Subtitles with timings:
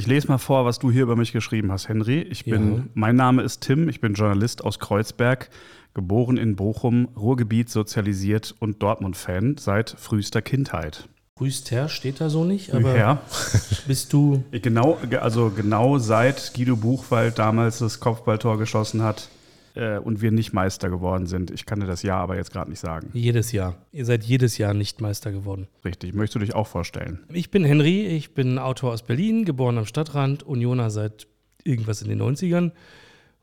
[0.00, 2.22] Ich lese mal vor, was du hier über mich geschrieben hast, Henry.
[2.22, 2.82] Ich bin, Ja.
[2.94, 5.50] mein Name ist Tim, ich bin Journalist aus Kreuzberg,
[5.92, 11.06] geboren in Bochum, Ruhrgebiet sozialisiert und Dortmund-Fan seit frühester Kindheit.
[11.36, 13.20] Grüßt steht da so nicht, aber ja,
[13.86, 14.42] bist du.
[14.50, 19.28] genau, also genau seit Guido Buchwald damals das Kopfballtor geschossen hat
[19.74, 21.50] äh, und wir nicht Meister geworden sind.
[21.50, 23.10] Ich kann dir das Jahr aber jetzt gerade nicht sagen.
[23.12, 23.76] Jedes Jahr.
[23.92, 25.68] Ihr seid jedes Jahr nicht Meister geworden.
[25.84, 27.20] Richtig, möchtest du dich auch vorstellen?
[27.32, 31.26] Ich bin Henry, ich bin Autor aus Berlin, geboren am Stadtrand, Unioner seit
[31.64, 32.72] irgendwas in den 90ern.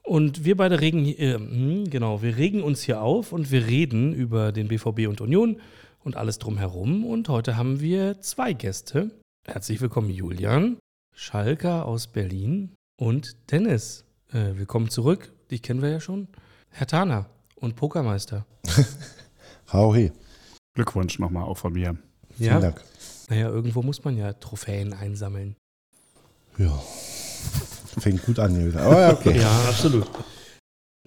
[0.03, 4.13] Und wir beide regen, äh, hm, genau, wir regen uns hier auf und wir reden
[4.13, 5.59] über den BVB und Union
[6.03, 7.05] und alles drumherum.
[7.05, 9.11] Und heute haben wir zwei Gäste.
[9.45, 10.77] Herzlich willkommen, Julian,
[11.13, 14.05] Schalker aus Berlin und Dennis.
[14.31, 15.33] Äh, willkommen zurück.
[15.51, 16.27] Dich kennen wir ja schon.
[16.69, 18.45] Herr Tana und Pokermeister.
[19.73, 20.11] Hauhi.
[20.73, 21.97] Glückwunsch nochmal auch von mir.
[22.37, 22.83] Vielen Dank.
[23.29, 25.55] Naja, irgendwo muss man ja Trophäen einsammeln.
[26.57, 26.77] Ja.
[27.99, 28.81] Fängt gut an hier wieder.
[28.81, 29.37] Aber ja, okay.
[29.41, 30.07] Ja, absolut.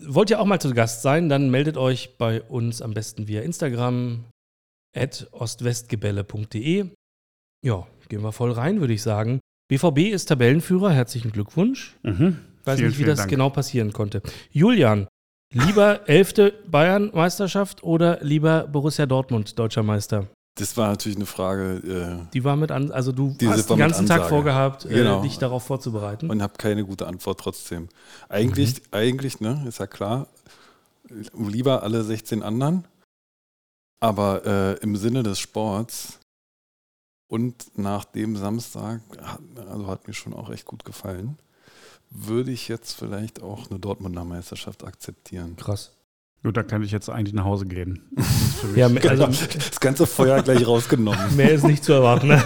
[0.03, 3.43] Wollt ihr auch mal zu Gast sein, dann meldet euch bei uns am besten via
[3.43, 4.25] Instagram
[4.97, 6.87] at ostwestgebälle.de.
[7.63, 9.41] Ja, gehen wir voll rein, würde ich sagen.
[9.69, 11.97] BVB ist Tabellenführer, herzlichen Glückwunsch.
[12.03, 12.39] Mhm.
[12.65, 13.31] Weiß Vielen, nicht, wie das Dank.
[13.31, 14.23] genau passieren konnte.
[14.51, 15.09] Julian,
[15.53, 20.27] lieber elfte Bayern-Meisterschaft oder lieber Borussia Dortmund, deutscher Meister?
[20.59, 24.29] Das war natürlich eine Frage Die war mit an, also du hast den ganzen Tag
[24.29, 25.23] vorgehabt, äh, Genau.
[25.23, 26.29] dich darauf äh, vorzubereiten.
[26.29, 27.89] und habe keine gute Antwort trotzdem.
[28.29, 30.27] Eigentlich, eigentlich, ne, ist ja klar,
[31.35, 32.85] lieber alle 16 anderen,
[34.01, 36.19] aber äh, im Sinne des Sports
[37.31, 41.39] und nach dem Samstag, hat, also hat mir schon auch echt gut gefallen,
[42.11, 45.57] würde ich jetzt vielleicht auch eine Dortmunder Meisterschaft akzeptieren.
[45.57, 45.93] Krass.
[46.43, 48.03] Gut, dann kann ich jetzt eigentlich nach Hause gehen.
[48.77, 51.19] Ja, also das ganze Feuer gleich rausgenommen.
[51.37, 52.29] mehr ist nicht zu erwarten.
[52.29, 52.43] Ne?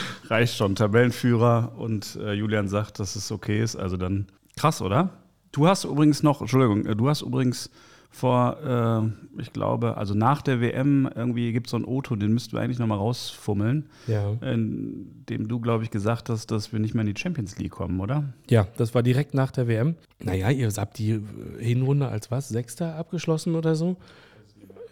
[0.28, 3.74] Reicht schon, Tabellenführer und äh, Julian sagt, dass es okay ist.
[3.74, 5.10] Also dann krass, oder?
[5.50, 7.70] Du hast übrigens noch, Entschuldigung, äh, du hast übrigens
[8.16, 12.32] vor, äh, ich glaube, also nach der WM irgendwie gibt es so ein Auto, den
[12.32, 14.32] müssten wir eigentlich nochmal rausfummeln, Ja.
[14.40, 17.72] in dem du, glaube ich, gesagt hast, dass wir nicht mehr in die Champions League
[17.72, 18.24] kommen, oder?
[18.48, 19.96] ja, das war direkt nach der WM.
[20.22, 21.20] Naja, ihr habt die äh,
[21.58, 22.48] Hinrunde als was?
[22.48, 23.96] Sechster abgeschlossen oder so?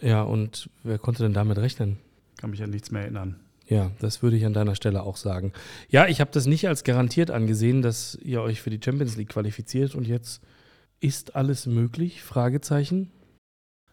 [0.02, 1.96] Ja, und wer konnte denn damit rechnen?
[2.36, 3.36] Kann mich an nichts mehr erinnern.
[3.66, 5.52] Ja, das würde ich an deiner Stelle auch sagen.
[5.88, 9.30] Ja, ich habe das nicht als garantiert angesehen, dass ihr euch für die Champions League
[9.30, 10.42] qualifiziert und jetzt
[11.04, 12.22] ist alles möglich?
[12.22, 13.10] Fragezeichen.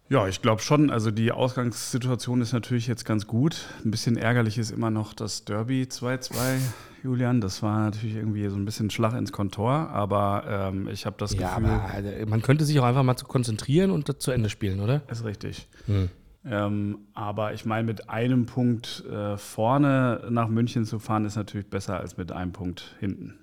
[0.10, 0.90] Ja, ich glaube schon.
[0.90, 3.68] Also die Ausgangssituation ist natürlich jetzt ganz gut.
[3.86, 6.58] Ein bisschen ärgerlich ist immer noch das Derby 2-2,
[7.04, 7.40] Julian.
[7.40, 11.34] Das war natürlich irgendwie so ein bisschen Schlag ins Kontor, aber ähm, ich habe das
[11.34, 11.70] Ja, Gefühl.
[11.72, 14.82] aber äh, man könnte sich auch einfach mal zu konzentrieren und das zu Ende spielen,
[14.82, 15.02] oder?
[15.10, 15.68] ist richtig.
[15.86, 16.10] Hm.
[16.44, 21.70] Ähm, aber ich meine, mit einem Punkt äh, vorne nach München zu fahren, ist natürlich
[21.70, 23.36] besser als mit einem Punkt hinten.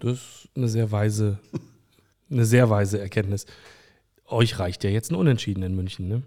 [0.00, 1.38] Das ist eine sehr weise,
[2.30, 3.46] eine sehr weise Erkenntnis.
[4.26, 6.22] Euch reicht ja jetzt ein Unentschieden in München, ne?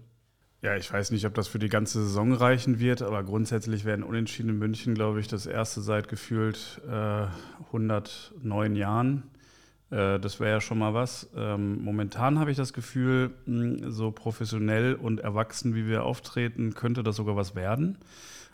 [0.64, 4.04] Ja, ich weiß nicht, ob das für die ganze Saison reichen wird, aber grundsätzlich werden
[4.04, 7.26] Unentschieden in München, glaube ich, das erste seit gefühlt äh,
[7.68, 9.24] 109 Jahren.
[9.90, 11.30] Äh, das wäre ja schon mal was.
[11.36, 17.02] Ähm, momentan habe ich das Gefühl, mh, so professionell und erwachsen, wie wir auftreten, könnte
[17.02, 17.98] das sogar was werden.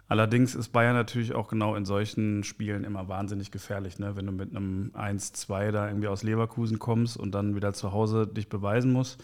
[0.10, 4.16] Allerdings ist Bayern natürlich auch genau in solchen Spielen immer wahnsinnig gefährlich, ne?
[4.16, 8.26] wenn du mit einem 1-2 da irgendwie aus Leverkusen kommst und dann wieder zu Hause
[8.26, 9.22] dich beweisen musst.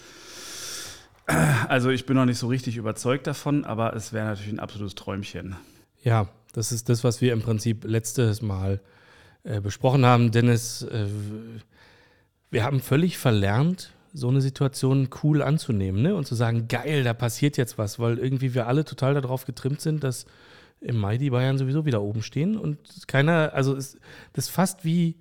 [1.69, 4.95] Also ich bin noch nicht so richtig überzeugt davon, aber es wäre natürlich ein absolutes
[4.95, 5.55] Träumchen.
[6.03, 8.81] Ja, das ist das, was wir im Prinzip letztes Mal
[9.43, 10.31] äh, besprochen haben.
[10.31, 11.07] Dennis, äh,
[12.51, 16.13] wir haben völlig verlernt, so eine Situation cool anzunehmen ne?
[16.13, 19.79] und zu sagen, geil, da passiert jetzt was, weil irgendwie wir alle total darauf getrimmt
[19.79, 20.25] sind, dass
[20.83, 23.97] im Mai die Bayern sowieso wieder oben stehen und keiner, also es,
[24.33, 25.15] das ist fast wie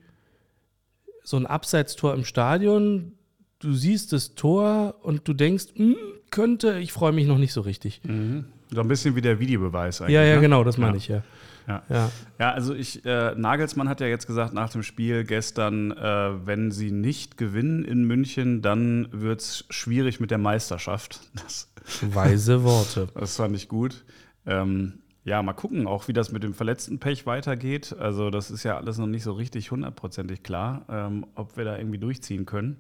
[1.25, 3.13] so ein Abseitstor im Stadion.
[3.59, 5.97] Du siehst das Tor und du denkst, hm,
[6.31, 8.01] könnte, ich freue mich noch nicht so richtig.
[8.05, 10.15] So ein bisschen wie der Videobeweis eigentlich.
[10.15, 10.41] Ja, ja, ne?
[10.41, 10.99] genau, das meine Ja.
[10.99, 11.23] ich, ja.
[11.69, 11.83] Ja.
[11.89, 12.11] ja.
[12.41, 16.73] Ja, also ich, äh, Nagelsmann hat ja jetzt gesagt nach dem Spiel gestern, äh, wenn
[16.73, 21.21] sie nicht gewinnen in München, dann wird es schwierig mit der Meisterschaft.
[21.35, 21.69] Das,
[22.01, 23.09] Weise Worte.
[23.15, 24.05] das fand ich gut.
[24.47, 27.95] Ähm, ja, mal gucken, auch wie das mit dem Verletztenpech weitergeht.
[27.99, 31.79] Also das ist ja alles noch nicht so richtig hundertprozentig klar, ähm, ob wir da
[31.79, 32.79] irgendwie durchziehen können.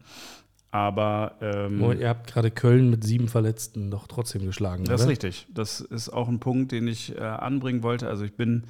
[0.72, 4.84] Aber ähm, Oh, ihr habt gerade Köln mit sieben Verletzten doch trotzdem geschlagen.
[4.84, 5.10] Das ist oder?
[5.12, 5.46] richtig.
[5.50, 8.08] Das ist auch ein Punkt, den ich äh, anbringen wollte.
[8.08, 8.64] Also ich bin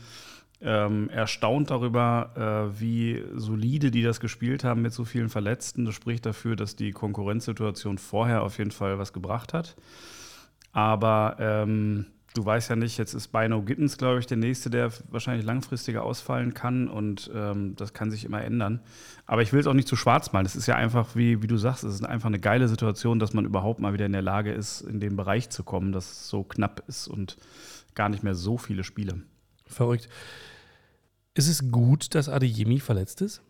[0.60, 5.84] ähm, erstaunt darüber, äh, wie solide die das gespielt haben mit so vielen Verletzten.
[5.84, 9.76] Das spricht dafür, dass die Konkurrenzsituation vorher auf jeden Fall was gebracht hat.
[10.72, 14.90] Aber ähm, du weißt ja nicht, jetzt ist Bino Gittens, glaube ich, der nächste, der
[15.10, 18.80] wahrscheinlich langfristiger ausfallen kann und ähm, das kann sich immer ändern.
[19.26, 20.46] Aber ich will es auch nicht zu schwarz malen.
[20.46, 23.34] Es ist ja einfach, wie, wie du sagst, es ist einfach eine geile Situation, dass
[23.34, 26.28] man überhaupt mal wieder in der Lage ist, in den Bereich zu kommen, dass es
[26.28, 27.36] so knapp ist und
[27.94, 29.22] gar nicht mehr so viele Spiele.
[29.66, 30.08] Verrückt.
[31.34, 33.42] Ist es gut, dass Adeyemi verletzt ist?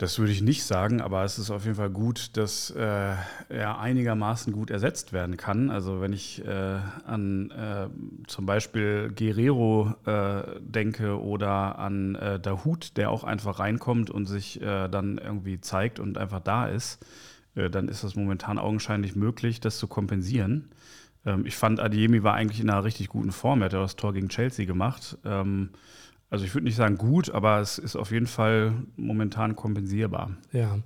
[0.00, 3.16] Das würde ich nicht sagen, aber es ist auf jeden Fall gut, dass äh,
[3.50, 5.68] er einigermaßen gut ersetzt werden kann.
[5.68, 7.86] Also wenn ich äh, an äh,
[8.26, 14.62] zum Beispiel Guerrero äh, denke oder an äh, Dahut, der auch einfach reinkommt und sich
[14.62, 17.04] äh, dann irgendwie zeigt und einfach da ist,
[17.54, 20.70] äh, dann ist das momentan augenscheinlich möglich, das zu kompensieren.
[21.26, 23.60] Ähm, ich fand, Adiemi war eigentlich in einer richtig guten Form.
[23.60, 25.18] Er hat ja das Tor gegen Chelsea gemacht.
[25.26, 25.72] Ähm,
[26.30, 30.36] also ich würde nicht sagen gut, aber es ist auf jeden Fall momentan kompensierbar.
[30.52, 30.78] Ja.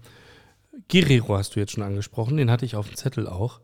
[0.91, 3.61] Guerrero hast du jetzt schon angesprochen, den hatte ich auf dem Zettel auch.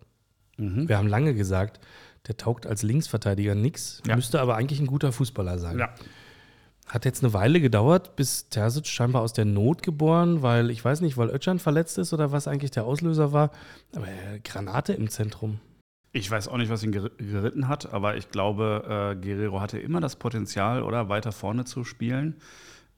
[0.56, 0.88] Mhm.
[0.88, 1.80] Wir haben lange gesagt,
[2.28, 4.14] der taugt als Linksverteidiger nix, Ja.
[4.14, 5.78] müsste aber eigentlich ein guter Fußballer sein.
[5.78, 5.88] Ja.
[6.86, 11.00] Hat jetzt eine Weile gedauert, bis Terzic scheinbar aus der Not geboren, weil ich weiß
[11.02, 13.50] nicht, weil Özcan verletzt ist oder was eigentlich der Auslöser war.
[13.94, 15.60] Aber äh, Granate im Zentrum.
[16.12, 19.78] Ich weiß auch nicht, was ihn ger- geritten hat, aber ich glaube, äh, Guerrero hatte
[19.78, 22.34] immer das Potenzial, oder weiter vorne zu spielen.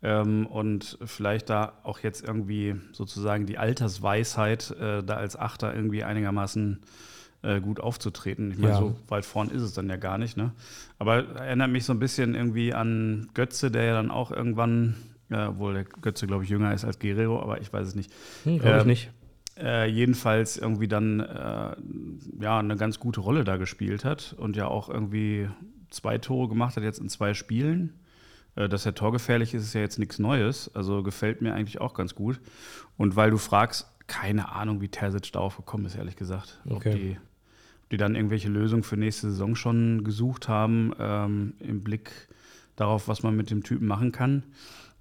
[0.05, 6.03] Ähm, und vielleicht da auch jetzt irgendwie sozusagen die Altersweisheit, äh, da als Achter irgendwie
[6.05, 6.81] einigermaßen
[7.45, 8.51] äh, gut aufzutreten.
[8.53, 8.79] Ich meine, Ja.
[8.79, 10.37] so weit vorn ist es dann ja gar nicht.
[10.37, 10.53] Ne?
[10.99, 14.95] Aber erinnert mich so ein bisschen irgendwie an Götze, der ja dann auch irgendwann,
[15.31, 18.11] äh, obwohl der Götze, glaube ich, jünger ist als Guerrero, aber ich weiß es nicht,
[18.45, 19.11] Hm, Glaube ich Ähm, nicht.
[19.59, 21.77] Äh, jedenfalls irgendwie dann äh,
[22.41, 25.49] ja eine ganz gute Rolle da gespielt hat und ja auch irgendwie
[25.91, 27.95] zwei Tore gemacht hat jetzt in zwei Spielen.
[28.55, 30.75] Äh, dass er torgefährlich ist, ist ja jetzt nichts Neues.
[30.75, 32.41] Also gefällt mir eigentlich auch ganz gut.
[32.97, 36.61] Und weil du fragst, keine Ahnung, wie Terzic darauf gekommen ist, ehrlich gesagt.
[36.67, 36.95] Ob, Okay.
[36.95, 37.17] die,
[37.85, 42.11] ob die dann irgendwelche Lösungen für nächste Saison schon gesucht haben, ähm, im Blick
[42.77, 44.43] darauf, was man mit dem Typen machen kann,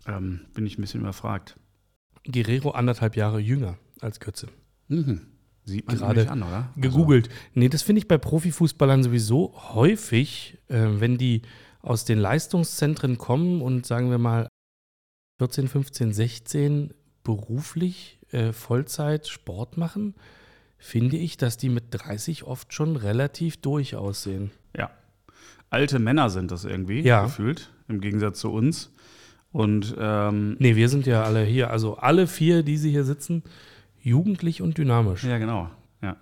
[0.07, 1.57] ähm, bin ich ein bisschen überfragt.
[2.29, 4.47] Guerrero anderthalb Jahre jünger als Götze.
[5.63, 6.69] Sieht man Gerade an, oder?
[6.75, 7.29] Also Gegoogelt.
[7.53, 11.43] Nee, das finde ich bei Profifußballern sowieso häufig, äh, wenn die
[11.81, 14.47] aus den Leistungszentren kommen und sagen wir mal
[15.39, 16.93] 14, 15, 16
[17.23, 20.15] beruflich äh, Vollzeit Sport machen,
[20.77, 24.51] finde ich, dass die mit 30 oft schon relativ durch aussehen.
[24.75, 24.89] Ja.
[25.69, 27.23] Alte Männer sind das irgendwie Ja.
[27.23, 28.91] gefühlt, im Gegensatz zu uns.
[29.51, 33.43] Und ähm, Nee, wir sind ja alle hier, also alle vier, die sie hier sitzen,
[34.01, 35.23] jugendlich und dynamisch.
[35.23, 35.69] ja, genau.
[36.01, 36.17] Ja.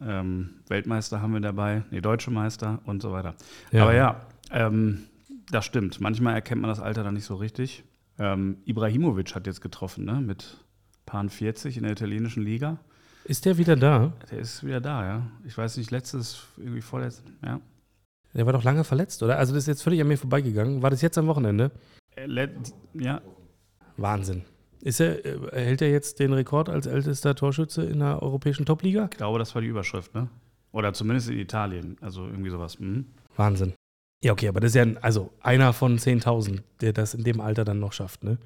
[0.00, 3.34] Ähm, Weltmeister haben wir dabei, nee, deutsche Meister und so weiter.
[3.70, 3.82] Ja.
[3.82, 5.04] Aber ja, ähm,
[5.50, 6.00] das stimmt.
[6.00, 7.84] Manchmal erkennt man das Alter dann nicht so richtig.
[8.18, 10.20] Ähm, Ibrahimovic hat jetzt getroffen, ne?
[10.20, 10.58] Mit
[11.06, 12.78] Pan 40 in der italienischen Liga.
[13.24, 14.12] Ist der wieder da?
[14.30, 15.26] Der ist wieder da, ja.
[15.44, 17.60] Ich weiß nicht, letztes, irgendwie vorletztes, ja.
[18.34, 19.38] Der war doch lange verletzt, oder?
[19.38, 20.82] Also das ist jetzt völlig an mir vorbeigegangen.
[20.82, 21.70] War das jetzt am Wochenende?
[22.16, 22.48] Äh,
[22.94, 23.20] Ja,
[23.96, 24.42] Wahnsinn.
[24.82, 29.08] Ist er, äh, erhält er jetzt den Rekord als ältester Torschütze in der europäischen Topliga?
[29.10, 30.28] ich glaube, das war die Überschrift, ne?
[30.72, 31.96] Oder zumindest in Italien.
[32.00, 32.78] Also irgendwie sowas.
[32.80, 33.06] Mhm.
[33.36, 33.74] Wahnsinn.
[34.24, 37.40] Ja, okay, aber das ist ja ein, also einer von 10.000, der das in dem
[37.40, 38.38] Alter dann noch schafft, ne?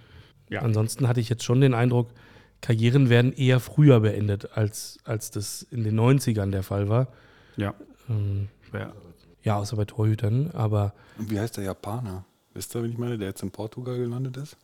[0.50, 0.60] Ja.
[0.60, 2.10] Ansonsten hatte ich jetzt schon den Eindruck,
[2.60, 7.08] Karrieren werden eher früher beendet, als, als das in den 90ern der Fall war.
[7.56, 7.74] Ja.
[8.08, 8.92] Ähm, Ja.
[9.42, 12.24] ja, außer bei Torhütern, aber Und wie heißt der Japaner?
[12.54, 14.56] Wisst ihr, wen ich meine, der jetzt in Portugal gelandet ist?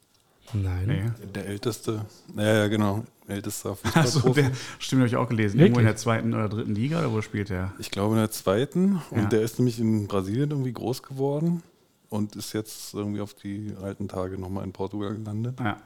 [0.52, 0.86] Nein.
[0.86, 1.28] Nee.
[1.34, 2.04] Der älteste,
[2.36, 4.42] ja, ja, genau, ältester Fußballprofi.
[4.42, 5.54] der, stimmt, habe ich auch gelesen.
[5.54, 5.62] Wirklich?
[5.66, 7.72] Irgendwo in der zweiten oder dritten Liga oder wo spielt der?
[7.78, 9.00] Ich glaube in der zweiten.
[9.10, 9.28] Und Ja.
[9.28, 11.62] der ist nämlich in Brasilien irgendwie groß geworden
[12.08, 15.58] und ist jetzt irgendwie auf die alten Tage nochmal in Portugal gelandet.
[15.60, 15.76] Ja.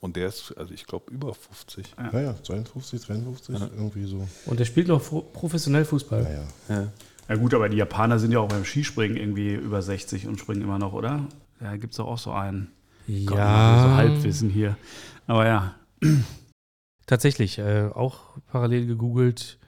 [0.00, 1.94] Und der ist, also ich glaube, über 50.
[2.12, 4.26] Naja, 52, 52, irgendwie so.
[4.46, 5.02] Und der spielt noch
[5.34, 6.22] professionell Fußball.
[6.22, 6.42] Naja.
[6.68, 6.88] Ja.
[7.28, 10.62] Ja gut, aber die Japaner sind ja auch beim Skispringen irgendwie über 60 und springen
[10.62, 11.26] immer noch, oder?
[11.60, 12.72] Da gibt es doch auch so einen.
[13.26, 14.76] Gott, Ja, So Halbwissen hier.
[15.26, 15.74] Aber ja.
[17.06, 19.58] Tatsächlich, äh, auch parallel gegoogelt.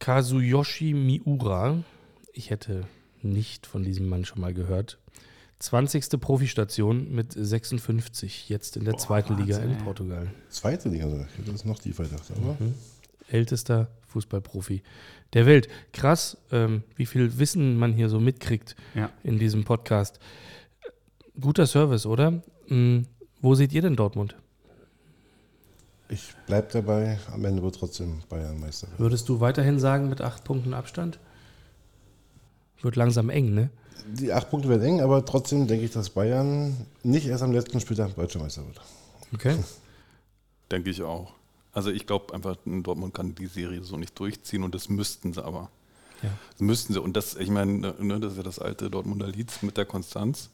[0.00, 1.82] Kazuyoshi Miura.
[2.32, 2.84] Ich hätte
[3.22, 4.98] nicht von diesem Mann schon mal gehört.
[5.60, 6.20] 20.
[6.20, 9.82] Profistation mit 56, jetzt in der Boah, zweiten Liga Wahnsinn, in ey.
[9.82, 10.30] Portugal.
[10.50, 11.26] Zweite Liga sogar.
[11.32, 12.22] Ich hätte das noch tiefer gedacht.
[12.36, 12.74] Aber Mhm.
[13.28, 14.82] Ältester Fußballprofi
[15.34, 15.68] der Welt.
[15.92, 19.10] Krass, ähm, wie viel Wissen man hier so mitkriegt Ja.
[19.24, 20.20] in diesem Podcast.
[21.40, 22.42] Guter Service, oder?
[22.66, 23.06] Hm,
[23.40, 24.34] wo seht ihr denn Dortmund?
[26.08, 28.88] Ich bleibe dabei, am Ende wird trotzdem Bayern Meister.
[28.96, 31.18] Würdest du weiterhin sagen mit acht Punkten Abstand?
[32.80, 33.70] Wird langsam eng, ne?
[34.06, 37.80] Die acht Punkte werden eng, aber trotzdem denke ich, dass Bayern nicht erst am letzten
[37.80, 38.80] Spieltag deutscher Meister wird.
[39.34, 39.56] Okay.
[40.70, 41.32] Denke ich auch.
[41.72, 45.44] Also ich glaube einfach, Dortmund kann die Serie so nicht durchziehen und das müssten sie
[45.44, 45.70] aber.
[46.22, 46.30] Ja.
[46.52, 47.00] Das müssten sie.
[47.00, 50.50] Und das, ich meine, ne, das ist ja das alte Dortmunder Lied mit der Konstanz,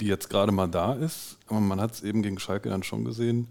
[0.00, 1.38] die jetzt gerade mal da ist.
[1.48, 3.48] Aber man hat es eben gegen Schalke dann schon gesehen.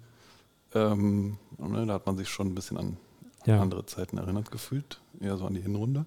[0.74, 2.98] Ähm, ne, da hat man sich schon ein bisschen an
[3.46, 3.62] Ja.
[3.62, 6.06] andere Zeiten erinnert gefühlt, eher so an die Hinrunde.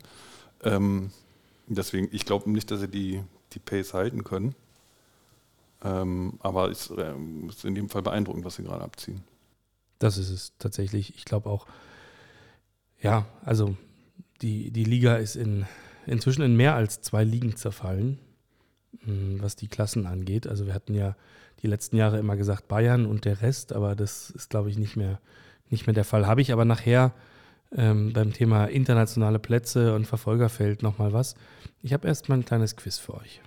[0.63, 1.11] Ähm,
[1.67, 3.23] deswegen, ich glaube nicht, dass sie die,
[3.53, 4.55] die Pace halten können.
[5.83, 9.23] Ähm, aber es ähm, ist in jedem Fall beeindruckend, was sie gerade abziehen.
[9.99, 11.15] Das ist es tatsächlich.
[11.17, 11.67] Ich glaube auch,
[13.01, 13.77] ja, also
[14.41, 15.67] die, die Liga ist in,
[16.07, 18.19] inzwischen in mehr als zwei Ligen zerfallen,
[19.07, 20.47] was die Klassen angeht.
[20.47, 21.17] Also wir hatten ja
[21.63, 24.97] die letzten Jahre immer gesagt Bayern und der Rest, aber das ist, glaube ich, nicht
[24.97, 25.21] mehr,
[25.71, 26.27] nicht mehr der Fall.
[26.27, 27.13] Habe ich aber nachher
[27.77, 31.35] ähm, beim Thema internationale Plätze und Verfolgerfeld nochmal was.
[31.83, 33.41] Ich habe erst mal ein kleines Quiz für euch.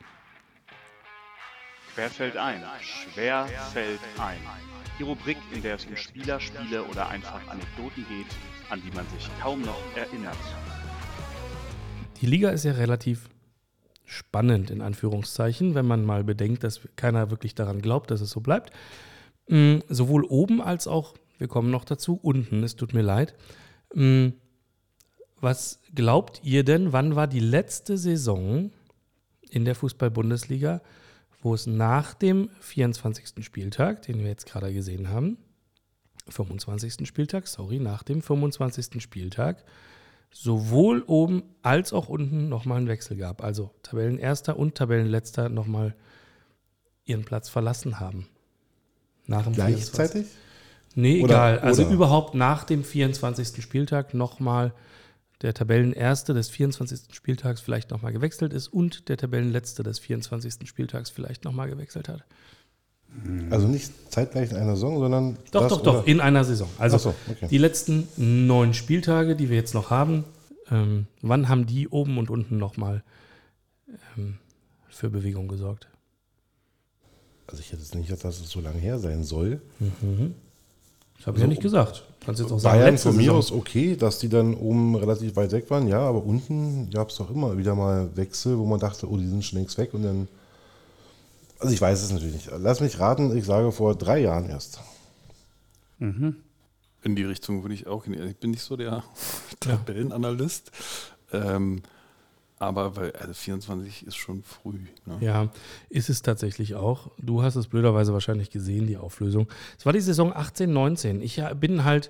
[1.96, 4.38] Fällt ein, schwer fällt ein.
[5.00, 8.28] Die Rubrik, in der es um Spieler, Spiele oder einfach Anekdoten geht,
[8.70, 10.38] an die man sich kaum noch erinnert.
[12.22, 13.30] Die Liga ist ja relativ
[14.08, 18.40] spannend, in Anführungszeichen, wenn man mal bedenkt, dass keiner wirklich daran glaubt, dass es so
[18.40, 18.72] bleibt.
[19.50, 23.36] Mm, sowohl oben als auch, wir kommen noch dazu, unten, es tut mir leid.
[23.94, 24.30] Mm,
[25.42, 28.72] was glaubt ihr denn, wann war die letzte Saison
[29.50, 30.82] in der Fußball-Bundesliga,
[31.42, 33.46] wo es nach dem 24.
[33.46, 35.38] Spieltag, den wir jetzt gerade gesehen haben,
[36.30, 37.06] 25.
[37.06, 39.02] Spieltag, sorry, nach dem 25.
[39.02, 39.64] Spieltag,
[40.32, 43.44] sowohl oben als auch unten nochmal einen Wechsel gab.
[43.44, 45.96] Also Tabellenerster und Tabellenletzter nochmal
[47.06, 48.28] ihren Platz verlassen haben.
[49.26, 49.94] Nach dem 24.
[49.94, 50.28] Gleichzeitig?
[50.96, 51.60] Nee, Oder- egal.
[51.60, 51.92] Also oder?
[51.94, 53.62] überhaupt nach dem 24.
[53.62, 54.74] Spieltag nochmal
[55.42, 57.14] der Tabellenerste des 24.
[57.14, 60.68] Spieltags vielleicht nochmal gewechselt ist und der Tabellenletzte des 24.
[60.68, 62.24] Spieltags vielleicht nochmal gewechselt hat.
[63.50, 65.38] Also nicht zeitgleich in einer Saison, sondern.
[65.52, 66.70] Doch, doch, doch, in einer Saison.
[66.78, 67.48] Also so, okay.
[67.50, 70.24] die letzten neun Spieltage, die wir jetzt noch haben,
[70.72, 73.04] ähm, wann haben die oben und unten nochmal
[74.18, 74.38] ähm,
[74.90, 75.88] für Bewegung gesorgt?
[77.48, 79.62] Also ich hätte jetzt nicht dass es so lange her sein soll.
[81.18, 82.04] Das habe ich ja nicht gesagt.
[82.26, 85.52] Kannst jetzt auch sagen, Bayern von mir aus okay, dass die dann oben relativ weit
[85.54, 89.10] weg waren, ja, aber unten gab es doch immer wieder mal Wechsel, wo man dachte,
[89.10, 90.28] oh, die sind schon längst weg und dann.
[91.60, 92.50] Also ich weiß es natürlich nicht.
[92.58, 94.80] Lass mich raten, ich sage vor drei Jahren erst.
[97.04, 98.22] In die Richtung würde ich auch gehen.
[98.28, 99.04] Ich bin nicht so der
[99.60, 100.72] Tabellenanalyst.
[101.34, 101.82] Ähm,
[102.60, 104.80] aber weil, also 24 ist schon früh.
[105.06, 105.18] Ne?
[105.20, 105.50] Ja,
[105.90, 107.12] ist es tatsächlich auch.
[107.18, 109.48] Du hast es blöderweise wahrscheinlich gesehen, die Auflösung.
[109.78, 111.22] Es war die Saison 18, 19.
[111.22, 112.10] Ich ja, bin halt,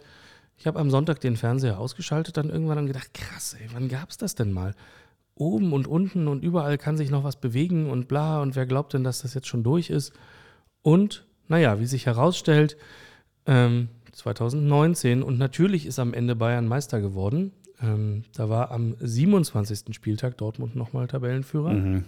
[0.57, 4.09] ich habe am Sonntag den Fernseher ausgeschaltet, dann irgendwann dann gedacht, krass, ey, wann gab
[4.09, 4.73] es das denn mal?
[5.39, 8.41] Oben und unten und überall kann sich noch was bewegen und bla.
[8.41, 10.13] Und wer glaubt denn, dass das jetzt schon durch ist?
[10.81, 12.77] Und, naja, wie sich herausstellt,
[13.45, 17.51] ähm, 2019 und natürlich ist am Ende Bayern Meister geworden.
[17.81, 19.93] Ähm, da war am 27.
[19.93, 22.01] Spieltag Dortmund nochmal Tabellenführer.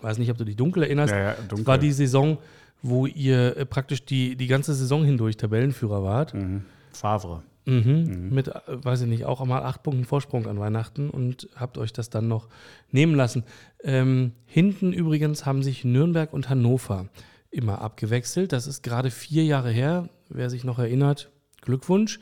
[0.00, 1.12] Weiß nicht, ob du dich dunkel erinnerst.
[1.12, 1.66] Ja, ja, Das dunkel.
[1.66, 2.38] war die Saison,
[2.82, 6.32] wo ihr äh, praktisch die, die ganze Saison hindurch Tabellenführer wart.
[6.34, 6.64] Mhm.
[6.92, 7.42] Favre.
[7.68, 8.30] Mhm.
[8.30, 11.92] Mit, äh, weiß ich nicht, auch einmal acht Punkten Vorsprung an Weihnachten und habt euch
[11.92, 12.48] das dann noch
[12.90, 13.44] nehmen lassen.
[13.84, 17.08] Ähm, hinten übrigens haben sich Nürnberg und Hannover
[17.50, 18.52] immer abgewechselt.
[18.52, 20.08] Das ist gerade vier Jahre her.
[20.30, 22.20] Wer sich noch erinnert, Glückwunsch.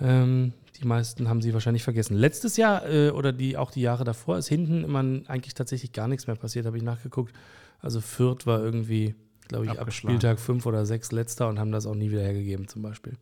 [0.00, 2.16] Ähm, die meisten haben sie wahrscheinlich vergessen.
[2.16, 6.08] Letztes Jahr äh, oder die, auch die Jahre davor ist hinten immer eigentlich tatsächlich gar
[6.08, 7.32] nichts mehr passiert, habe ich nachgeguckt.
[7.78, 9.14] Also Fürth war irgendwie,
[9.46, 9.92] glaube ich, ab.
[9.92, 13.14] Spieltag fünf oder sechs letzter und haben das auch nie wieder hergegeben zum Beispiel.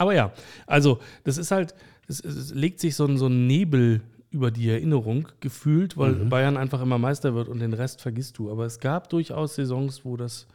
[0.00, 0.32] Aber ja,
[0.66, 1.74] also das ist halt,
[2.08, 6.56] es, es legt sich so ein, so ein Nebel über die Erinnerung gefühlt, weil Bayern
[6.56, 8.50] einfach immer Meister wird und den Rest vergisst du.
[8.50, 10.46] Aber es gab durchaus Saisons, wo das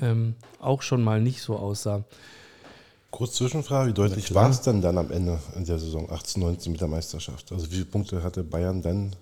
[0.00, 2.02] ähm, auch schon mal nicht so aussah.
[3.12, 6.72] Kurz Zwischenfrage, wie deutlich war es denn dann am Ende in der Saison 18, 19
[6.72, 7.52] mit der Meisterschaft?
[7.52, 9.14] Also wie viele Punkte hatte Bayern dann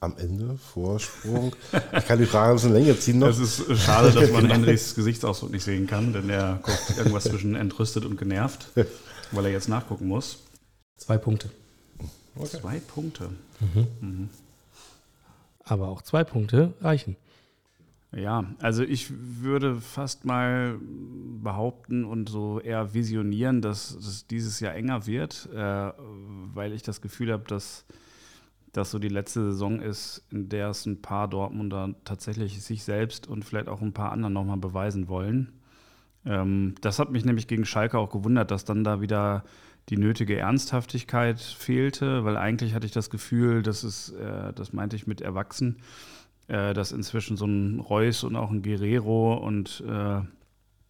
[0.00, 0.56] am Ende?
[0.56, 1.54] Vorsprung?
[1.96, 3.28] Ich kann die Frage ein bisschen länger ziehen noch.
[3.28, 7.54] Es ist schade, dass man Henrys Gesichtsausdruck nicht sehen kann, denn er guckt irgendwas zwischen
[7.54, 8.68] entrüstet und genervt,
[9.32, 10.38] weil er jetzt nachgucken muss.
[10.96, 11.50] Zwei Punkte.
[12.44, 13.30] Zwei Punkte.
[15.64, 17.16] Aber auch zwei Punkte reichen.
[18.16, 20.78] Ja, also ich würde fast mal
[21.42, 25.92] behaupten und so eher visionieren, dass es dieses Jahr enger wird, äh,
[26.54, 27.84] weil ich das Gefühl habe, dass
[28.72, 33.26] das so die letzte Saison ist, in der es ein paar Dortmunder tatsächlich sich selbst
[33.26, 35.52] und vielleicht auch ein paar anderen nochmal beweisen wollen.
[36.24, 39.44] Ähm, das hat mich nämlich gegen Schalke auch gewundert, dass dann da wieder
[39.88, 44.96] die nötige Ernsthaftigkeit fehlte, weil eigentlich hatte ich das Gefühl, dass es, äh, das meinte
[44.96, 45.78] ich mit Erwachsen,
[46.48, 50.20] äh, dass inzwischen so ein Reus und auch ein Guerrero und äh,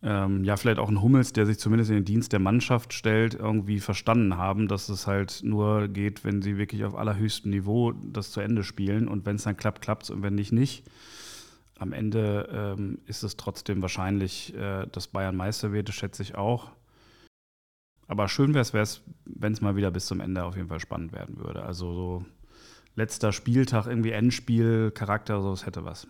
[0.01, 3.35] ähm, ja, vielleicht auch ein Hummels, der sich zumindest in den Dienst der Mannschaft stellt,
[3.35, 8.31] irgendwie verstanden haben, dass es halt nur geht, wenn sie wirklich auf allerhöchstem Niveau das
[8.31, 10.85] zu Ende spielen und wenn es dann klappt, klappt es und wenn nicht, nicht.
[11.79, 16.37] Am Ende ähm, ist es trotzdem wahrscheinlich, äh, dass Bayern Meister wird, das schätze ich
[16.37, 16.71] auch.
[18.07, 21.13] Aber schön wäre es, wenn es mal wieder bis zum Ende auf jeden Fall spannend
[21.13, 21.63] werden würde.
[21.65, 22.25] Also so
[22.95, 26.07] letzter Spieltag, irgendwie Endspiel, Charakter, so, es hätte was.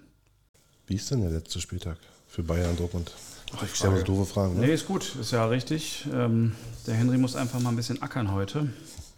[0.87, 3.13] Wie ist denn der letzte Spieltag für Bayern und Dortmund?
[3.57, 4.55] Ach, ich stelle mal so doofe Fragen.
[4.55, 4.67] Ne?
[4.67, 6.07] Nee, ist gut, ist ja richtig.
[6.13, 6.53] Ähm,
[6.87, 8.69] der Henry muss einfach mal ein bisschen ackern heute.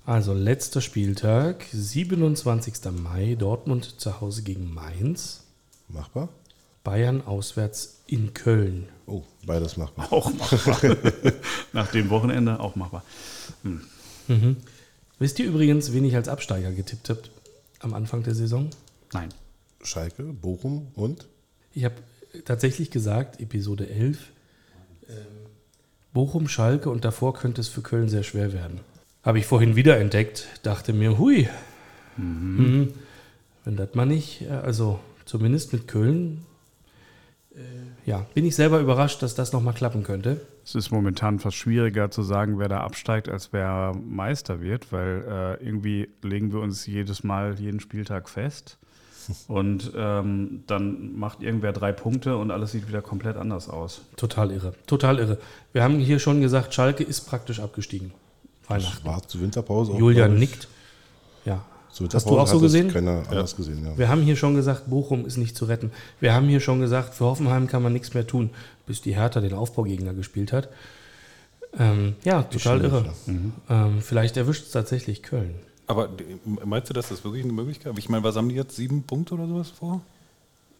[0.06, 2.74] Also letzter Spieltag, 27.
[3.02, 5.44] Mai, Dortmund zu Hause gegen Mainz.
[5.88, 6.28] Machbar?
[6.82, 8.88] Bayern auswärts in Köln.
[9.06, 10.12] Oh, beides machbar.
[10.12, 10.96] Auch machbar.
[11.72, 13.04] Nach dem Wochenende auch machbar.
[13.62, 13.82] Hm.
[14.28, 14.56] Mhm.
[15.18, 17.22] Wisst ihr übrigens, wen ich als Absteiger getippt habe
[17.80, 18.70] am Anfang der Saison?
[19.12, 19.28] Nein.
[19.82, 21.26] Schalke, Bochum und?
[21.72, 21.96] Ich habe
[22.44, 24.18] tatsächlich gesagt, Episode 11,
[25.08, 25.14] ähm,
[26.12, 28.80] Bochum, Schalke und davor könnte es für Köln sehr schwer werden.
[29.22, 31.48] Habe ich vorhin wieder entdeckt, dachte mir, hui,
[32.16, 32.56] mhm.
[32.56, 32.94] Mhm.
[33.64, 36.44] wenn das mal nicht, äh, also zumindest mit Köln,
[37.54, 37.60] äh,
[38.06, 40.40] ja, bin ich selber überrascht, dass das nochmal klappen könnte.
[40.64, 45.58] Es ist momentan fast schwieriger zu sagen, wer da absteigt, als wer Meister wird, weil
[45.60, 48.78] äh, irgendwie legen wir uns jedes Mal, jeden Spieltag fest.
[49.48, 54.02] Und ähm, dann macht irgendwer drei Punkte und alles sieht wieder komplett anders aus.
[54.16, 54.74] Total irre.
[54.86, 55.38] Total irre.
[55.72, 58.12] Wir haben hier schon gesagt, Schalke ist praktisch abgestiegen.
[58.66, 59.04] Weihnachten.
[59.06, 59.92] war zur Winterpause.
[59.92, 60.68] Auch, Julian nickt.
[61.44, 61.64] Ja.
[61.90, 62.88] Hast du auch so gesehen?
[62.92, 63.30] Keiner ja.
[63.30, 63.98] anders gesehen, ja.
[63.98, 65.90] Wir haben hier schon gesagt, Bochum ist nicht zu retten.
[66.20, 68.50] Wir haben hier schon gesagt, für Hoffenheim kann man nichts mehr tun,
[68.86, 70.68] bis die Hertha den Aufbaugegner gespielt hat.
[71.78, 73.12] Ähm, ja, total irre.
[73.26, 73.52] Mhm.
[73.68, 75.54] Ähm, vielleicht erwischt es tatsächlich Köln.
[75.90, 76.08] Aber
[76.64, 77.98] meinst du, dass das wirklich eine Möglichkeit?
[77.98, 78.76] Ich meine, was haben die jetzt?
[78.76, 80.02] Sieben Punkte oder sowas vor?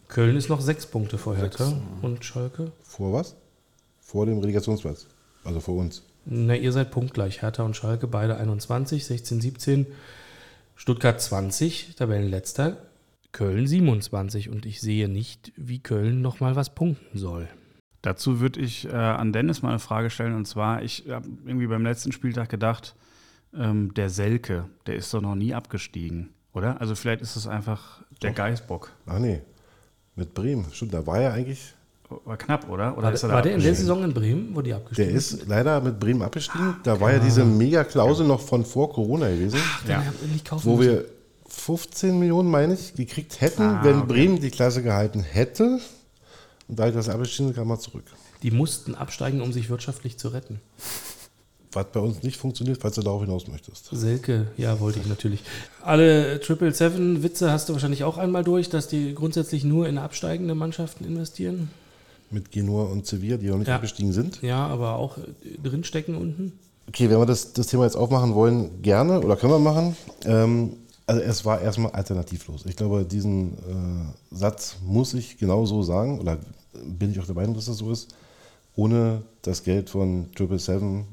[0.07, 1.81] Köln ist noch sechs Punkte vor Hertha sechs.
[2.01, 2.71] und Schalke.
[2.85, 3.35] Vor was?
[4.01, 5.09] Vor dem Relegationsplatz.
[5.43, 6.05] Also vor uns.
[6.27, 7.43] Na, ihr seid punktgleich.
[7.43, 9.87] Hertha und Schalke beide 21, 16, 17.
[10.77, 12.77] Stuttgart 20, Tabellenletzter.
[13.33, 17.49] Köln 27 und ich sehe nicht, wie Köln nochmal was punkten soll.
[18.03, 21.67] Dazu würde ich äh, an Dennis mal eine Frage stellen und zwar, ich habe irgendwie
[21.67, 22.95] beim letzten Spieltag gedacht,
[23.57, 26.81] ähm, der Selke, der ist doch noch nie abgestiegen, oder?
[26.81, 28.91] Also vielleicht ist es einfach der Geißbock.
[29.07, 29.41] Ach nee,
[30.15, 30.67] mit Bremen.
[30.73, 31.75] Stimmt, da war er eigentlich.
[32.25, 32.99] War knapp, oder?
[32.99, 35.47] oder war, der, war der in der Saison in Bremen, wo die abgestiegen Der ist
[35.47, 36.75] leider mit Bremen abgestiegen.
[36.83, 39.61] Da war ja diese Mega-Klausel noch von vor Corona gewesen.
[39.63, 40.03] Ach, ja.
[40.63, 40.91] Wo müssen.
[40.91, 41.05] wir
[41.47, 44.07] 15 Millionen, meine ich, gekriegt hätten, ah, wenn okay.
[44.09, 45.79] Bremen die Klasse gehalten hätte.
[46.67, 48.05] Und da ich das abgestiegen kam man zurück.
[48.43, 50.61] Die mussten absteigen, um sich wirtschaftlich zu retten
[51.73, 53.89] was bei uns nicht funktioniert, falls du darauf hinaus möchtest.
[53.93, 55.41] Selke, ja, wollte ich natürlich.
[55.83, 59.99] Alle Triple Seven Witze hast du wahrscheinlich auch einmal durch, dass die grundsätzlich nur in
[59.99, 61.71] absteigende Mannschaften investieren.
[62.31, 63.77] Mit Genua und Sevilla, die noch nicht ja.
[63.77, 64.41] abgestiegen sind.
[64.43, 65.19] Ja, aber auch
[65.63, 66.53] drinstecken unten.
[66.89, 69.97] Okay, wenn wir das, das Thema jetzt aufmachen wollen, gerne oder können wir machen.
[70.25, 72.67] Ähm, also es war erstmal alternativlos.
[72.67, 76.39] Ich glaube, diesen äh, Satz muss ich genau so sagen, oder
[76.85, 78.15] bin ich auch der Meinung, dass das so ist.
[78.77, 81.05] Ohne das Geld von Triple Seven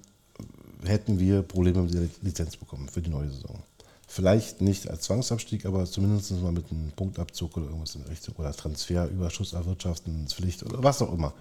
[0.83, 3.61] hätten wir Probleme mit der Lizenz bekommen für die neue Saison.
[4.07, 8.35] Vielleicht nicht als Zwangsabstieg, aber zumindest mal mit einem Punktabzug oder irgendwas in der Richtung
[8.37, 9.55] oder Transferüberschuss
[10.33, 11.33] Pflicht oder was auch immer.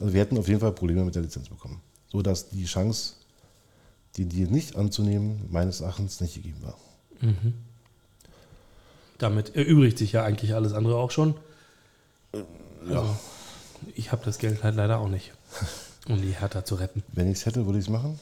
[0.00, 1.80] Also wir hätten auf jeden Fall Probleme mit der Lizenz bekommen.
[2.10, 3.14] So dass die Chance,
[4.16, 6.78] die Deal nicht anzunehmen, meines Erachtens nicht gegeben war.
[7.20, 7.54] Mhm.
[9.18, 11.34] Damit erübrigt sich ja eigentlich alles andere auch schon.
[12.88, 13.00] Ja.
[13.00, 13.16] Also,
[13.94, 15.32] ich habe das Geld halt leider auch nicht,
[16.08, 17.02] um die Hertha zu retten.
[17.12, 18.18] Wenn ich es hätte, würde ich es machen.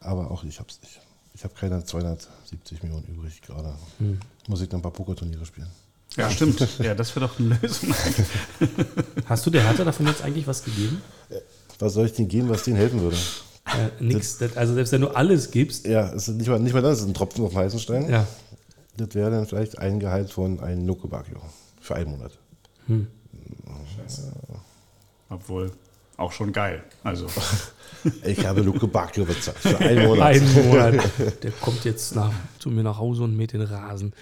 [0.00, 1.00] Aber auch ich habe es nicht.
[1.34, 3.74] Ich habe keine 270 Millionen übrig gerade.
[3.98, 4.18] Hm.
[4.48, 5.68] Muss ich dann ein paar Pokerturniere spielen.
[6.16, 6.60] Ja, stimmt.
[6.78, 7.94] ja, das wäre doch eine Lösung.
[9.26, 11.00] Hast du der Hertha davon jetzt eigentlich was gegeben?
[11.78, 13.16] Was soll ich denen geben, was denen helfen würde?
[13.66, 14.38] Äh, nix.
[14.38, 15.86] Das, also selbst wenn du alles gibst.
[15.86, 17.78] Ja, es ist nicht mal, nicht mal das, es ist ein Tropfen auf den heißen
[17.78, 18.10] Stein.
[18.10, 18.26] Ja.
[18.96, 21.40] Das wäre dann vielleicht ein Gehalt von einem Nokobakio
[21.80, 22.32] für einen Monat.
[22.86, 23.06] Hm.
[23.96, 24.32] Scheiße.
[25.28, 25.70] Obwohl,
[26.20, 26.84] auch schon geil.
[27.02, 27.26] Also.
[28.24, 30.34] Ich habe Luke Bacchio bezahlt für einen Monat.
[30.34, 30.94] einen Monat.
[31.42, 34.14] Der kommt jetzt nach, zu mir nach Hause und mäht den Rasen.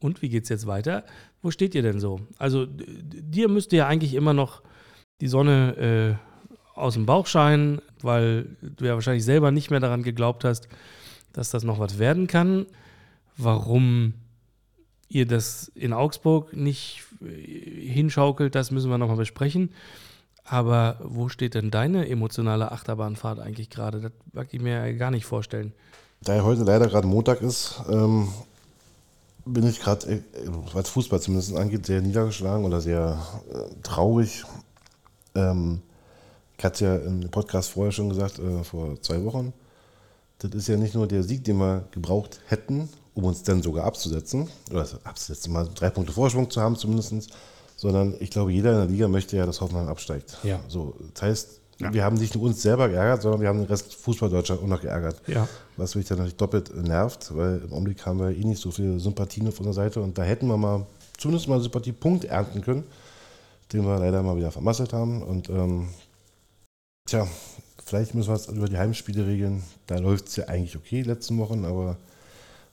[0.00, 1.04] Und wie geht es jetzt weiter?
[1.40, 2.20] Wo steht ihr denn so?
[2.38, 4.62] Also, dir müsste ja eigentlich immer noch
[5.20, 10.02] die Sonne äh, aus dem Bauch scheinen, weil du ja wahrscheinlich selber nicht mehr daran
[10.02, 10.66] geglaubt hast,
[11.32, 12.66] dass das noch was werden kann.
[13.36, 14.14] Warum
[15.08, 19.70] ihr das in Augsburg nicht äh, hinschaukelt, das müssen wir nochmal besprechen.
[20.44, 24.00] Aber wo steht denn deine emotionale Achterbahnfahrt eigentlich gerade?
[24.00, 25.72] Das mag ich mir gar nicht vorstellen.
[26.22, 28.28] Da ja heute leider gerade Montag ist, ähm,
[29.44, 30.20] bin ich gerade, äh,
[30.72, 33.18] was Fußball zumindest angeht, sehr niedergeschlagen oder sehr
[33.52, 34.44] äh, traurig.
[35.34, 35.82] Ähm,
[36.58, 39.52] ich hatte ja im Podcast vorher schon gesagt, äh, vor zwei Wochen,
[40.38, 43.84] das ist ja nicht nur der Sieg, den wir gebraucht hätten, um uns dann sogar
[43.84, 47.30] abzusetzen, oder abzusetzen, mal drei Punkte Vorsprung zu haben zumindest,
[47.82, 50.38] sondern ich glaube, jeder in der Liga möchte ja, dass Hoffenheim absteigt.
[50.44, 50.60] Ja.
[50.68, 51.92] So, das heißt, Ja.
[51.92, 54.80] wir haben nicht nur uns selber geärgert, sondern wir haben den Rest Fußball-Deutschland auch noch
[54.80, 55.20] geärgert.
[55.26, 55.48] Ja.
[55.76, 59.00] Was mich dann natürlich doppelt nervt, weil im Augenblick haben wir eh nicht so viel
[59.00, 60.86] Sympathien auf unserer Seite und da hätten wir mal
[61.18, 62.84] zumindest mal einen Sympathiepunkt ernten können,
[63.72, 65.20] den wir leider mal wieder vermasselt haben.
[65.24, 65.88] Und ähm,
[67.08, 67.26] tja,
[67.84, 69.64] vielleicht müssen wir es über die Heimspiele regeln.
[69.88, 71.96] Da läuft es ja eigentlich okay in den letzten Wochen, aber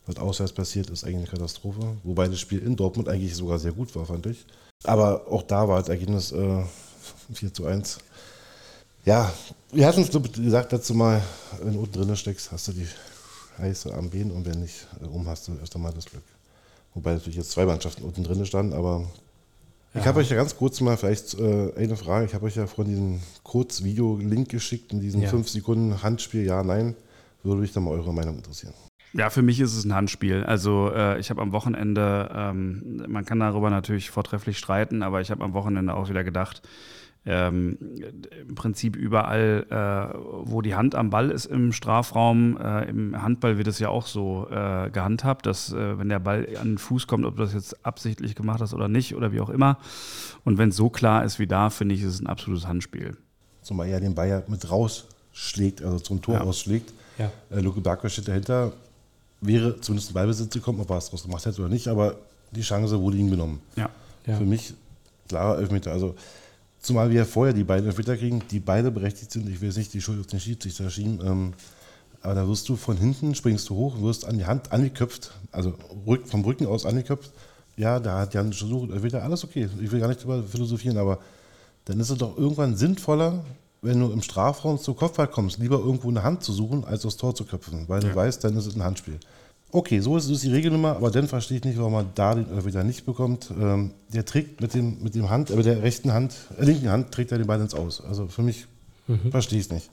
[0.05, 1.97] was auswärts passiert, ist eigentlich eine Katastrophe.
[2.03, 4.45] Wobei das Spiel in Dortmund eigentlich sogar sehr gut war, fand ich.
[4.85, 6.63] Aber auch da war das Ergebnis äh,
[7.33, 7.99] 4 zu 1.
[9.05, 9.31] Ja,
[9.71, 11.21] wir hatten es ich, gesagt letztes Mal,
[11.61, 12.87] wenn du unten drin steckst, hast du die
[13.57, 16.23] Scheiße am Bein und wenn nicht, äh, oben hast du erst einmal das Glück.
[16.93, 19.05] Wobei natürlich jetzt zwei Mannschaften unten drin standen, aber
[19.93, 20.05] ich Ja.
[20.07, 22.25] habe euch ja ganz kurz mal vielleicht äh, eine Frage.
[22.25, 25.29] Ich habe euch ja von diesem Kurzvideo-Link geschickt in diesem Ja.
[25.29, 26.95] 5 Sekunden Handspiel, ja, nein.
[27.43, 28.73] Würde mich da mal eure Meinung interessieren.
[29.13, 30.43] Ja, für mich ist es ein Handspiel.
[30.43, 35.31] Also äh, ich habe am Wochenende, ähm, man kann darüber natürlich vortrefflich streiten, aber ich
[35.31, 36.61] habe am Wochenende auch wieder gedacht,
[37.25, 37.77] ähm,
[38.47, 43.57] im Prinzip überall, äh, wo die Hand am Ball ist im Strafraum, äh, im Handball
[43.57, 47.07] wird es ja auch so äh, gehandhabt, dass äh, wenn der Ball an den Fuß
[47.07, 49.79] kommt, ob du das jetzt absichtlich gemacht hast oder nicht oder wie auch immer.
[50.45, 53.17] Und wenn es so klar ist wie da, finde ich, ist es ein absolutes Handspiel.
[53.63, 56.41] Zumal er den Ball ja mit rausschlägt, also zum Tor Ja.
[56.41, 56.93] ausschlägt.
[57.17, 57.31] Ja.
[57.51, 58.71] Äh, Luke Barker steht dahinter,
[59.41, 62.15] wäre zumindest in Ballbesitz gekommen, ob er es draus gemacht hätte oder nicht, aber
[62.51, 63.61] die Chance wurde ihm genommen.
[63.75, 63.89] Ja.
[64.25, 64.37] Ja.
[64.37, 64.73] Für mich
[65.27, 65.91] klarer Elfmeter.
[65.91, 66.15] Also,
[66.79, 69.47] zumal wir vorher die beiden Elfmeter kriegen, die beide berechtigt sind.
[69.49, 71.19] Ich will jetzt nicht die Schuld auf den Schiedsrichter schieben.
[71.23, 71.53] Ähm,
[72.21, 75.73] aber da wirst du von hinten, springst du hoch, wirst an die Hand angeköpft, also
[76.05, 77.31] rück, vom Rücken aus angeköpft.
[77.77, 79.69] Ja, da hat Jan versucht, Elfmeter, alles okay.
[79.81, 81.19] Ich will gar nicht drüber philosophieren, aber
[81.85, 83.45] dann ist es doch irgendwann sinnvoller,
[83.81, 87.17] wenn du im Strafraum zum Kopfball kommst, lieber irgendwo eine Hand zu suchen, als das
[87.17, 89.19] Tor zu köpfen, weil du weißt, dann ist es ein Handspiel.
[89.71, 92.49] Okay, so ist, ist die Regelnummer, aber dann verstehe ich nicht, warum man da den
[92.49, 93.51] Elfmeter nicht bekommt.
[93.51, 96.89] Ähm, der trägt mit dem, mit dem Hand, äh, mit der rechten Hand, äh, linken
[96.89, 98.01] Hand trägt er den Ball ins Aus.
[98.01, 98.65] Also für mich
[99.29, 99.89] verstehe ich es nicht.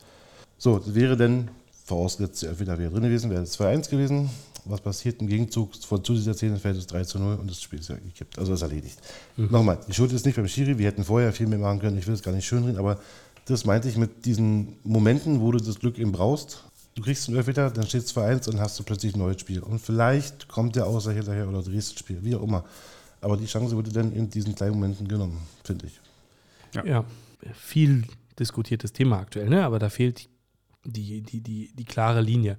[0.58, 1.50] So, das wäre dann,
[1.84, 4.30] vorausgesetzt, der Elfmeter wäre drin gewesen, wäre es 2-1 gewesen.
[4.64, 7.62] Was passiert im Gegenzug von zu dieser Szene fällt es 3 zu 0 und das
[7.62, 8.36] Spiel ist ja gekippt.
[8.38, 8.98] Also ist erledigt.
[9.36, 12.06] Nochmal, die Schuld ist nicht beim Schiri, wir hätten vorher viel mehr machen können, ich
[12.06, 12.98] will es gar nicht schönreden, aber
[13.46, 16.64] das meinte ich mit diesen Momenten, wo du das Glück eben brauchst.
[16.94, 19.60] Du kriegst einen Elfmeter, dann steht es 2-1 und hast du plötzlich ein neues Spiel.
[19.60, 22.64] Und vielleicht kommt der Ausgleich hinterher oder drehst das Spiel, wie auch immer.
[23.20, 26.00] Aber die Chance wurde dann in diesen kleinen Momenten genommen, finde ich.
[26.84, 27.04] Ja,
[27.54, 28.04] viel
[28.38, 29.64] diskutiertes Thema aktuell, ne?
[29.64, 30.28] aber da fehlt
[30.84, 32.58] die, die, die, die klare Linie.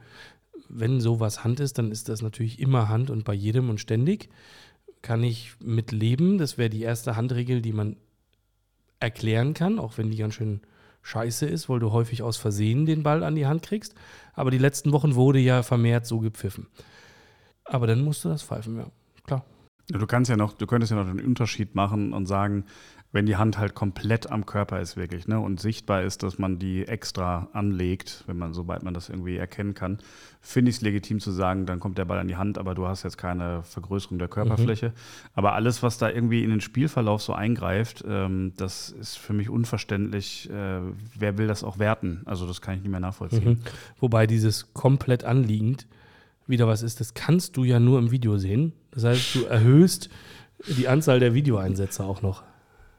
[0.70, 4.30] Wenn sowas Hand ist, dann ist das natürlich immer Hand und bei jedem und ständig.
[5.02, 6.38] Kann ich mit leben.
[6.38, 7.98] Das wäre die erste Handregel, die man
[9.00, 10.62] erklären kann, auch wenn die ganz schön
[11.08, 13.96] scheiße ist, weil du häufig aus Versehen den Ball an die Hand kriegst.
[14.34, 16.68] Aber die letzten Wochen wurde ja vermehrt so gepfiffen.
[17.64, 18.88] Aber dann musst du das pfeifen, ja.
[19.26, 19.46] Klar.
[19.88, 22.66] Du kannst ja noch, du könntest ja noch den Unterschied machen und sagen,
[23.14, 26.60] wenn die Hand halt komplett am Körper ist wirklich, ne, und sichtbar ist, dass man
[26.60, 30.00] die extra anlegt, wenn man, sobald man das irgendwie erkennen kann,
[30.42, 32.86] finde ich es legitim zu sagen, dann kommt der Ball an die Hand, aber du
[32.86, 34.94] hast jetzt keine Vergrößerung der Körperfläche.
[35.34, 39.50] Aber alles, was da irgendwie in den Spielverlauf so eingreift, ähm, das ist für mich
[39.50, 40.50] unverständlich.
[40.50, 40.82] Äh,
[41.18, 42.22] wer will das auch werten?
[42.26, 43.50] Also das kann ich nicht mehr nachvollziehen.
[43.50, 43.60] Mhm.
[44.00, 45.88] Wobei dieses komplett anliegend
[46.46, 48.74] wieder was ist, das kannst du ja nur im Video sehen.
[48.92, 50.10] Das heißt, du erhöhst
[50.78, 52.44] die Anzahl der Videoeinsätze auch noch.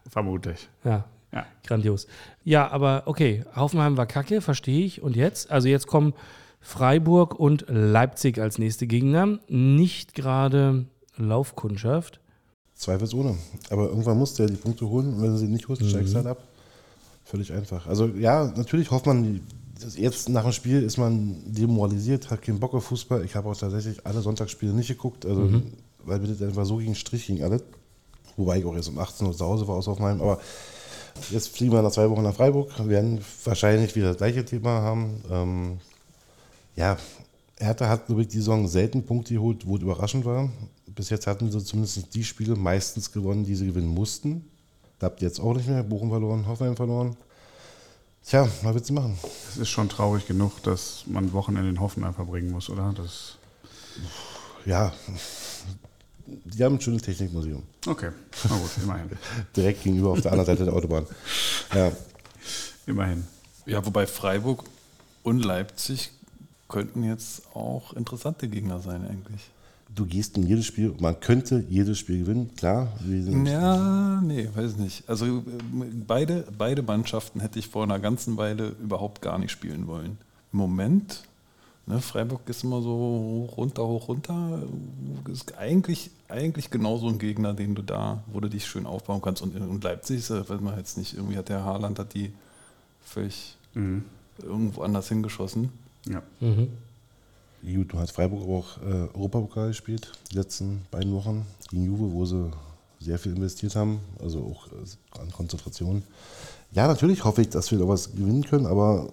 [0.09, 0.69] Vermutlich.
[0.85, 1.47] Ja, Ja.
[1.67, 2.07] grandios.
[2.45, 5.03] Ja, aber okay, Hoffenheim war kacke, verstehe ich.
[5.03, 5.51] Und jetzt?
[5.51, 6.15] Also jetzt kommen
[6.61, 9.39] Freiburg und Leipzig als nächste Gegner.
[9.49, 12.21] Nicht gerade Laufkundschaft.
[12.75, 13.37] Zweifelsohne.
[13.71, 16.13] Aber irgendwann musst du ja die Punkte holen und wenn du sie nicht holst, steigst
[16.13, 16.39] du halt ab.
[17.25, 17.87] Völlig einfach.
[17.87, 19.41] Also ja, natürlich hofft man,
[19.81, 23.25] dass jetzt nach dem Spiel ist man demoralisiert, hat keinen Bock auf Fußball.
[23.25, 25.51] Ich habe auch tatsächlich alle Sonntagsspiele nicht geguckt, also
[26.05, 27.63] weil mir das einfach so gegen den Strich ging alles.
[28.39, 30.23] Wobei ich auch jetzt um 18 Uhr zu Hause war aus Hoffenheim.
[30.23, 30.39] Aber
[31.31, 35.23] jetzt fliegen wir nach zwei Wochen nach Freiburg, werden wahrscheinlich wieder das gleiche Thema haben.
[35.31, 35.79] Ähm,
[36.77, 36.97] ja,
[37.59, 40.49] Hertha hat, glaube ich, die Saison selten Punkte geholt, wo es überraschend war.
[40.87, 44.49] Bis jetzt hatten sie zumindest die Spiele meistens gewonnen, die sie gewinnen mussten.
[45.01, 45.83] Da habt ihr jetzt auch nicht mehr.
[45.83, 47.17] Bochum verloren, Hoffenheim verloren.
[48.25, 49.19] Tja, was willst du machen?
[49.51, 52.95] Es ist schon traurig genug, dass man Wochenende in Hoffenheim verbringen muss, oder?
[52.97, 53.39] Das
[54.65, 54.93] Ja,
[56.45, 57.63] die haben ein schönes Technikmuseum.
[57.87, 58.11] Okay,
[58.49, 59.09] na gut, immerhin.
[59.57, 61.07] Direkt gegenüber auf der anderen Seite der Autobahn.
[61.75, 61.93] Ja.
[62.87, 63.25] Immerhin.
[63.67, 64.65] Ja, wobei Freiburg
[65.23, 66.11] und Leipzig
[66.69, 69.51] könnten jetzt auch interessante Gegner sein eigentlich.
[69.95, 72.89] Du gehst in jedes Spiel, man könnte jedes Spiel gewinnen, klar.
[73.01, 75.09] wir sind- Ja, nee, weiß nicht.
[75.09, 75.43] Also
[76.07, 80.19] beide, beide Mannschaften hätte ich vor einer ganzen Weile überhaupt gar nicht spielen wollen.
[80.53, 81.23] Im Moment,
[81.89, 84.63] ne, Freiburg ist immer so hoch, runter, hoch, runter.
[85.33, 89.23] Ist eigentlich, eigentlich genau so ein Gegner, den du da, wo du dich schön aufbauen
[89.23, 89.43] kannst.
[89.43, 92.33] Und, und Leipzig, ist, weiß man jetzt nicht, irgendwie hat der Haaland hat die
[93.03, 94.05] völlig Mhm.
[94.43, 95.71] irgendwo anders hingeschossen.
[96.07, 96.23] Ja.
[96.41, 96.69] Mhm.
[97.63, 102.13] Gut, du hast Freiburg aber auch äh, Europapokal gespielt, die letzten beiden Wochen gegen Juve,
[102.13, 102.51] wo sie
[103.01, 106.03] sehr viel investiert haben, also auch äh, an Konzentration.
[106.73, 109.09] Ja, natürlich hoffe ich, dass wir da was gewinnen können, aber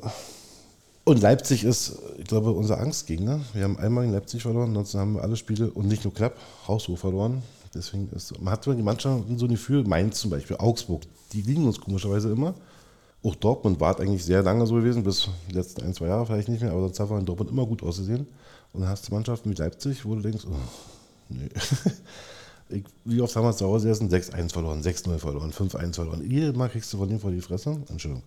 [1.05, 3.39] und Leipzig ist, ich glaube, unser Angstgegner.
[3.53, 6.35] Wir haben einmal in Leipzig verloren, ansonsten haben wir alle Spiele und nicht nur knapp,
[6.67, 7.43] haushoch verloren.
[7.73, 11.65] Deswegen ist, man hat die Mannschaften so ein Gefühl, Mainz zum Beispiel, Augsburg, die liegen
[11.65, 12.55] uns komischerweise immer.
[13.23, 16.47] Auch Dortmund war eigentlich sehr lange so gewesen, bis die letzten ein, zwei Jahre vielleicht
[16.47, 18.27] nicht mehr, aber sonst hat man in Dortmund immer gut ausgesehen.
[18.73, 20.55] Und dann hast du Mannschaften wie Leipzig, wo du denkst, oh,
[21.29, 21.49] nee.
[22.69, 26.30] Ich, wie oft haben wir zu Hause erst ein 6-1 verloren, 6-0 verloren, 5-1 verloren.
[26.30, 27.78] Jedes Mal kriegst du von dem vor die Fresse.
[27.89, 28.23] Entschuldigung.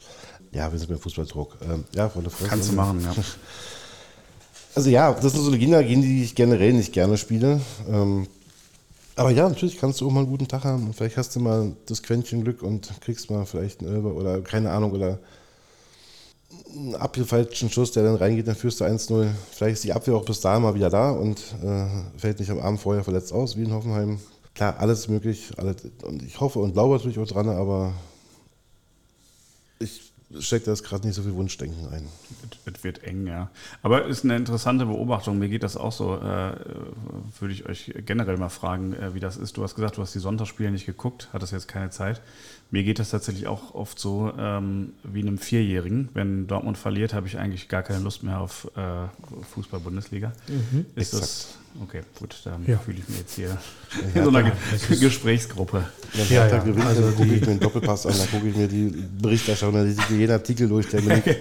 [0.52, 1.56] Ja, wir sind beim Fußballdruck.
[1.62, 2.48] Ähm, ja, vor der Fresse.
[2.48, 3.14] Kannst du machen, ja.
[4.74, 7.60] Also ja, das sind so die Gegner, gegen die ich generell nicht gerne spiele.
[7.90, 8.28] Ähm,
[9.16, 10.86] aber ja, natürlich kannst du auch mal einen guten Tag haben.
[10.86, 14.40] Und vielleicht hast du mal das Quäntchen Glück und kriegst mal vielleicht einen Elber oder
[14.40, 15.18] keine Ahnung oder
[16.74, 19.28] einen abgefalschten Schuss, der dann reingeht, dann führst du 1-0.
[19.50, 21.86] Vielleicht ist die Abwehr auch bis dahin mal wieder da und äh,
[22.18, 24.18] fällt nicht am Abend vorher verletzt aus, wie in Hoffenheim.
[24.54, 25.50] Klar, alles möglich.
[25.56, 27.92] Alles, und ich hoffe und glaube natürlich auch dran, aber
[29.78, 32.04] ich stecke da jetzt gerade nicht so viel Wunschdenken ein.
[32.66, 33.50] Es- wird eng, ja.
[33.82, 35.38] Aber ist eine interessante Beobachtung.
[35.38, 36.16] Mir geht das auch so.
[36.16, 36.52] Äh,
[37.40, 39.56] würde ich euch generell mal fragen, äh, wie das ist.
[39.56, 42.20] Du hast gesagt, du hast die Sonntagsspiele nicht geguckt, hattest jetzt keine Zeit.
[42.70, 46.10] Mir geht das tatsächlich auch oft so ähm, wie einem Vierjährigen.
[46.12, 49.06] Wenn Dortmund verliert, habe ich eigentlich gar keine Lust mehr auf äh,
[49.54, 50.32] Fußball-Bundesliga.
[50.94, 51.48] Ist das
[51.82, 52.02] okay?
[52.18, 52.78] Gut, dann Ja.
[52.78, 53.56] fühle ich mich jetzt hier
[54.14, 54.52] in so einer Ge
[55.00, 55.84] Gesprächsgruppe.
[56.14, 58.56] Wenn Ja, ja, gewinnt, also dann gucke ich mir einen Doppelpass an, dann gucke ich
[58.56, 58.88] mir die
[59.20, 61.40] Berichterstattung, dann lese ich mir jeden Artikel durch, der mir liegt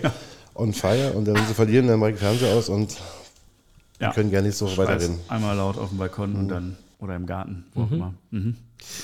[0.56, 1.14] on fire.
[1.14, 2.96] Und dann, wenn sie verlieren, dann mache ich den Fernseher aus und
[4.00, 4.12] Ja.
[4.14, 5.20] können gerne nicht so weiterreden.
[5.28, 8.14] Einmal laut auf dem Balkon und dann oder im Garten, wo auch immer.
[8.32, 8.56] Mhm.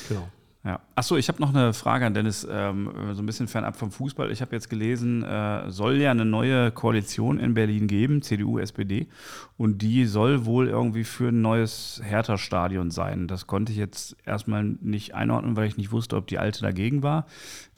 [0.09, 0.27] Genau.
[0.65, 0.79] Ja.
[0.95, 4.31] Achso, ich habe noch eine Frage an Dennis, ähm, so ein bisschen fernab vom Fußball.
[4.31, 9.07] Ich habe jetzt gelesen, äh, soll ja eine neue Koalition in Berlin geben, CDU, SPD,
[9.57, 13.27] und die soll wohl irgendwie für ein neues Hertha-Stadion sein.
[13.27, 17.03] Das konnte ich jetzt erstmal nicht einordnen, weil ich nicht wusste, ob die alte dagegen
[17.03, 17.27] war.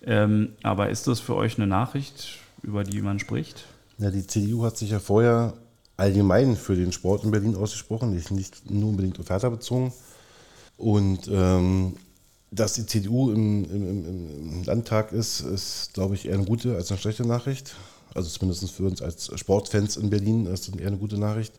[0.04, 3.66] Ähm, aber ist das für euch eine Nachricht, über die man spricht?
[3.98, 5.56] Ja, die CDU hat sich ja vorher
[5.98, 9.92] allgemein für den Sport in Berlin ausgesprochen, nicht, nicht nur unbedingt auf Hertha bezogen.
[10.78, 11.96] Und ähm,
[12.52, 16.92] dass die CDU im, im, im, Landtag ist, ist, glaube ich, eher eine gute als
[16.92, 17.76] eine schlechte Nachricht.
[18.14, 21.54] Also zumindest für uns als Sportfans in Berlin ist das eher eine gute Nachricht.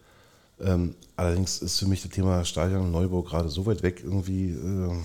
[0.59, 4.51] Ähm, allerdings ist für mich das Thema Stadion und Neubau gerade so weit weg irgendwie.
[4.53, 5.03] ähm,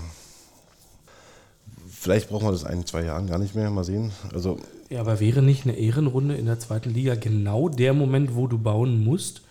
[1.90, 3.70] vielleicht brauchen wir das in ein, zwei Jahren gar nicht mehr.
[3.70, 4.12] Mal sehen.
[4.34, 4.58] Also
[4.90, 8.58] Ja, aber wäre nicht eine Ehrenrunde in der zweiten Liga genau der Moment, wo du
[8.58, 9.42] bauen musst?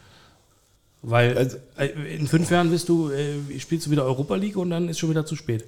[1.03, 4.71] Weil Also- äh, in fünf Jahren bist du, äh, spielst du wieder Europa League und
[4.71, 5.65] dann ist schon wieder zu spät.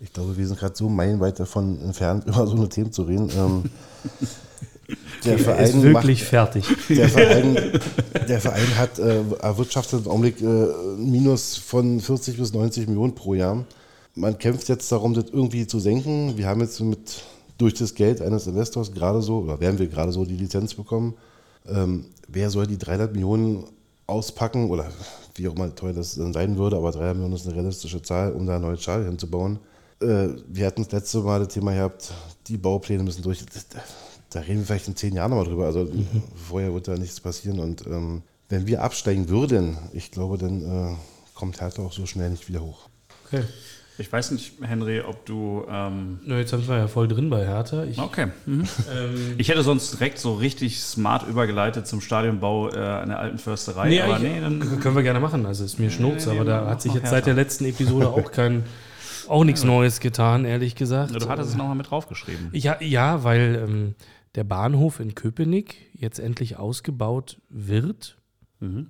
[0.00, 3.30] Ich glaube, wir sind gerade so meilenweit davon entfernt, über so eine Themen zu reden.
[3.36, 3.62] Ähm,
[5.24, 6.68] der, Er ist Verein wirklich fertig.
[6.68, 7.54] macht, der, Verein,
[8.28, 13.14] der Verein hat äh, erwirtschaftet im Augenblick äh, ein Minus von 40 bis 90 Millionen
[13.14, 13.64] pro Jahr.
[14.14, 16.36] Man kämpft jetzt darum, das irgendwie zu senken.
[16.36, 17.22] Wir haben jetzt mit,
[17.58, 21.14] durch das Geld eines Investors gerade so, oder werden wir gerade so die Lizenz bekommen.
[21.66, 23.64] Ähm, wer soll die 300 Millionen
[24.06, 24.86] auspacken oder
[25.34, 28.32] wie auch immer teuer das dann sein würde, aber 300 Millionen ist eine realistische Zahl,
[28.32, 29.58] um da ein neues Stadion hinzubauen.
[30.04, 32.12] Äh, wir hatten das letzte Mal das Thema gehabt,
[32.46, 33.44] die Baupläne müssen durch.
[34.30, 35.66] Da reden wir vielleicht in zehn Jahren nochmal drüber.
[35.66, 35.88] Also
[36.48, 37.58] vorher wird da nichts passieren.
[37.60, 40.94] Und ähm, wenn wir absteigen würden, ich glaube, dann äh,
[41.34, 42.88] kommt Hertha auch so schnell nicht wieder hoch.
[43.26, 43.44] Okay.
[43.96, 45.64] Ich weiß nicht, Henry, ob du.
[45.70, 47.84] Ähm, Na, jetzt sind wir ja voll drin bei Hertha.
[47.84, 48.26] Ich, okay.
[48.44, 48.64] Mhm.
[48.92, 53.38] ähm, Ich hätte sonst direkt so richtig smart übergeleitet zum Stadionbau äh, an der alten
[53.38, 53.88] Försterei.
[53.88, 54.80] nee, aber nee, dann.
[54.80, 55.46] können wir gerne machen.
[55.46, 57.26] Also ist mir Schnurz, nee, aber da mach hat sich jetzt seit Hertha.
[57.26, 58.64] der letzten Episode auch kein,
[59.28, 61.14] auch nichts Neues getan, ehrlich gesagt.
[61.14, 62.50] Du hattest es nochmal mit draufgeschrieben.
[62.52, 63.94] Ja, ja weil ähm,
[64.34, 68.18] der Bahnhof in Köpenick jetzt endlich ausgebaut wird
[68.60, 68.86] Mhm.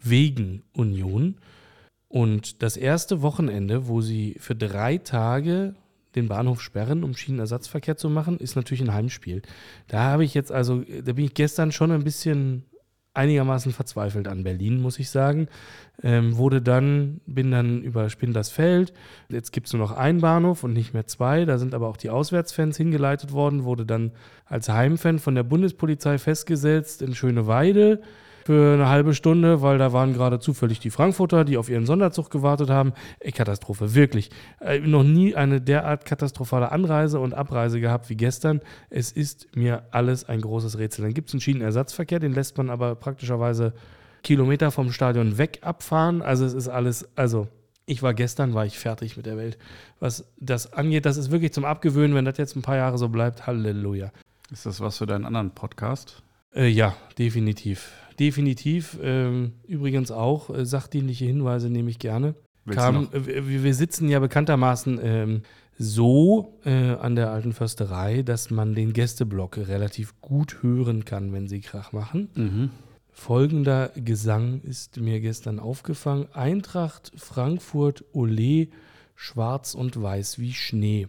[0.00, 1.36] wegen Union.
[2.08, 5.74] Und das erste Wochenende, wo sie für drei Tage
[6.14, 9.42] den Bahnhof sperren, um Schienenersatzverkehr zu machen, ist natürlich ein Heimspiel.
[9.88, 12.64] Da habe ich jetzt also, da bin ich gestern schon ein bisschen
[13.14, 15.48] einigermaßen verzweifelt an Berlin, muss ich sagen.
[16.02, 18.92] Ähm, wurde dann, bin dann über Spindlersfeld.
[19.28, 21.44] Jetzt gibt es nur noch einen Bahnhof und nicht mehr zwei.
[21.44, 23.64] Da sind aber auch die Auswärtsfans hingeleitet worden.
[23.64, 24.12] Wurde dann
[24.46, 28.00] als Heimfan von der Bundespolizei festgesetzt in Schöneweide
[28.44, 32.30] für eine halbe Stunde, weil da waren gerade zufällig die Frankfurter, die auf ihren Sonderzug
[32.30, 32.92] gewartet haben.
[33.20, 34.30] Ey, Katastrophe, wirklich.
[34.60, 38.60] Äh, noch nie eine derart katastrophale Anreise und Abreise gehabt wie gestern.
[38.90, 41.04] Es ist mir alles ein großes Rätsel.
[41.04, 43.72] Dann gibt es einen Schienenersatzverkehr, den lässt man aber praktischerweise
[44.22, 46.22] Kilometer vom Stadion weg abfahren.
[46.22, 47.48] Also es ist alles, also
[47.86, 49.58] ich war gestern, war ich fertig mit der Welt.
[50.00, 53.08] Was das angeht, das ist wirklich zum Abgewöhnen, wenn das jetzt ein paar Jahre so
[53.08, 53.46] bleibt.
[53.46, 54.12] Halleluja.
[54.50, 56.22] Ist das was für deinen anderen Podcast?
[56.54, 57.92] Äh, ja, definitiv.
[58.18, 58.98] Definitiv.
[59.02, 62.34] Ähm, übrigens auch äh, sachdienliche Hinweise nehme ich gerne.
[62.70, 65.42] Kam, äh, wir sitzen ja bekanntermaßen ähm,
[65.78, 71.48] so äh, an der alten Försterei, dass man den Gästeblock relativ gut hören kann, wenn
[71.48, 72.28] sie Krach machen.
[72.34, 72.70] Mhm.
[73.10, 76.28] Folgender Gesang ist mir gestern aufgefangen.
[76.32, 78.68] Eintracht Frankfurt Ole
[79.16, 81.08] schwarz und weiß wie Schnee.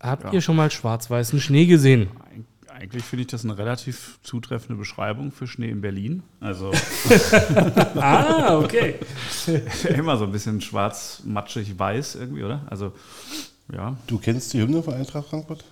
[0.00, 0.32] Habt Ja.
[0.34, 2.08] ihr schon mal schwarz-weißen Schnee gesehen?
[2.08, 2.44] Eig-
[2.78, 6.22] Eigentlich finde ich das eine relativ zutreffende Beschreibung für Schnee in Berlin.
[6.40, 6.72] Also
[7.96, 8.96] ah, okay.
[9.96, 12.66] immer so ein bisschen schwarz, matschig, weiß irgendwie, oder?
[12.68, 12.92] Also
[13.72, 13.96] ja.
[14.06, 15.64] Du kennst die Hymne von Eintracht Frankfurt?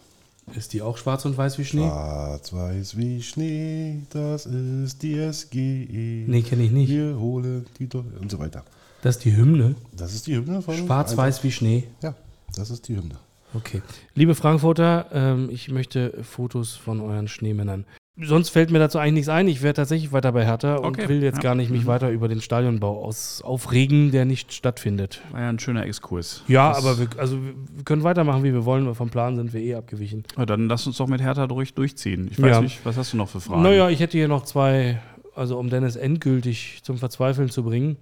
[0.55, 1.87] Ist die auch schwarz und weiß wie Schnee?
[1.87, 6.25] Schwarz-Weiß wie Schnee, das ist die SGE.
[6.27, 6.88] Nee, kenne ich nicht.
[6.88, 8.64] Wir holen die Deu und so weiter.
[9.03, 9.75] Das ist die Hymne.
[9.93, 11.85] Das ist die Hymne von Schwarz-weiß wie Schnee.
[12.03, 12.14] Ja,
[12.57, 13.19] das ist die Hymne.
[13.55, 13.83] Okay.
[14.14, 17.85] Liebe Frankfurter, ähm, ich möchte Fotos von euren Schneemännern.
[18.21, 19.49] Sonst fällt mir dazu eigentlich nichts ein.
[19.49, 21.43] Ich wäre tatsächlich weiter bei Hertha und Okay, will jetzt ja.
[21.43, 21.87] gar nicht mich Mhm.
[21.88, 25.21] weiter über den Stadionbau aus, aufregen, der nicht stattfindet.
[25.33, 26.45] War ja ein schöner Exkurs.
[26.47, 28.87] Ja, Das- aber wir, also wir können weitermachen, wie wir wollen.
[28.87, 30.23] weil Vom Plan sind wir eh abgewichen.
[30.38, 32.29] Ja, dann lass uns doch mit Hertha durch, durchziehen.
[32.31, 32.61] Ich weiß Ja.
[32.61, 33.62] nicht, was hast du noch für Fragen?
[33.62, 35.01] Naja, ich hätte hier noch zwei,
[35.35, 37.97] also um Dennis endgültig zum Verzweifeln zu bringen.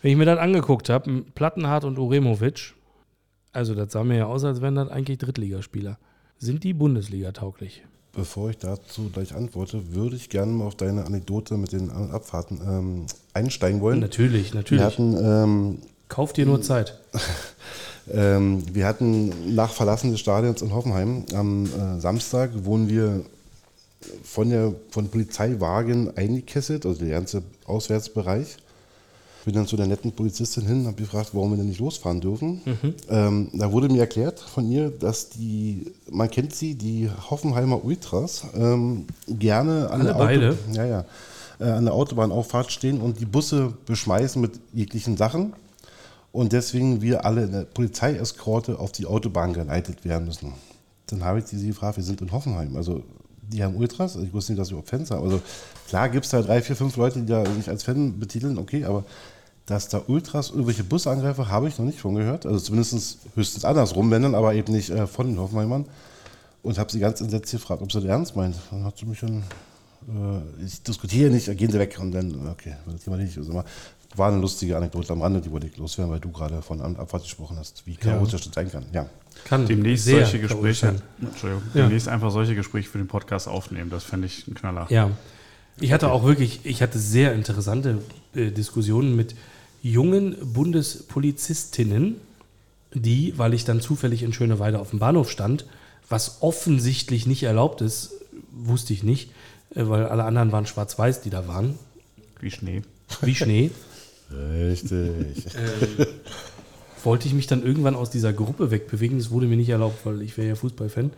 [0.00, 2.72] Wenn ich mir das angeguckt habe, Plattenhardt und Uremovic,
[3.52, 5.98] also das sah mir ja aus, als wären das eigentlich Drittligaspieler.
[6.38, 7.82] Sind die Bundesliga tauglich?
[8.12, 12.04] Bevor ich dazu gleich antworte, würde ich gerne mal auf deine Anekdote mit den An-
[12.04, 14.00] und Abfahrten ähm, einsteigen wollen.
[14.00, 14.84] Natürlich, Wir natürlich.
[14.84, 16.98] hatten, ähm, Kauft dir nur Zeit.
[18.12, 23.24] ähm, wir hatten nach Verlassen des Stadions in Hoffenheim am äh, Samstag wurden wir
[24.24, 28.56] von der von Polizeiwagen eingekesselt, also der ganze Auswärtsbereich.
[29.44, 32.20] Bin dann zu der netten Polizistin hin und habe gefragt, warum wir denn nicht losfahren
[32.20, 32.60] dürfen.
[33.08, 38.44] Ähm, da wurde mir erklärt von ihr, dass die, man kennt sie, die Hoffenheimer Ultras,
[38.54, 40.48] ähm, gerne an Alle der, beide?
[40.50, 41.04] Auto, ja, ja,
[41.58, 45.54] äh, an der Autobahnauffahrt stehen und die Busse beschmeißen mit jeglichen Sachen.
[46.32, 50.52] Und deswegen wir alle in der Polizeieskorte auf die Autobahn geleitet werden müssen.
[51.06, 52.76] Dann habe ich sie gefragt, wir sind in Hoffenheim.
[52.76, 53.02] Also
[53.52, 55.24] die haben Ultras, ich wusste nicht, dass sie überhaupt Fans haben.
[55.24, 55.40] Also
[55.88, 58.84] klar gibt es da drei, vier, fünf Leute, die da sich als Fan betiteln, okay,
[58.84, 59.04] aber
[59.70, 62.44] dass da Ultras irgendwelche Busse angreifen, habe ich noch nicht von gehört.
[62.44, 65.86] Also zumindest höchstens andersrum, wenn dann, aber eben nicht äh, von den Hoffenheimern.
[66.62, 68.54] Und habe sie ganz entsetzt gefragt, ob sie das ernst meint.
[68.70, 69.44] Dann hat sie mich dann,
[70.08, 71.96] äh, ich diskutiere nicht, gehen sie weg.
[72.00, 73.36] Und dann, okay, das Thema nicht.
[73.38, 73.64] Also, immer-
[74.16, 77.22] war eine lustige Anekdote am Rande, die wollte ich loswerden, weil du gerade von Abfahrt
[77.22, 78.84] gesprochen hast, wie chaotisch das sein kann.
[78.92, 79.06] Ja.
[79.44, 80.96] Kann Demnächst sehr solche Gespräche.
[81.22, 81.82] Entschuldigung, Ja.
[81.82, 83.88] demnächst einfach solche Gespräche für den Podcast aufnehmen.
[83.88, 84.88] Das fände ich ein Knaller.
[84.90, 85.10] Ja.
[85.78, 87.98] Ich hatte auch wirklich, ich hatte sehr interessante
[88.34, 89.36] äh, Diskussionen mit
[89.82, 92.16] jungen Bundespolizistinnen,
[92.92, 95.66] die, weil ich dann zufällig in Schöneweide auf dem Bahnhof stand,
[96.08, 98.12] was offensichtlich nicht erlaubt ist,
[98.50, 99.30] wusste ich nicht,
[99.74, 101.78] äh, weil alle anderen waren schwarz-weiß, die da waren,
[102.40, 102.82] Wie Schnee.
[103.22, 103.70] wie Schnee.
[104.30, 105.44] Richtig.
[107.02, 109.18] wollte ich mich dann irgendwann aus dieser Gruppe wegbewegen.
[109.18, 111.10] Das wurde mir nicht erlaubt, weil ich wäre ja Fußballfan.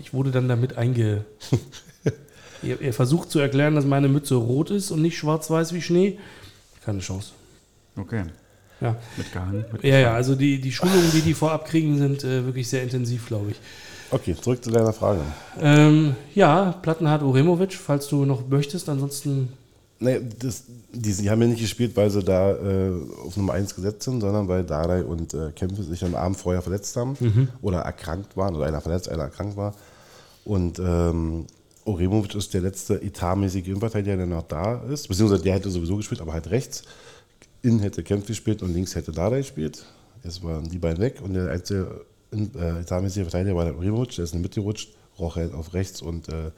[0.00, 1.24] Ich wurde dann damit einge...
[2.62, 6.18] er, er versucht zu erklären, dass meine Mütze rot ist und nicht schwarz-weiß wie Schnee.
[6.84, 7.32] Keine Chance.
[8.00, 8.24] Okay.
[8.80, 9.64] Ja, Mitgehangen.
[9.72, 12.82] Mit ja, ja also die, die Schulungen, die die vorab kriegen, sind äh, wirklich sehr
[12.82, 13.60] intensiv, glaube ich.
[14.10, 15.20] Okay, zurück zu deiner Frage.
[15.60, 18.88] Ähm, ja, Plattenhardt Uremovic, falls du noch möchtest.
[18.88, 19.50] Ansonsten,
[20.02, 22.90] Nee, das, die, die haben ja nicht gespielt, weil sie da äh,
[23.22, 26.62] auf Nummer 1 gesetzt sind, sondern weil Dardai und äh, Kämpfe sich am Abend vorher
[26.62, 27.16] verletzt haben
[27.60, 29.74] oder erkrankt waren, oder einer verletzt, einer erkrankt war.
[30.46, 31.44] Und ähm,
[31.84, 36.22] Oremovic ist der letzte etatmäßige Innenverteidiger, der noch da ist, beziehungsweise der hätte sowieso gespielt,
[36.22, 36.82] aber halt rechts.
[37.62, 39.84] Innen hätte Kämpfe gespielt und links hätte Dardai gespielt.
[40.24, 44.14] Jetzt waren die beiden weg und der einzige in- äh, etatmäßige Verteidiger war der Oremovic,
[44.16, 46.50] der ist in die Mitte gerutscht, Roche halt auf rechts und äh,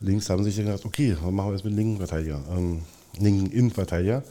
[0.00, 2.82] links haben sich gedacht, okay, was machen wir jetzt mit dem linken Verteidiger, ähm,
[3.18, 4.22] linken Innenverteidiger.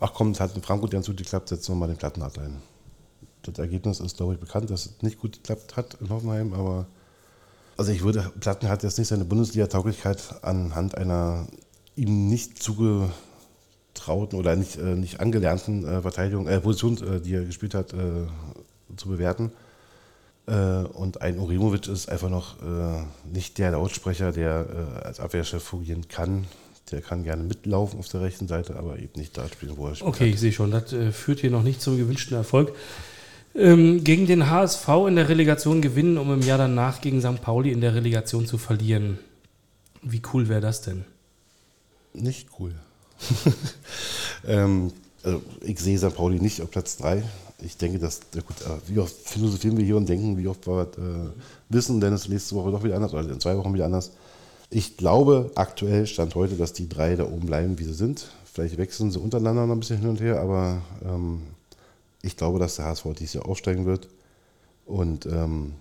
[0.00, 2.56] Ach komm, das hat in Frankfurt ganz gut geklappt, setzen wir mal den Plattenhardt ein.
[3.42, 6.86] Das Ergebnis ist, glaube ich, bekannt, dass es nicht gut geklappt hat in Hoffenheim, aber
[7.76, 11.46] Also ich würde, Platten hat jetzt nicht seine Bundesliga-Tauglichkeit anhand einer
[11.94, 12.60] ihm nicht
[13.98, 17.92] zugetrauten oder nicht, äh, nicht angelernten äh, Verteidigung, äh, Position, äh, die er gespielt hat,
[17.92, 18.26] äh,
[18.96, 19.50] zu bewerten.
[20.46, 22.56] Äh, und ein Urimovic ist einfach noch
[23.30, 26.46] nicht der Lautsprecher, der als Abwehrchef fungieren kann.
[26.90, 29.94] Der kann gerne mitlaufen auf der rechten Seite, aber eben nicht da spielen, wo er
[29.94, 30.08] spielt.
[30.08, 32.72] Okay, ich sehe schon, das führt hier noch nicht zum gewünschten Erfolg
[33.54, 37.42] ähm, gegen den HSV in der Relegation gewinnen, um im Jahr danach gegen St.
[37.42, 39.18] Pauli in der Relegation zu verlieren.
[40.00, 41.04] Wie cool wäre das denn?
[42.14, 42.74] Nicht cool.
[44.46, 44.92] ähm,
[45.22, 46.14] also ich sehe St.
[46.14, 47.22] Pauli nicht auf Platz 3.
[47.60, 50.82] Ich denke, dass, gut, äh, wie oft philosophieren wir hier und denken, wie oft wir
[50.82, 51.30] äh,
[51.68, 54.12] wissen, denn es ist nächste Woche doch wieder anders oder in zwei Wochen wieder anders.
[54.70, 58.30] Ich glaube aktuell, Stand heute, dass die drei da oben bleiben, wie sie sind.
[58.52, 61.42] Vielleicht wechseln sie untereinander noch ein bisschen hin und her, aber ähm,
[62.22, 64.08] ich glaube, dass der HSV dieses Jahr aufsteigen wird
[64.84, 65.74] und ähm,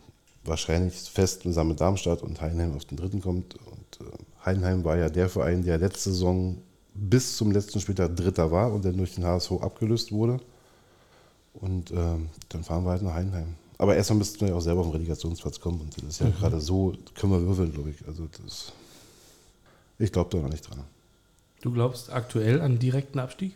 [0.46, 3.56] wahrscheinlich fest zusammen mit Darmstadt und Heidenheim auf den dritten kommt.
[3.56, 6.58] Und äh, Heidenheim war ja der Verein, der letzte Saison
[6.98, 10.40] bis zum letzten Spieltag Dritter war und dann durch den HSV abgelöst wurde.
[11.54, 13.56] Und ähm, dann fahren wir halt nach Heidenheim.
[13.78, 15.82] Aber erstmal müssten wir ja auch selber auf den Relegationsplatz kommen.
[15.82, 16.36] Und das ist ja mhm.
[16.36, 18.08] gerade so, können wir würfeln, glaube ich.
[18.08, 18.72] Also das,
[20.00, 20.80] ich glaube da noch nicht dran.
[21.62, 23.56] Du glaubst aktuell an direkten Abstieg?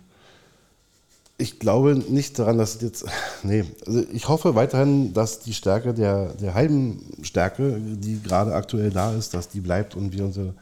[1.41, 3.05] ich glaube nicht daran, dass jetzt.
[3.43, 9.13] Nee, also ich hoffe weiterhin, dass die Stärke der, der Heimstärke, die gerade aktuell da
[9.13, 10.53] ist, dass die bleibt und wir unsere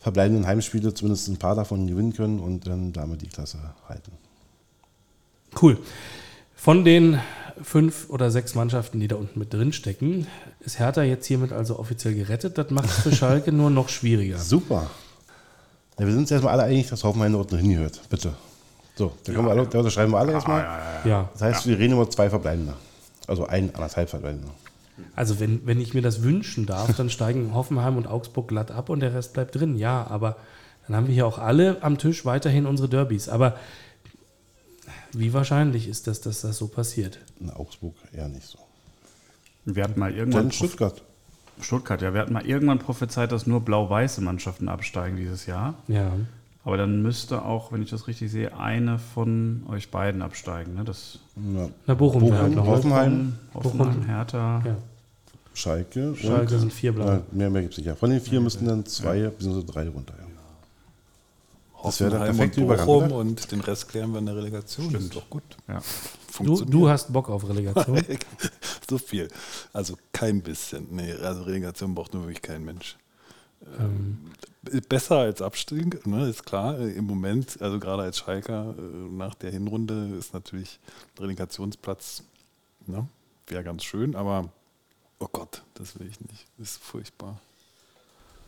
[0.00, 4.12] verbleibenden Heimspiele zumindest ein paar davon gewinnen können und dann damit die Klasse halten.
[5.60, 5.78] Cool.
[6.54, 7.18] Von den
[7.62, 10.26] fünf oder sechs Mannschaften, die da unten mit drin stecken,
[10.60, 12.58] ist Hertha jetzt hiermit also offiziell gerettet.
[12.58, 14.38] Das macht es für Schalke nur noch schwieriger.
[14.38, 14.88] Super.
[15.98, 18.00] Ja, wir sind uns erstmal alle einig, dass Hoffenheim unten hingehört.
[18.08, 18.32] Bitte.
[18.94, 20.62] So, da, ja, alle, da unterschreiben wir alle erstmal.
[21.04, 22.74] Ja, Das heißt, wir reden über zwei Verbleibende.
[23.26, 24.48] Also ein, anderthalb Verbleibende.
[25.14, 28.88] Also wenn, wenn ich mir das wünschen darf, dann steigen Hoffenheim und Augsburg glatt ab
[28.88, 29.76] und der Rest bleibt drin.
[29.76, 30.36] Ja, aber
[30.86, 33.28] dann haben wir hier auch alle am Tisch weiterhin unsere Derbys.
[33.28, 33.56] Aber
[35.12, 37.18] wie wahrscheinlich ist das, dass das so passiert?
[37.40, 38.58] In Augsburg eher nicht so.
[39.64, 40.44] Wir hatten mal irgendwann.
[40.44, 41.02] Dann Stuttgart.
[41.60, 42.14] Stuttgart, ja.
[42.14, 45.74] Wir hatten mal irgendwann prophezeit, dass nur blau-weiße Mannschaften absteigen dieses Jahr.
[45.88, 46.12] Ja.
[46.68, 50.74] Aber dann müsste auch, wenn ich das richtig sehe, eine von euch beiden absteigen.
[50.74, 50.84] Ne?
[50.84, 51.18] Das
[51.54, 51.70] ja.
[51.86, 54.62] Na, Bochum, Bochum halt Hoffenheim, Hoffenheim, Hertha.
[54.62, 54.76] Ja.
[55.54, 56.14] Schalke.
[56.14, 57.22] Schalke sind vier blau.
[57.32, 57.86] mehr mehr gibt es nicht.
[57.86, 57.94] Ja.
[57.94, 59.30] Von den vier müssten dann zwei ja.
[59.30, 59.62] bzw.
[59.64, 60.12] drei runter.
[60.18, 60.26] Ja.
[61.84, 64.90] Das wäre der perfekte und Bochum Übergang, und den Rest klären wir in der Relegation.
[64.90, 64.94] Stimmt.
[64.94, 65.56] Das ist doch gut.
[65.68, 65.80] Ja.
[66.38, 67.98] Du, du, hast Bock auf Relegation?
[68.90, 69.28] so viel.
[69.72, 70.86] Also kein bisschen.
[70.90, 72.98] Nee, also Relegation braucht nur wirklich kein Mensch.
[73.78, 73.97] Ähm,
[74.88, 76.78] besser als Abstieg, ne, ist klar.
[76.78, 80.78] Im Moment, also gerade als Schalker äh, nach der Hinrunde ist natürlich
[81.16, 82.22] ein Relegationsplatz,
[82.86, 83.06] ne,
[83.46, 84.50] wäre ganz schön, aber
[85.18, 86.46] oh Gott, das will ich nicht.
[86.58, 87.40] Das ist furchtbar.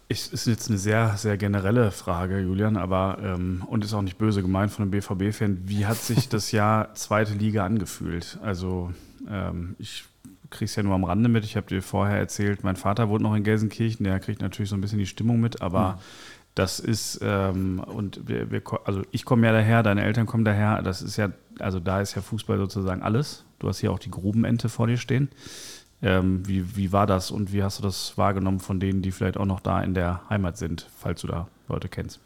[0.08, 4.18] Ich, ist jetzt eine sehr, sehr generelle Frage, Julian, aber ähm, und ist auch nicht
[4.18, 5.68] böse gemeint von einem BVB-Fan.
[5.68, 8.36] Wie hat sich das Jahr zweite Liga angefühlt?
[8.42, 8.92] Also
[9.28, 10.04] ähm, ich
[10.50, 11.44] kriegst ja nur am Rande mit.
[11.44, 14.76] Ich habe dir vorher erzählt, mein Vater wohnt noch in Gelsenkirchen, der kriegt natürlich so
[14.76, 15.98] ein bisschen die Stimmung mit, aber mhm.
[16.54, 20.82] das ist, ähm, und wir, wir, also ich komme ja daher, deine Eltern kommen daher,
[20.82, 23.44] das ist ja, also da ist ja Fußball sozusagen alles.
[23.58, 25.28] Du hast hier auch die Grubenente vor dir stehen.
[26.02, 29.36] Ähm, wie, wie war das und wie hast du das wahrgenommen von denen, die vielleicht
[29.36, 32.20] auch noch da in der Heimat sind, falls du da Leute kennst?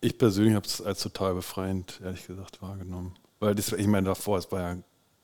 [0.00, 3.14] Ich persönlich habe es als total befreiend, ehrlich gesagt, wahrgenommen.
[3.38, 4.76] Weil das, ich meine, davor, es war ja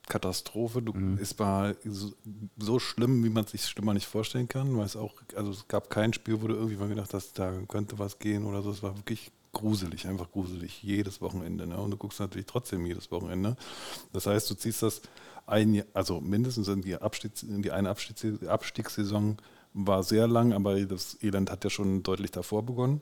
[0.07, 0.81] Katastrophe.
[0.81, 1.17] Du, mhm.
[1.21, 2.13] Es war so,
[2.57, 4.77] so, schlimm, wie man sich schlimmer nicht vorstellen kann.
[4.77, 7.51] Weil es auch, also es gab kein Spiel, wo du irgendwie mal gedacht hast, da
[7.67, 8.71] könnte was gehen oder so.
[8.71, 11.67] Es war wirklich gruselig, einfach gruselig, jedes Wochenende.
[11.67, 11.77] Ne?
[11.77, 13.55] Und du guckst natürlich trotzdem jedes Wochenende.
[14.13, 15.01] Das heißt, du ziehst das
[15.45, 19.37] ein, also mindestens in die, Abstiegs, in die eine Abstiegs, Abstiegssaison
[19.73, 23.01] war sehr lang, aber das Elend hat ja schon deutlich davor begonnen.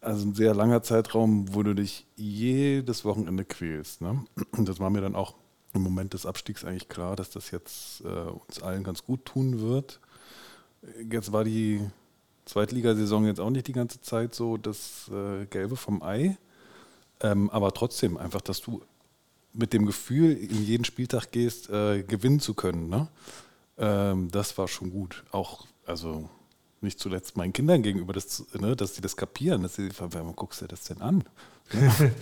[0.00, 4.00] Also ein sehr langer Zeitraum, wo du dich jedes Wochenende quälst.
[4.00, 4.24] Ne?
[4.52, 5.34] Das war mir dann auch
[5.78, 9.60] im Moment des Abstiegs eigentlich klar, dass das jetzt äh, uns allen ganz gut tun
[9.60, 10.00] wird.
[11.10, 11.80] Jetzt war die
[12.44, 16.36] Zweitligasaison jetzt auch nicht die ganze Zeit so das äh, Gelbe vom Ei.
[17.20, 18.82] Ähm, aber trotzdem einfach, dass du
[19.52, 22.88] mit dem Gefühl in jeden Spieltag gehst, äh, gewinnen zu können.
[22.88, 23.08] Ne?
[23.76, 25.24] Ähm, das war schon gut.
[25.32, 26.28] Auch, also
[26.80, 30.62] nicht zuletzt meinen Kindern gegenüber, das, ne, dass sie das kapieren, dass sie, warum guckst
[30.62, 31.24] du das denn an?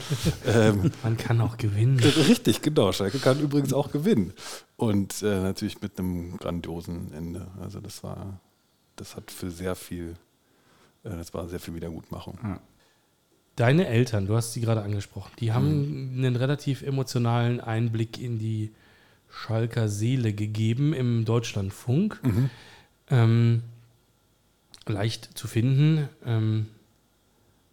[0.47, 2.01] ähm, Man kann auch gewinnen.
[2.29, 2.93] Richtig, genau.
[2.93, 4.33] Schalke kann übrigens auch gewinnen.
[4.77, 7.47] Und äh, natürlich mit einem grandiosen Ende.
[7.61, 8.41] Also das war,
[8.97, 10.17] das hat für sehr viel,
[11.05, 12.39] äh, das war sehr viel Wiedergutmachung.
[12.43, 12.61] Ja.
[13.55, 16.25] Deine Eltern, du hast sie gerade angesprochen, die haben mhm.
[16.25, 18.73] einen relativ emotionalen Einblick in die
[19.31, 22.21] Schalker Seele gegeben im Deutschlandfunk.
[22.23, 22.51] Mhm.
[23.09, 23.63] Ähm,
[24.89, 26.09] leicht zu finden.
[26.24, 26.66] Ähm,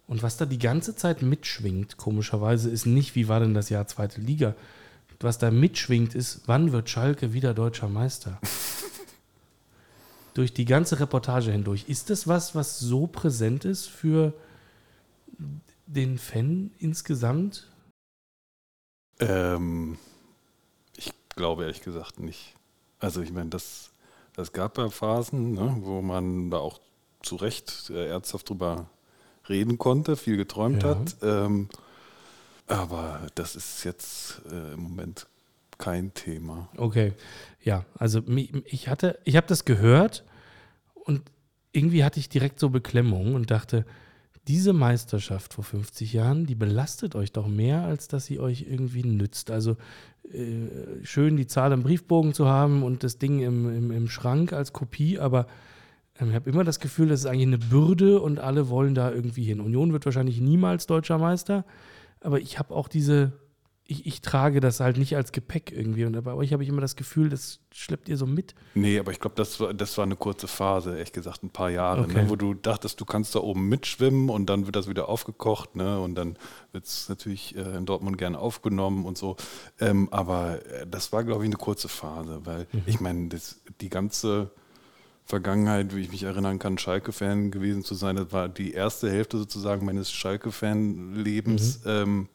[0.06, 3.86] und was da die ganze Zeit mitschwingt, komischerweise, ist nicht, wie war denn das Jahr
[3.86, 4.54] zweite Liga.
[5.20, 8.38] Was da mitschwingt, ist, wann wird Schalke wieder deutscher Meister?
[10.34, 11.88] Durch die ganze Reportage hindurch.
[11.88, 14.34] Ist das was, was so präsent ist für
[15.86, 17.68] den Fan insgesamt?
[19.20, 19.96] Ähm,
[20.96, 22.54] ich glaube ehrlich gesagt nicht.
[22.98, 23.90] Also ich meine, das,
[24.34, 26.80] das gab ja Phasen, ne, wo man da auch
[27.24, 28.88] zu Recht äh, ernsthaft drüber
[29.48, 30.90] reden konnte, viel geträumt Ja.
[30.90, 31.16] hat.
[31.22, 31.68] Ähm,
[32.66, 35.26] aber das ist jetzt äh, im Moment
[35.76, 36.68] kein Thema.
[36.76, 37.12] Okay,
[37.62, 38.22] ja, also
[38.66, 40.24] ich hatte, ich habe das gehört
[40.94, 41.22] und
[41.72, 43.84] irgendwie hatte ich direkt so Beklemmung und dachte,
[44.46, 49.02] diese Meisterschaft vor 50 Jahren, die belastet euch doch mehr, als dass sie euch irgendwie
[49.02, 49.50] nützt.
[49.50, 49.76] Also
[50.30, 50.68] äh,
[51.02, 54.72] schön die Zahl im Briefbogen zu haben und das Ding im, im, im Schrank als
[54.72, 55.46] Kopie, aber
[56.20, 59.44] ich habe immer das Gefühl, das ist eigentlich eine Bürde und alle wollen da irgendwie
[59.44, 59.60] hin.
[59.60, 61.64] Union wird wahrscheinlich niemals deutscher Meister,
[62.20, 63.32] aber ich habe auch diese,
[63.86, 66.04] ich, ich trage das halt nicht als Gepäck irgendwie.
[66.06, 68.54] Und bei euch habe ich immer das Gefühl, das schleppt ihr so mit.
[68.74, 71.68] Nee, aber ich glaube, das war, das war eine kurze Phase, ehrlich gesagt, ein paar
[71.70, 72.22] Jahre, Okay.
[72.22, 75.74] ne, wo du dachtest, du kannst da oben mitschwimmen und dann wird das wieder aufgekocht,
[75.76, 76.00] ne?
[76.00, 76.38] Und dann
[76.72, 79.36] wird es natürlich äh, in Dortmund gerne aufgenommen und so.
[79.80, 83.28] Ähm, aber äh, das war, glaube ich, eine kurze Phase, weil ich meine,
[83.80, 84.52] die ganze
[85.24, 89.38] Vergangenheit, wie ich mich erinnern kann, Schalke-Fan gewesen zu sein, das war die erste Hälfte
[89.38, 91.80] sozusagen meines Schalke-Fan-Lebens.
[91.86, 92.28] Ähm,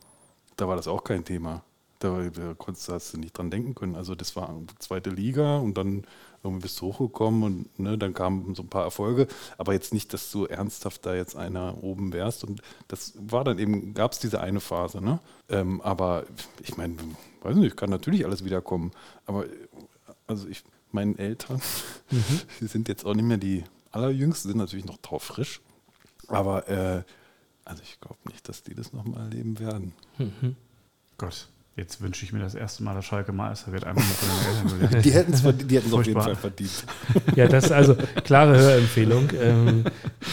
[0.58, 1.64] da war das auch kein Thema.
[2.00, 3.96] Da, da konntest du, hast du nicht dran denken können.
[3.96, 6.04] Also das war zweite Liga und dann
[6.44, 9.28] irgendwie bist du hochgekommen und ne, dann kamen so ein paar Erfolge.
[9.58, 12.44] Aber jetzt nicht, dass du ernsthaft da jetzt einer oben wärst.
[12.44, 15.02] Und das war dann eben, gab es diese eine Phase.
[15.02, 15.20] Ne?
[15.50, 16.26] Ähm, aber
[16.64, 16.96] ich meine,
[17.42, 18.92] weiß nicht, kann natürlich alles wiederkommen.
[19.26, 19.46] Aber
[20.28, 20.64] also ich,
[20.94, 21.62] meinen Eltern,
[22.60, 25.62] die sind jetzt auch nicht mehr die allerjüngsten, sind natürlich noch taufrisch.
[26.28, 27.04] Aber äh,
[27.66, 29.94] also ich glaube nicht, dass die das nochmal erleben werden.
[31.18, 35.02] Gott, jetzt wünsche ich mir das erste Mal, dass Schalke Meister wird, von den Eltern.
[35.04, 35.46] Die hätten es
[35.94, 36.22] auf jeden.
[36.22, 36.84] Fall verdient.
[37.36, 39.30] Ja, das ist also klare Hörempfehlung.
[39.40, 39.84] Ähm,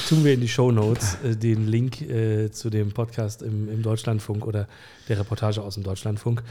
[0.08, 3.82] tun wir in die Show Notes äh, den Link äh, zu dem Podcast im, im
[3.82, 4.66] Deutschlandfunk oder
[5.08, 6.42] der Reportage aus dem Deutschlandfunk.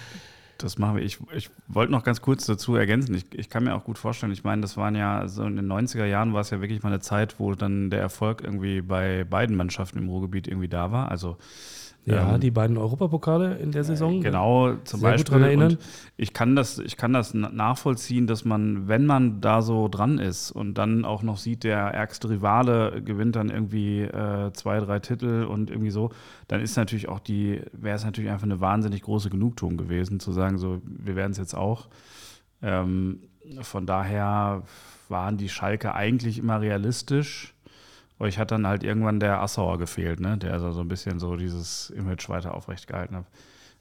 [0.58, 1.04] Das machen wir.
[1.04, 3.14] Ich, ich wollte noch ganz kurz dazu ergänzen.
[3.14, 5.68] Ich, ich kann mir auch gut vorstellen, ich meine, das waren ja so in den
[5.72, 9.26] 90er Jahren war es ja wirklich mal eine Zeit, wo dann der Erfolg irgendwie bei
[9.26, 11.12] beiden Mannschaften im Ruhrgebiet irgendwie da war.
[11.12, 11.38] Also
[12.06, 14.22] Ja, ähm, die beiden Europapokale in der Saison.
[14.22, 15.34] Genau, zum Sehr gut Beispiel.
[15.34, 15.72] dran erinnern.
[15.72, 15.80] Und
[16.18, 20.20] ich kann das, ich kann das na- nachvollziehen, dass man, wenn man da so dran
[20.20, 25.00] ist und dann auch noch sieht, der ärgste Rivale gewinnt dann irgendwie äh, zwei, drei
[25.00, 26.12] Titel und irgendwie so,
[26.48, 30.32] dann ist natürlich auch die, wäre es natürlich einfach eine wahnsinnig große Genugtuung gewesen, zu
[30.32, 31.88] sagen, so, wir werden es jetzt auch.
[32.62, 33.22] Ähm,
[33.62, 34.62] von daher
[35.10, 37.55] waren die Schalke eigentlich immer realistisch.
[38.20, 40.38] Euch hat dann halt irgendwann der Assauer gefehlt, ne?
[40.38, 43.26] der also so ein bisschen so dieses Image weiter aufrecht gehalten hat.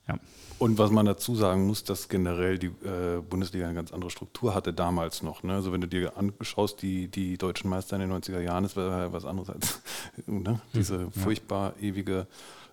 [0.09, 0.19] Ja.
[0.59, 4.55] Und was man dazu sagen muss, dass generell die äh, Bundesliga eine ganz andere Struktur
[4.55, 5.43] hatte damals noch.
[5.43, 5.55] Ne?
[5.55, 9.25] Also wenn du dir anschaust, die, die deutschen Meister in den 90er Jahren, ja was
[9.25, 9.83] anderes als
[10.27, 10.61] ne?
[10.75, 12.27] diese furchtbar ewige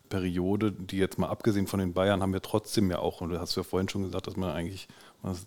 [0.10, 3.40] Periode, die jetzt mal abgesehen von den Bayern haben wir trotzdem ja auch, und du
[3.40, 4.88] hast ja vorhin schon gesagt, dass man eigentlich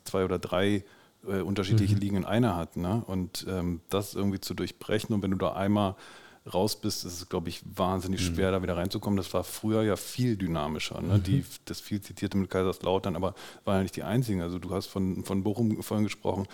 [0.05, 0.85] zwei oder drei
[1.29, 2.77] äh, unterschiedliche Ligen in einer hat.
[2.77, 3.03] Ne?
[3.07, 5.97] Und ähm, das irgendwie zu durchbrechen und wenn du da einmal
[6.53, 9.17] raus bist, ist es, glaube ich, wahnsinnig schwer, da wieder reinzukommen.
[9.17, 11.01] Das war früher ja viel dynamischer.
[11.01, 11.19] Ne?
[11.19, 14.43] Die, das viel zitierte mit Kaiserslautern, aber war ja nicht die einzigen.
[14.43, 16.47] Also du hast von, von Bochum vorhin gesprochen.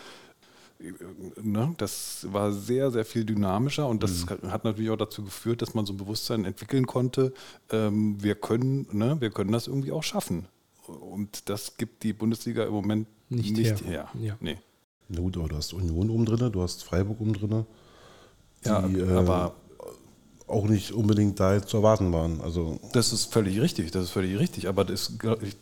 [1.42, 1.74] Ne?
[1.76, 5.84] Das war sehr, sehr viel dynamischer und das hat natürlich auch dazu geführt, dass man
[5.84, 7.34] so ein Bewusstsein entwickeln konnte,
[7.70, 9.20] ähm, wir, können, ne?
[9.20, 10.46] wir können das irgendwie auch schaffen.
[10.90, 13.86] Und das gibt die Bundesliga im Moment Nicht nicht, her.
[13.86, 14.08] her.
[14.20, 14.36] Ja.
[14.40, 14.58] Nee.
[15.08, 17.66] Na gut, aber du hast Union oben drin, du hast Freiburg oben drin,
[18.64, 19.54] die Ja, äh, aber
[20.46, 22.40] auch nicht unbedingt da zu erwarten waren.
[22.40, 24.68] Also Das ist völlig richtig, das ist völlig richtig.
[24.68, 25.12] Aber das,
[25.42, 25.56] ich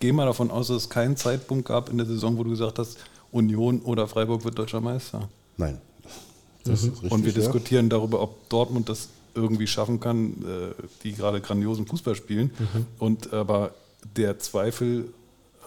[0.00, 2.78] gehe mal davon aus, dass es keinen Zeitpunkt gab in der Saison, wo du gesagt
[2.78, 2.98] hast,
[3.32, 5.28] Union oder Freiburg wird deutscher Meister.
[5.56, 5.80] nein.
[6.64, 7.10] Das ist richtig.
[7.10, 7.38] Und wir ja.
[7.38, 12.50] diskutieren darüber, ob Dortmund das irgendwie schaffen kann, äh, die gerade grandiosen Fußball spielen.
[12.98, 13.74] Und aber
[14.16, 15.12] der Zweifel,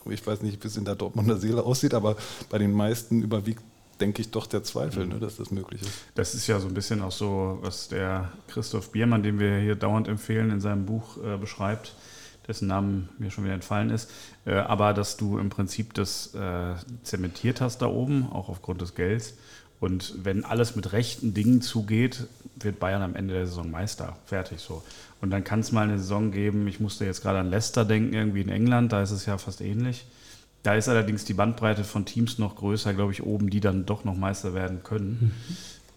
[0.10, 2.16] ich weiß nicht, wie es in der Dortmunder Seele aussieht, aber
[2.50, 3.62] bei den meisten überwiegt,
[4.00, 5.92] denke ich, doch der Zweifel, ne, dass das möglich ist.
[6.16, 9.76] Das ist ja so ein bisschen auch so, was der Christoph Biermann, den wir hier
[9.76, 11.96] dauernd empfehlen, in seinem Buch äh, beschreibt,
[12.48, 14.10] dessen Namen mir schon wieder entfallen ist.
[14.46, 18.96] Äh, aber dass du im Prinzip das äh, zementiert hast da oben, auch aufgrund des
[18.96, 19.36] Gelds.
[19.80, 24.18] Und wenn alles mit rechten Dingen zugeht, wird Bayern am Ende der Saison Meister.
[24.26, 24.82] Fertig so.
[25.24, 28.13] Und dann kann es mal eine Saison geben, ich musste jetzt gerade an Leicester denken,
[28.13, 30.05] irgendwie in England, da ist es ja fast ähnlich.
[30.63, 34.03] Da ist allerdings die Bandbreite von Teams noch größer, glaube ich, oben, die dann doch
[34.03, 35.32] noch Meister werden können.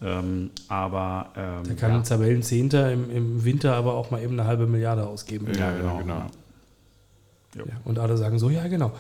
[0.01, 1.97] Ähm, aber ähm, Der kann ja.
[1.97, 5.49] ein Tabellenzehnter im, im Winter aber auch mal eben eine halbe Milliarde ausgeben.
[5.59, 5.97] Ja, genau.
[5.97, 6.27] genau.
[7.57, 8.93] Ja, und alle sagen so, ja, genau.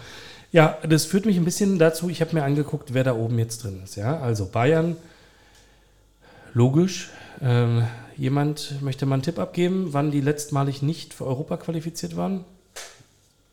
[0.50, 3.62] Ja, das führt mich ein bisschen dazu, ich habe mir angeguckt, wer da oben jetzt
[3.62, 3.94] drin ist.
[3.94, 4.96] Ja, also Bayern,
[6.52, 7.10] logisch.
[7.40, 7.84] Ähm,
[8.16, 12.44] jemand möchte mal einen Tipp abgeben, wann die letztmalig nicht für Europa qualifiziert waren?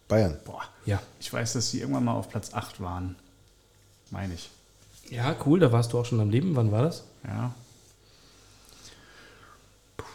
[0.07, 0.37] Bayern.
[0.45, 1.01] Boah, Ja.
[1.19, 3.15] ich weiß, dass sie irgendwann mal auf Platz 8 waren.
[4.11, 4.49] Meine ich.
[5.09, 6.55] Ja, cool, da warst du auch schon am Leben.
[6.55, 7.03] Wann war das?
[7.25, 7.53] Ja.
[9.97, 10.05] Puh,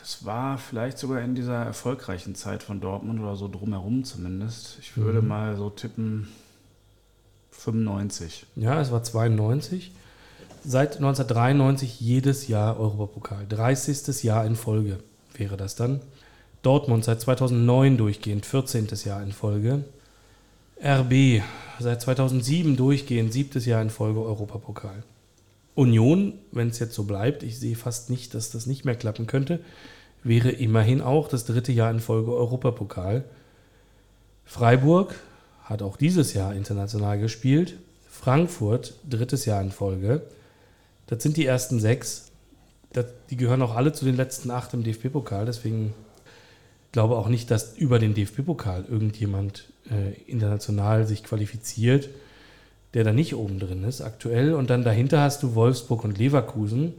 [0.00, 4.78] das war vielleicht sogar in dieser erfolgreichen Zeit von Dortmund oder so drumherum zumindest.
[4.80, 5.28] Ich würde Mhm.
[5.28, 6.28] mal so tippen
[7.50, 8.46] 95.
[8.56, 9.92] Ja, es war 92.
[10.70, 13.46] Seit 1993 jedes Jahr Europapokal.
[13.48, 14.22] 30.
[14.22, 14.98] Jahr in Folge
[15.32, 16.00] wäre das dann.
[16.60, 18.86] Dortmund seit 2009 durchgehend, 14.
[19.06, 19.84] Jahr in Folge.
[20.84, 21.42] RB
[21.80, 25.04] seit 2007 durchgehend, siebtes Jahr in Folge Europapokal.
[25.74, 29.26] Union, wenn es jetzt so bleibt, ich sehe fast nicht, dass das nicht mehr klappen
[29.26, 29.60] könnte,
[30.22, 33.24] wäre immerhin auch das dritte Jahr in Folge Europapokal.
[34.44, 35.14] Freiburg
[35.64, 37.78] hat auch dieses Jahr international gespielt.
[38.10, 40.20] Frankfurt, drittes Jahr in Folge.
[41.08, 42.30] Das sind die ersten sechs.
[42.92, 45.46] Das, die gehören auch alle zu den letzten acht im DFB-Pokal.
[45.46, 45.92] Deswegen
[46.92, 52.08] glaube auch nicht, dass über den DFB-Pokal irgendjemand äh, international sich qualifiziert,
[52.94, 54.54] der da nicht oben drin ist aktuell.
[54.54, 56.94] Und dann dahinter hast du Wolfsburg und Leverkusen.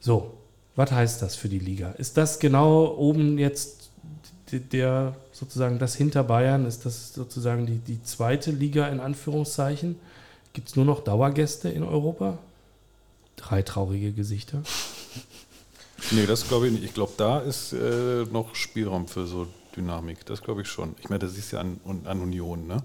[0.00, 0.34] So,
[0.76, 1.90] was heißt das für die Liga?
[1.92, 3.90] Ist das genau oben jetzt
[4.50, 6.66] der sozusagen das hinter Bayern?
[6.66, 9.96] Ist das sozusagen die, die zweite Liga in Anführungszeichen?
[10.52, 12.38] Gibt es nur noch Dauergäste in Europa?
[13.44, 14.62] Drei traurige Gesichter.
[16.10, 16.84] Nee, das glaube ich nicht.
[16.84, 20.24] Ich glaube, da ist äh, noch Spielraum für so Dynamik.
[20.24, 20.94] Das glaube ich schon.
[21.00, 22.82] Ich meine, das ist ja an, an Union, ne?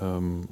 [0.00, 0.46] Ähm,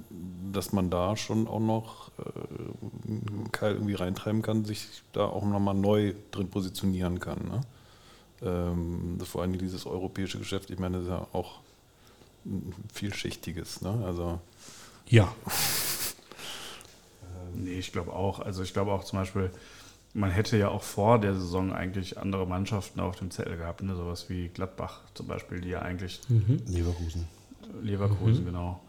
[0.53, 5.45] dass man da schon auch noch äh, einen Keil irgendwie reintreiben kann, sich da auch
[5.45, 7.39] nochmal neu drin positionieren kann.
[7.45, 7.61] Ne?
[8.43, 11.61] Ähm, vor allem dieses europäische Geschäft, ich meine, das ist ja auch
[12.45, 13.83] ein vielschichtiges.
[13.83, 14.03] Ne?
[14.05, 14.41] Also
[15.09, 15.33] Ja,
[17.65, 18.41] Nee, ich glaube auch.
[18.41, 19.51] Also ich glaube auch zum Beispiel,
[20.15, 23.95] man hätte ja auch vor der Saison eigentlich andere Mannschaften auf dem Zettel gehabt, ne?
[23.95, 26.21] sowas wie Gladbach zum Beispiel, die ja eigentlich
[26.67, 27.27] Leverkusen.
[27.83, 28.47] Leverkusen, Mhm.
[28.47, 28.81] genau.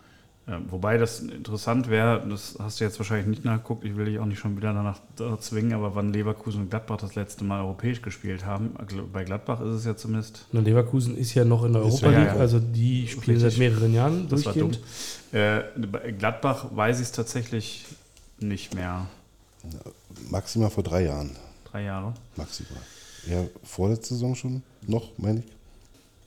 [0.49, 4.17] Ähm, wobei das interessant wäre, das hast du jetzt wahrscheinlich nicht nachgeguckt, ich will dich
[4.17, 7.59] auch nicht schon wieder danach da zwingen, aber wann Leverkusen und Gladbach das letzte Mal
[7.61, 11.65] europäisch gespielt haben, also bei Gladbach ist es ja zumindest, und Leverkusen ist ja noch
[11.65, 12.39] in der Ist Europa ja, League, ja.
[12.39, 13.55] also die spielen Richtig.
[13.55, 14.71] seit mehreren Jahren das war dumm.
[15.33, 17.83] Äh, bei Gladbach weiß ich es tatsächlich
[18.39, 19.07] nicht mehr.
[20.29, 21.35] Maximal vor drei Jahren.
[21.65, 22.13] Drei Jahre.
[22.35, 22.81] Maximal.
[23.27, 25.45] Ja, vorletzte Saison schon noch, meine ich.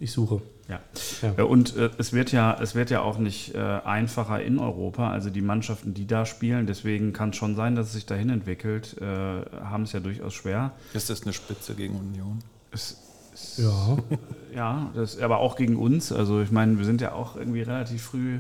[0.01, 0.41] Ich suche.
[0.69, 0.81] Ja.
[1.21, 1.35] Ja.
[1.37, 5.11] Ja, und äh, es, wird ja, es wird ja auch nicht äh, einfacher in Europa.
[5.11, 8.31] Also die Mannschaften, die da spielen, deswegen kann es schon sein, dass es sich dahin
[8.31, 10.73] entwickelt, äh, haben es ja durchaus schwer.
[10.95, 12.39] ist das eine Spitze gegen Union?
[12.71, 12.97] Es,
[13.35, 13.99] es, Ja,
[14.55, 16.13] ja das, aber auch gegen uns.
[16.13, 18.39] Also ich meine, wir sind ja auch irgendwie relativ früh,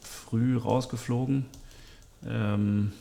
[0.00, 1.46] früh rausgeflogen.
[2.26, 2.92] Ähm,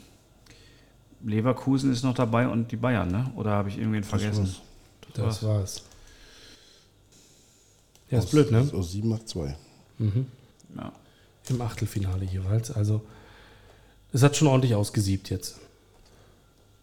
[1.23, 3.31] Leverkusen ist noch dabei und die Bayern, ne?
[3.35, 4.43] Oder habe ich irgendwen vergessen?
[4.45, 4.61] war's.
[5.13, 5.43] das war's.
[5.43, 5.83] war's.
[8.09, 8.69] Ja, ist Aus- blöd, ne?
[8.73, 9.55] Aus 7 macht 2.
[9.99, 10.27] Mhm.
[10.77, 10.91] Ja.
[11.49, 12.71] Im Achtelfinale jeweils.
[12.71, 13.01] Also,
[14.13, 15.57] es hat schon ordentlich ausgesiebt jetzt.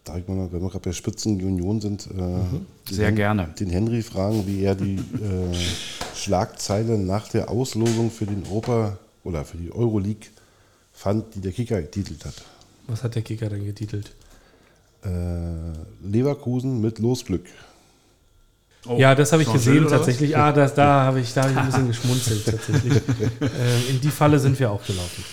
[0.03, 3.47] Da ich mal, wenn wir gerade bei Spitzen Union sind, äh, den Sehr Hen- gerne.
[3.59, 5.53] den Henry fragen, wie er die äh,
[6.15, 10.27] Schlagzeile nach der Auslosung für den Europa oder für die Euroleague
[10.95, 12.33] fand, die der Kicker getitelt hat.
[12.87, 14.11] Was hat der Kicker denn getitelt?
[15.03, 15.09] Äh,
[16.03, 17.45] Leverkusen mit Losglück.
[18.87, 19.91] Oh, ja, das habe ich gesehen was?
[19.91, 20.37] tatsächlich.
[20.37, 22.93] Ah, das, da habe ich, da hab ich ein bisschen geschmunzelt tatsächlich.
[23.41, 25.23] ähm, in die Falle sind wir auch gelaufen.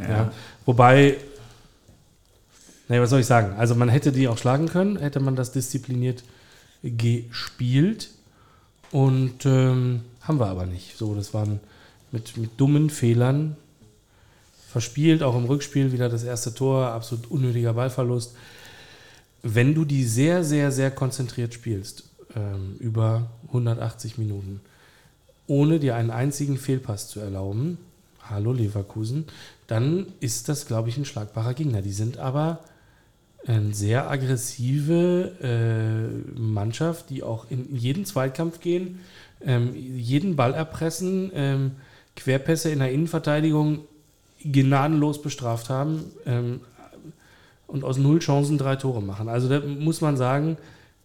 [0.00, 0.32] Ja.
[0.64, 1.16] Wobei,
[2.88, 3.54] naja, was soll ich sagen?
[3.58, 6.22] Also man hätte die auch schlagen können, hätte man das diszipliniert
[6.82, 8.10] gespielt.
[8.90, 10.96] Und ähm, haben wir aber nicht.
[10.96, 11.58] So, das waren
[12.12, 13.56] mit, mit dummen Fehlern
[14.74, 18.34] verspielt, auch im Rückspiel wieder das erste Tor, absolut unnötiger Ballverlust.
[19.40, 24.60] Wenn du die sehr, sehr, sehr konzentriert spielst, ähm, über 180 Minuten,
[25.46, 27.78] ohne dir einen einzigen Fehlpass zu erlauben,
[28.28, 29.26] hallo Leverkusen,
[29.68, 31.80] dann ist das, glaube ich, ein schlagbarer Gegner.
[31.80, 32.58] Die sind aber
[33.46, 38.98] eine sehr aggressive äh, Mannschaft, die auch in jeden Zweikampf gehen,
[39.40, 41.70] ähm, jeden Ball erpressen, ähm,
[42.16, 43.84] Querpässe in der Innenverteidigung
[44.44, 46.60] gnadenlos bestraft haben ähm,
[47.66, 49.28] und aus null Chancen drei Tore machen.
[49.28, 50.56] Also da muss man sagen,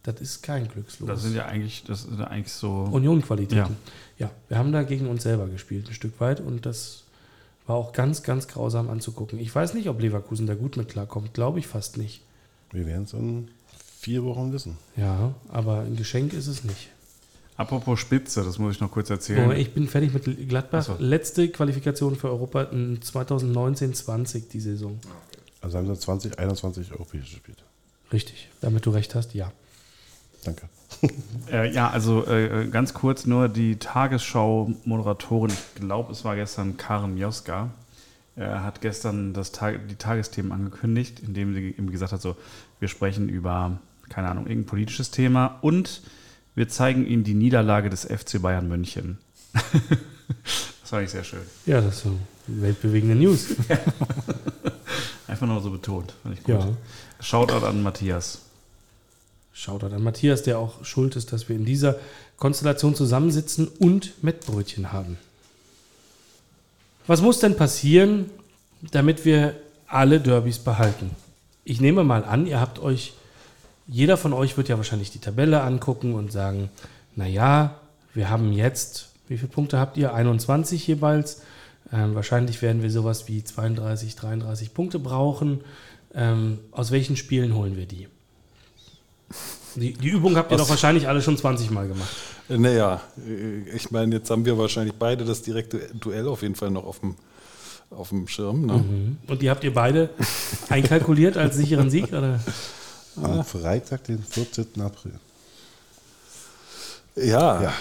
[0.04, 1.08] das ist kein Glückslos.
[1.08, 2.88] Das sind ja eigentlich, das sind ja eigentlich so.
[2.92, 3.76] Union-Qualitäten.
[4.18, 4.32] Ja.
[4.48, 6.40] wir haben da gegen uns selber gespielt, ein Stück weit.
[6.40, 7.04] Und das
[7.68, 9.40] war auch ganz, ganz grausam anzugucken.
[9.40, 11.34] Ich weiß nicht, ob Leverkusen da gut mit klarkommt.
[11.34, 12.22] Glaube ich fast nicht.
[12.72, 13.50] Wir werden es dann
[14.00, 14.78] vier Wochen wissen.
[14.96, 16.90] Ja, aber ein Geschenk ist es nicht.
[17.60, 19.51] Apropos Spitze, das muss ich noch kurz erzählen.
[19.51, 20.88] ich bin fertig mit Gladbach.
[20.89, 21.03] Ach so.
[21.03, 24.97] Letzte Qualifikation für Europa in 2019-20 die Saison.
[25.60, 27.62] Also haben sie 20, 21 europäische gespielt.
[28.14, 28.47] Richtig.
[28.62, 29.51] Damit du recht hast, ja.
[30.45, 30.70] Danke.
[31.51, 37.18] Äh, ja, also äh, ganz kurz nur die Tagesschau-Moderatorin, ich glaube, es war gestern Karen
[37.18, 37.72] Joska,
[38.36, 42.38] äh, hat gestern das Tag, die Tagesthemen angekündigt, indem sie eben gesagt hat, so,
[42.80, 46.01] wir sprechen über, keine Ahnung, irgendein politisches Thema und
[46.60, 49.18] wir zeigen Ihnen die Niederlage des FC Bayern München.
[49.53, 51.39] das fand ich sehr schön.
[51.66, 53.55] Ja, das ist so weltbewegende News.
[55.30, 56.14] Einfach nur so betont.
[56.22, 56.55] Fand ich gut.
[56.55, 56.68] ja.
[57.22, 58.41] Shoutout an Matthias.
[59.53, 61.95] Shoutout an Matthias, der auch schuld ist, dass wir in dieser
[62.36, 65.18] Konstellation zusammensitzen und Mettbrötchen haben.
[67.07, 68.30] Was muss denn passieren,
[68.91, 69.55] damit wir
[69.88, 71.12] alle Derbys behalten?
[71.64, 73.14] Ich nehme mal an, ihr habt euch,
[73.90, 76.70] jeder von euch wird ja wahrscheinlich die Tabelle angucken und sagen,
[77.16, 77.76] naja,
[78.14, 80.14] wir haben jetzt, wie viele Punkte habt ihr?
[80.14, 81.42] 21 jeweils.
[81.92, 85.62] Ähm, wahrscheinlich werden wir sowas wie 32, 33 Punkte brauchen.
[86.14, 88.08] Ähm, aus welchen Spielen holen wir die?
[89.76, 92.10] Die, die Übung habt ihr Aus- doch wahrscheinlich alle schon 20 Mal gemacht.
[92.48, 96.72] Naja, äh, ich meine, jetzt haben wir wahrscheinlich beide das direkte Duell auf jeden Fall
[96.72, 97.16] noch auf dem,
[97.92, 98.66] auf dem Schirm.
[98.66, 98.84] Ne?
[99.28, 100.10] Und die habt ihr beide
[100.70, 102.10] einkalkuliert als sicheren Sieg?
[102.10, 102.40] Oder?
[103.24, 104.82] Am Freitag, den 14.
[104.82, 105.14] April.
[107.16, 107.74] Ja, Ja.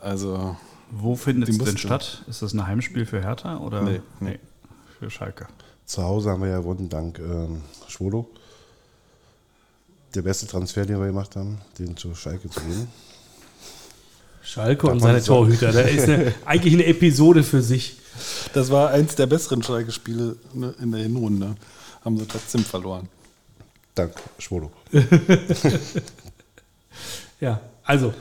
[0.00, 0.56] also
[0.90, 2.22] Wo findet es denn statt?
[2.28, 3.82] Ist das ein Heimspiel für Hertha oder?
[3.82, 4.00] Nee.
[4.20, 4.38] nee.
[4.98, 5.46] Für Schalke.
[5.86, 8.28] Zu Hause haben wir ja gewonnen, dank ähm, Schwolo.
[10.14, 12.88] Der beste Transfer, den wir gemacht haben, den zu Schalke zu geben.
[14.42, 15.22] Schalke Darf und seine.
[15.22, 15.72] Torhüter.
[15.72, 17.98] Da ist eine, eigentlich eine Episode für sich.
[18.52, 21.54] das war eins der besseren Schalke-Spiele ne, in der Hinrunde.
[22.04, 23.08] Haben sie trotzdem verloren.
[23.94, 24.70] Dank Schwolo.
[27.40, 28.12] Ja, also,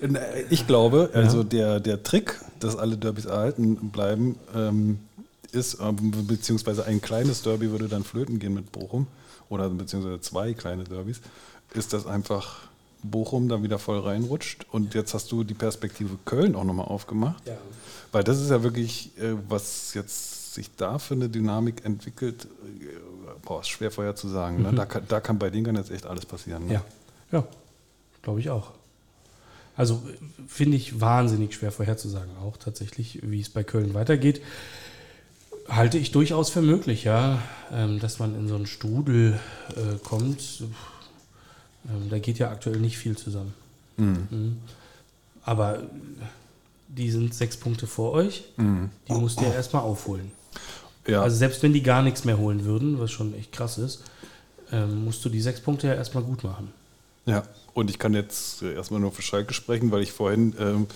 [0.00, 5.00] Äh, Ich glaube, also der, der Trick, dass alle Derbys erhalten bleiben, ähm,
[5.50, 9.06] ist, ähm, beziehungsweise ein kleines Derby würde dann flöten gehen mit Bochum,
[9.48, 11.20] oder beziehungsweise zwei kleine Derbys,
[11.74, 12.60] ist, dass einfach
[13.02, 17.44] Bochum da wieder voll reinrutscht und jetzt hast du die Perspektive Köln auch nochmal aufgemacht.
[17.46, 17.56] ja.
[18.12, 22.86] Weil das ist ja wirklich, äh, was jetzt sich da für eine Dynamik entwickelt, äh,
[23.48, 24.62] boah, ist schwer vorher zu sagen.
[24.62, 24.72] Ne?
[24.74, 26.66] Da, kann, da kann bei denen kann jetzt echt alles passieren.
[26.66, 26.74] Ne?
[26.74, 26.84] Ja,
[27.32, 27.44] ja
[28.22, 28.72] glaube ich auch.
[29.74, 30.02] Also
[30.46, 34.42] finde ich wahnsinnig schwer vorherzusagen, auch tatsächlich, wie es bei Köln weitergeht.
[35.68, 37.40] Halte ich durchaus für möglich, ja,
[37.72, 39.38] ähm, dass man in so einen Strudel
[39.76, 40.62] äh, kommt.
[41.88, 43.54] Ähm, da geht ja aktuell nicht viel zusammen.
[43.96, 44.58] Mhm.
[45.44, 45.82] Aber äh,
[46.88, 48.90] die sind sechs Punkte vor euch, Mhm.
[49.08, 50.32] die musst ihr erstmal aufholen.
[51.08, 51.22] Ja.
[51.22, 54.02] Also selbst wenn die gar nichts mehr holen würden, was schon echt krass ist,
[54.70, 56.72] ähm, musst du die sechs Punkte ja erstmal gut machen.
[57.24, 57.42] Ja,
[57.74, 60.86] und ich kann jetzt äh, erstmal nur für Schalke sprechen, weil ich vorhin ähm,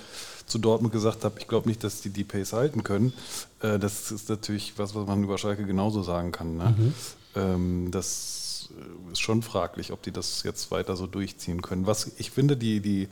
[0.46, 3.12] zu Dortmund gesagt habe, ich glaube nicht, dass die die Pace halten können.
[3.60, 6.56] Äh, das ist natürlich was, was man über Schalke genauso sagen kann.
[6.56, 6.74] Ne?
[7.34, 11.86] Ähm, das äh, ist schon fraglich, ob die das jetzt weiter so durchziehen können.
[11.86, 13.08] Was ich finde, die, die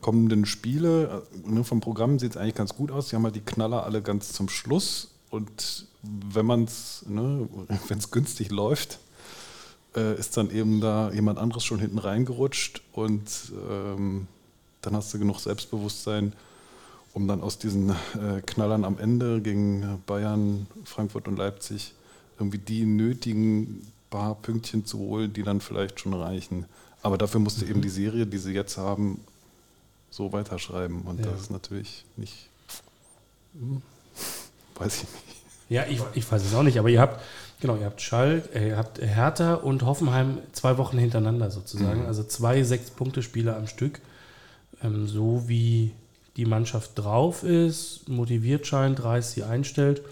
[0.00, 3.08] kommenden Spiele, äh, ne, vom Programm sieht es eigentlich ganz gut aus.
[3.08, 5.08] Die haben halt die Knaller alle ganz zum Schluss.
[5.30, 7.48] Und wenn man es, ne,
[7.88, 8.98] wenn es günstig läuft,
[9.96, 13.30] äh, ist dann eben da jemand anderes schon hinten reingerutscht und
[13.70, 14.26] ähm,
[14.82, 16.32] dann hast du genug Selbstbewusstsein,
[17.14, 21.94] um dann aus diesen äh, Knallern am Ende gegen Bayern, Frankfurt und Leipzig
[22.38, 26.66] irgendwie die nötigen paar Pünktchen zu holen, die dann vielleicht schon reichen.
[27.02, 29.20] Aber dafür musst du eben die Serie, die sie jetzt haben,
[30.10, 31.26] so weiterschreiben und Ja.
[31.26, 32.48] das ist natürlich nicht,
[33.54, 33.82] hm,
[34.78, 35.24] weiß ich nicht.
[35.68, 37.20] Ja, ich, ich weiß es auch nicht, aber ihr habt,
[37.60, 42.06] genau, ihr habt Schalk, äh, ihr habt Hertha und Hoffenheim zwei Wochen hintereinander sozusagen.
[42.06, 44.00] Also zwei Sechs-Punkte-Spiele am Stück.
[44.82, 45.92] Ähm, so wie
[46.36, 50.02] die Mannschaft drauf ist, motiviert scheint, Reis sie einstellt.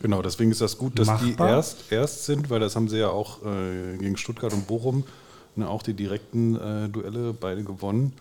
[0.00, 1.48] Genau, deswegen ist das gut, dass die Machbar.
[1.48, 5.04] erst, erst sind, weil das haben sie ja auch äh, gegen Stuttgart und Bochum,
[5.54, 8.12] ne, auch die direkten äh, Duelle beide gewonnen.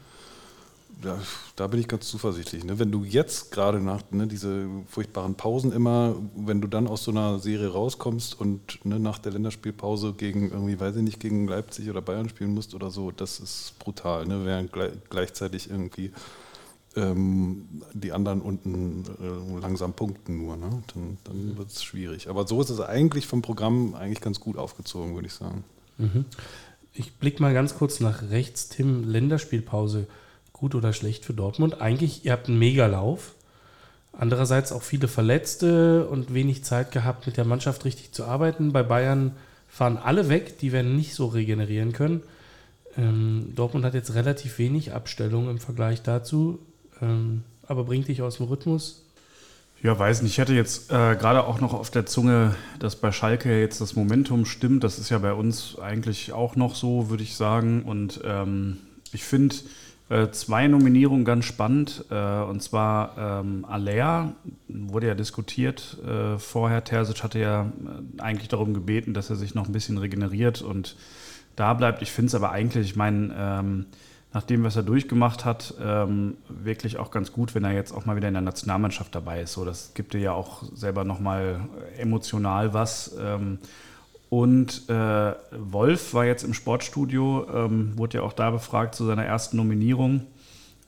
[1.03, 1.19] Da,
[1.55, 2.63] da bin ich ganz zuversichtlich.
[2.63, 2.79] Ne?
[2.79, 7.11] Wenn du jetzt gerade nach ne, diese furchtbaren Pausen immer, wenn du dann aus so
[7.11, 11.89] einer Serie rauskommst und ne, nach der Länderspielpause gegen irgendwie, weiß ich nicht, gegen Leipzig
[11.89, 14.25] oder Bayern spielen musst oder so, das ist brutal.
[14.25, 14.45] Ne?
[14.45, 16.11] Während gle gleichzeitig irgendwie
[16.95, 20.55] ähm, die anderen unten äh, langsam punkten nur.
[20.55, 20.83] Ne?
[20.93, 22.29] Dann, dann wird es schwierig.
[22.29, 25.63] Aber so ist es eigentlich vom Programm eigentlich ganz gut aufgezogen, würde ich sagen.
[26.93, 28.69] Ich blicke mal ganz kurz nach rechts.
[28.69, 30.07] Tim, Länderspielpause,
[30.53, 31.81] gut oder schlecht für Dortmund?
[31.81, 33.33] Eigentlich, ihr habt einen Megalauf.
[34.13, 38.71] Andererseits auch viele Verletzte und wenig Zeit gehabt, mit der Mannschaft richtig zu arbeiten.
[38.71, 39.31] Bei Bayern
[39.67, 42.21] fahren alle weg, die werden nicht so regenerieren können.
[42.95, 46.59] Ähm, Dortmund hat jetzt relativ wenig Abstellung im Vergleich dazu,
[47.01, 49.03] ähm, aber bringt dich aus dem Rhythmus.
[49.81, 50.33] Ja, weiß nicht.
[50.33, 53.95] Ich hätte jetzt äh, gerade auch noch auf der Zunge, dass bei Schalke jetzt das
[53.95, 54.83] Momentum stimmt.
[54.83, 57.83] Das ist ja bei uns eigentlich auch noch so, würde ich sagen.
[57.83, 58.77] Und ähm,
[59.11, 59.55] ich finde
[60.13, 62.05] äh, zwei Nominierungen ganz spannend.
[62.11, 64.33] Äh, und zwar ähm, Alea,
[64.67, 66.83] wurde ja diskutiert äh, vorher.
[66.83, 70.95] Terzic hatte ja äh, eigentlich darum gebeten, dass er sich noch ein bisschen regeneriert und
[71.55, 72.01] da bleibt.
[72.03, 73.85] Ich finde es aber eigentlich, ich meine, ähm,
[74.33, 78.05] nach dem, was er durchgemacht hat, ähm, wirklich auch ganz gut, wenn er jetzt auch
[78.05, 79.53] mal wieder in der Nationalmannschaft dabei ist.
[79.53, 81.59] So, das gibt dir ja auch selber nochmal
[81.97, 83.15] emotional was.
[83.19, 83.59] Ähm,
[84.41, 89.23] und äh, Wolf war jetzt im Sportstudio, ähm, wurde ja auch da befragt zu seiner
[89.25, 90.25] ersten Nominierung.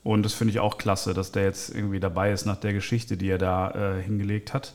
[0.02, 3.16] Und das finde ich auch klasse, dass der jetzt irgendwie dabei ist nach der Geschichte,
[3.16, 4.74] die er da äh, hingelegt hat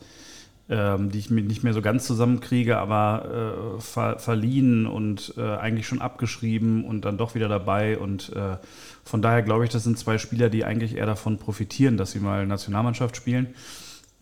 [0.72, 5.41] ähm, die ich mir nicht mehr so ganz zusammenkriege, aber äh, ver verliehen und äh,
[5.57, 7.97] eigentlich schon abgeschrieben und dann doch wieder dabei.
[7.97, 8.55] Und äh,
[9.03, 12.19] von daher glaube ich, das sind zwei Spieler, die eigentlich eher davon profitieren, dass sie
[12.19, 13.47] mal Nationalmannschaft spielen.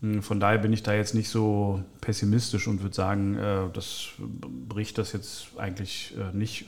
[0.00, 4.08] Hm, von daher bin ich da jetzt nicht so pessimistisch und würde sagen, äh, das
[4.68, 6.66] bricht das jetzt eigentlich äh, nicht.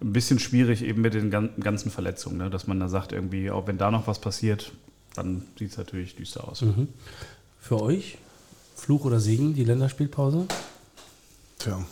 [0.00, 2.50] Ein bisschen schwierig eben mit den ganzen Verletzungen, ne?
[2.50, 4.72] dass man da sagt, irgendwie, auch wenn da noch was passiert,
[5.14, 6.62] dann sieht es natürlich düster aus.
[6.62, 6.88] Mhm.
[7.60, 8.18] Für euch
[8.74, 10.46] Fluch oder Segen, die Länderspielpause?
[11.60, 11.86] Tja.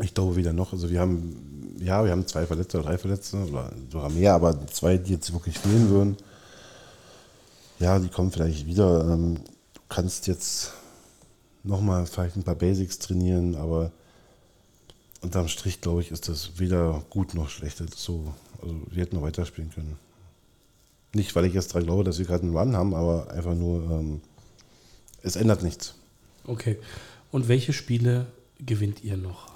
[0.00, 0.72] Ich glaube wieder noch.
[0.72, 4.64] Also wir haben, ja, wir haben zwei Verletzte oder drei Verletzte oder sogar mehr, aber
[4.68, 6.16] zwei, die jetzt wirklich fehlen würden.
[7.78, 9.08] Ja, die kommen vielleicht wieder.
[9.08, 9.36] Ähm,
[9.74, 10.72] du kannst jetzt
[11.62, 13.92] nochmal vielleicht ein paar Basics trainieren, aber
[15.20, 17.78] unterm Strich, glaube ich, ist das weder gut noch schlecht.
[17.94, 19.96] So, also wir hätten noch weiterspielen können.
[21.14, 23.82] Nicht, weil ich jetzt daran glaube, dass wir gerade einen Run haben, aber einfach nur,
[23.90, 24.20] ähm,
[25.22, 25.94] es ändert nichts.
[26.44, 26.78] Okay.
[27.30, 28.26] Und welche Spiele
[28.58, 29.52] gewinnt ihr noch?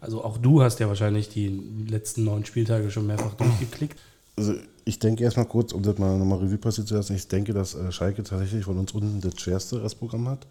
[0.00, 1.48] Also auch du hast ja wahrscheinlich die
[1.88, 3.98] letzten neun Spieltage schon mehrfach durchgeklickt.
[4.40, 4.54] Also
[4.86, 7.74] ich denke erstmal kurz, um das mal nochmal Revue passiert zu lassen, ich denke, dass
[7.74, 10.46] äh, Schalke tatsächlich von uns unten das schwerste Restprogramm hat.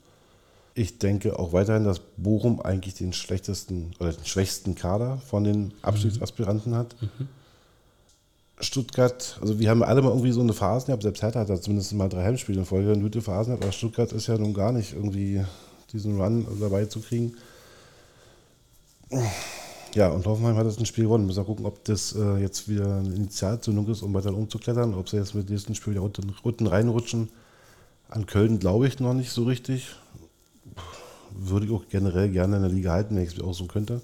[0.76, 5.74] Ich denke auch weiterhin, dass Bochum eigentlich den schlechtesten oder den schwächsten Kader von den
[5.82, 6.96] Abstiegsaspiranten hat.
[7.02, 7.30] Mhm.
[8.60, 11.60] Stuttgart, also wir haben alle mal irgendwie so eine Phase gehabt, selbst Hertha hat da
[11.60, 14.54] zumindest mal drei Heimspiele in Folge eine gute Phasen gehabt, aber Stuttgart ist ja nun
[14.54, 15.44] gar nicht irgendwie
[15.92, 17.36] diesen Run dabei zu kriegen.
[19.96, 21.26] Ja, und Hoffenheim hat das ein Spiel gewonnen.
[21.26, 25.10] Müssen wir gucken, ob das äh, jetzt wieder eine Initialzündung ist, um weiter umzuklettern, ob
[25.10, 27.30] sie jetzt mit diesem Spiel wieder unten, unten reinrutschen.
[28.10, 29.96] An Köln glaube ich noch nicht so richtig.
[31.32, 34.02] Würde ich auch generell gerne in der Liga halten, wenn ich es auch so könnte.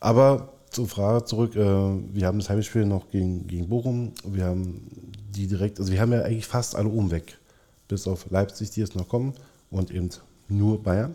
[0.00, 1.56] Aber zur Frage zurück.
[1.56, 4.12] Äh, wir haben das Heimspiel noch gegen, gegen Bochum.
[4.24, 4.86] Wir haben
[5.34, 7.38] die direkt, also wir haben ja eigentlich fast alle oben weg.
[7.88, 9.34] Bis auf Leipzig, die jetzt noch kommen.
[9.70, 10.10] Und eben
[10.48, 11.14] nur Bayern.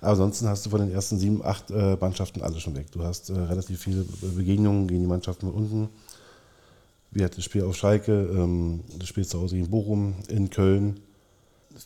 [0.00, 2.86] Aber ansonsten hast du von den ersten sieben, acht äh, Mannschaften alle schon weg.
[2.92, 4.04] Du hast äh, relativ viele
[4.34, 5.88] Begegnungen gegen die Mannschaften unten.
[7.10, 11.00] Wir hatten das Spiel auf Schalke, ähm, das Spiel zu Hause gegen Bochum, in Köln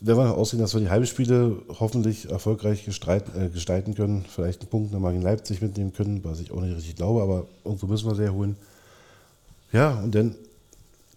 [0.01, 4.25] werden wir aussehen, dass wir die Heimspiele hoffentlich erfolgreich gestalten, äh, gestalten können.
[4.27, 7.45] Vielleicht einen Punkt nochmal in Leipzig mitnehmen können, was ich auch nicht richtig glaube, aber
[7.63, 8.55] irgendwo müssen wir sehr holen.
[9.71, 10.35] Ja, und dann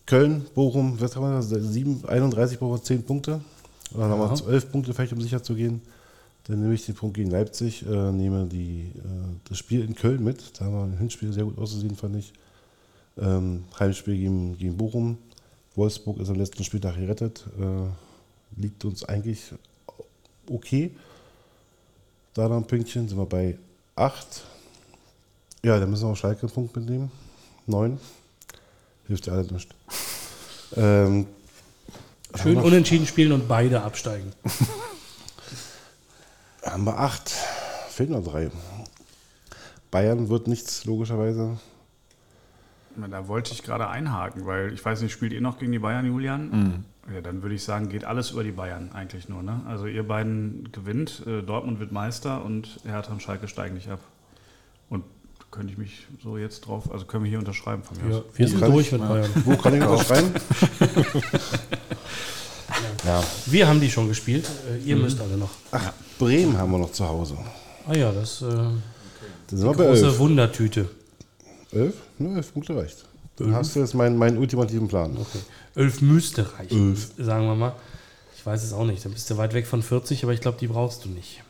[0.06, 1.42] Köln, Bochum, was haben wir da?
[1.42, 3.40] 7, 31 brauchen wir 10 Punkte.
[3.94, 4.08] Oder ja.
[4.08, 5.82] nochmal 12 Punkte vielleicht, um sicher zu gehen.
[6.44, 10.24] Dann nehme ich den Punkt gegen Leipzig, äh, nehme die, äh, das Spiel in Köln
[10.24, 10.58] mit.
[10.58, 12.32] Da haben wir ein Hinspiel sehr gut ausgesehen, fand ich.
[13.18, 15.18] Ähm, Heimspiel gegen, gegen Bochum.
[15.76, 17.44] Wolfsburg ist am letzten Spieltag gerettet.
[17.58, 19.52] Äh, liegt uns eigentlich
[20.48, 20.90] okay.
[22.34, 23.58] Da noch ein Pünktchen sind wir bei
[23.96, 24.44] 8.
[25.62, 27.10] Ja, dann müssen wir auch Schalke einen Punkt mitnehmen.
[27.66, 27.98] 9.
[29.06, 29.74] Hilft ja alles nicht.
[30.76, 31.26] Ähm,
[32.36, 34.32] Schön unentschieden spielen und beide absteigen.
[36.62, 37.30] haben wir 8.
[37.88, 38.50] Fehlen noch 3.
[39.90, 41.58] Bayern wird nichts, logischerweise.
[42.96, 46.06] Da wollte ich gerade einhaken, weil ich weiß nicht, spielt ihr noch gegen die Bayern,
[46.06, 46.50] Julian?
[46.50, 46.84] Mhm.
[47.14, 49.42] Ja, dann würde ich sagen, geht alles über die Bayern eigentlich nur.
[49.42, 49.62] Ne?
[49.66, 54.00] Also ihr beiden gewinnt, äh, Dortmund wird Meister und Hertha und Schalke steigen nicht ab.
[55.50, 58.24] Könnte ich mich so jetzt drauf, also können wir hier unterschreiben von mir ja, aus.
[58.34, 59.30] Wir sind durch mit Bayern.
[59.44, 60.32] Wo kann ich unterschreiben?
[63.04, 63.24] ja.
[63.46, 65.02] Wir haben die schon gespielt, äh, ihr mhm.
[65.02, 65.50] müsst alle noch.
[65.72, 65.92] Ach.
[66.18, 67.36] Bremen haben wir noch zu Hause.
[67.86, 68.76] Ah ja, das, äh, okay.
[69.48, 70.88] das ist eine große Wundertüte.
[71.72, 71.94] Elf?
[72.18, 73.04] Ne, elf Punkte reicht.
[73.36, 75.16] Dann hast du jetzt meinen, meinen ultimativen Plan.
[75.16, 75.38] Okay.
[75.74, 77.10] Elf müsste reichen, Elf.
[77.18, 77.74] sagen wir mal.
[78.36, 79.04] Ich weiß es auch nicht.
[79.04, 81.42] Dann bist du weit weg von 40, aber ich glaube, die brauchst du nicht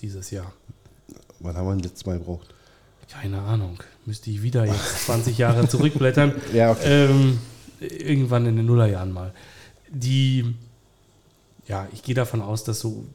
[0.00, 0.52] dieses Jahr.
[1.40, 2.54] Wann haben wir den letztes Mal gebraucht?
[3.10, 3.78] Keine Ahnung.
[4.06, 6.34] Müsste ich wieder jetzt 20 Jahre zurückblättern.
[6.52, 7.06] ja, okay.
[7.06, 7.38] Ähm,
[7.80, 9.32] irgendwann in den Nullerjahren mal.
[9.88, 10.54] Die,
[11.66, 13.06] ja, ich gehe davon aus, dass so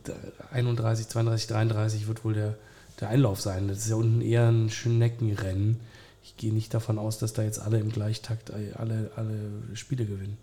[0.52, 2.56] 31, 32, 33 wird wohl der,
[3.00, 3.68] der Einlauf sein.
[3.68, 5.80] Das ist ja unten eher ein Schneckenrennen.
[6.24, 9.36] Ich gehe nicht davon aus, dass da jetzt alle im Gleichtakt alle, alle
[9.74, 10.38] Spiele gewinnen.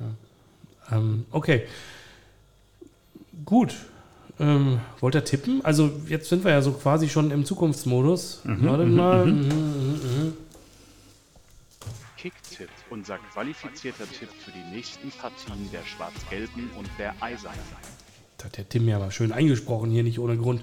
[0.00, 0.96] Ja.
[0.96, 1.66] Ähm, okay.
[3.44, 3.74] Gut.
[4.40, 5.64] Ähm, wollt ihr tippen?
[5.64, 8.40] Also jetzt sind wir ja so quasi schon im Zukunftsmodus.
[8.44, 9.26] Mhm, Warte mhm, mal.
[9.26, 9.40] mhm.
[9.40, 10.32] Mhm, mhm, mhm.
[12.16, 17.58] Kicktipp, unser qualifizierter Tipp für die nächsten Partien der Schwarz-Gelben und der Eisernen.
[18.36, 20.62] Das hat der Tim ja mal schön eingesprochen, hier nicht ohne Grund.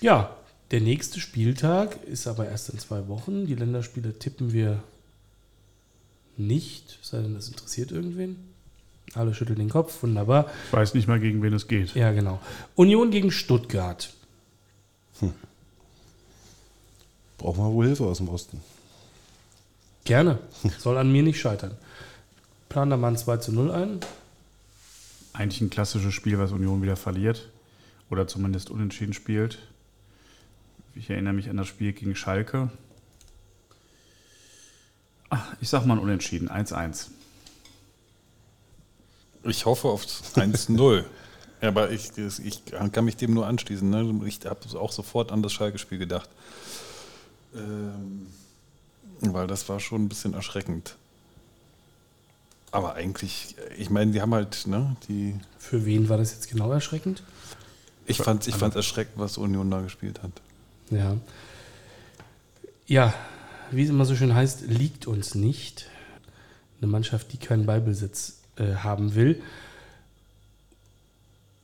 [0.00, 0.36] Ja,
[0.70, 3.46] der nächste Spieltag ist aber erst in zwei Wochen.
[3.46, 4.82] Die Länderspiele tippen wir
[6.36, 8.55] nicht, es sei denn, das interessiert irgendwen.
[9.14, 10.50] Alle schütteln den Kopf, wunderbar.
[10.66, 11.94] Ich weiß nicht mal, gegen wen es geht.
[11.94, 12.40] Ja, genau.
[12.74, 14.12] Union gegen Stuttgart.
[17.38, 18.60] Brauchen wir wohl Hilfe aus dem Osten.
[20.04, 20.38] Gerne.
[20.78, 21.76] Soll an mir nicht scheitern.
[22.68, 24.00] Plan da mal ein 2 zu 0 ein.
[25.32, 27.50] Eigentlich ein klassisches Spiel, was Union wieder verliert.
[28.10, 29.58] Oder zumindest unentschieden spielt.
[30.94, 32.70] Ich erinnere mich an das Spiel gegen Schalke.
[35.28, 37.08] Ach, ich sag mal ein Unentschieden, 1-1.
[39.46, 41.04] Ich hoffe auf 1-0.
[41.60, 43.88] Aber ich, ich kann mich dem nur anschließen.
[43.88, 44.20] Ne?
[44.26, 46.28] Ich habe auch sofort an das Schalke-Spiel gedacht.
[47.54, 48.26] Ähm,
[49.20, 50.96] weil das war schon ein bisschen erschreckend.
[52.70, 55.34] Aber eigentlich, ich meine, die haben halt, ne, die.
[55.58, 57.22] Für wen war das jetzt genau erschreckend?
[58.06, 60.32] Ich fand ich erschreckend, was Union da gespielt hat.
[60.90, 61.16] Ja.
[62.86, 63.14] Ja,
[63.70, 65.86] wie es immer so schön heißt, liegt uns nicht.
[66.80, 69.40] Eine Mannschaft, die keinen Ballbesitz äh, haben will.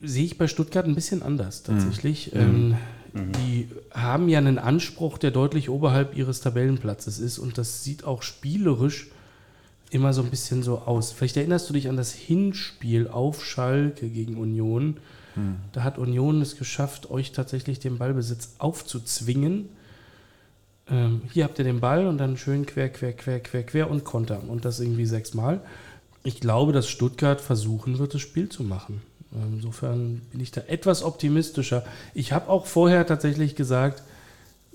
[0.01, 2.35] Sehe ich bei Stuttgart ein bisschen anders tatsächlich.
[2.35, 2.75] Ähm,
[3.13, 8.23] Die haben ja einen Anspruch, der deutlich oberhalb ihres Tabellenplatzes ist und das sieht auch
[8.23, 9.09] spielerisch
[9.91, 11.11] immer so ein bisschen so aus.
[11.11, 14.97] Vielleicht erinnerst du dich an das Hinspiel auf Schalke gegen Union.
[15.73, 19.69] Da hat Union es geschafft, euch tatsächlich den Ballbesitz aufzuzwingen.
[20.89, 24.03] Ähm, hier habt ihr den Ball und dann schön quer, quer, quer, quer, quer und
[24.03, 24.49] kontern.
[24.49, 25.61] Und das irgendwie sechsmal.
[26.23, 29.01] Ich glaube, dass Stuttgart versuchen wird, das Spiel zu machen.
[29.33, 31.83] Ähm, Insofern bin ich da etwas optimistischer.
[32.13, 34.03] Ich habe auch vorher tatsächlich gesagt,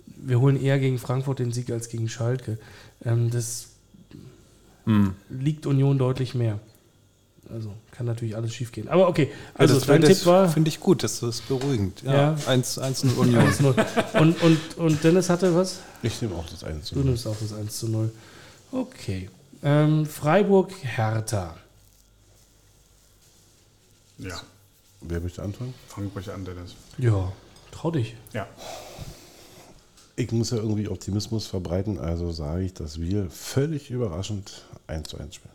[0.07, 2.59] wir holen eher gegen Frankfurt den Sieg als gegen Schalke.
[3.05, 3.69] Ähm, das
[5.29, 6.59] liegt Union deutlich mehr.
[7.51, 8.89] Also kann natürlich alles schief gehen.
[8.89, 12.03] Aber okay, also das dein das Tipp war Finde ich gut, das ist beruhigend.
[12.03, 12.35] Ja.
[12.35, 13.43] Ja, 1-1 Union.
[13.43, 14.21] 1-0.
[14.21, 15.81] Und, und, und Dennis hatte was?
[16.03, 18.11] Ich nehme auch das 1 Du nimmst auch das 1 zu 0.
[18.73, 19.31] Okay.
[19.63, 21.57] Ähm, Freiburg Hertha.
[24.19, 24.41] Ja,
[25.01, 25.75] Wer möchte anfangen?
[25.87, 26.75] fang ruhig an, Dennis.
[26.99, 27.33] Ja,
[27.71, 28.17] trau dich.
[28.33, 28.49] Ja.
[30.17, 35.19] Ich muss ja irgendwie Optimismus verbreiten, also sage ich, dass wir völlig überraschend 1 zu
[35.19, 35.55] 1 spielen.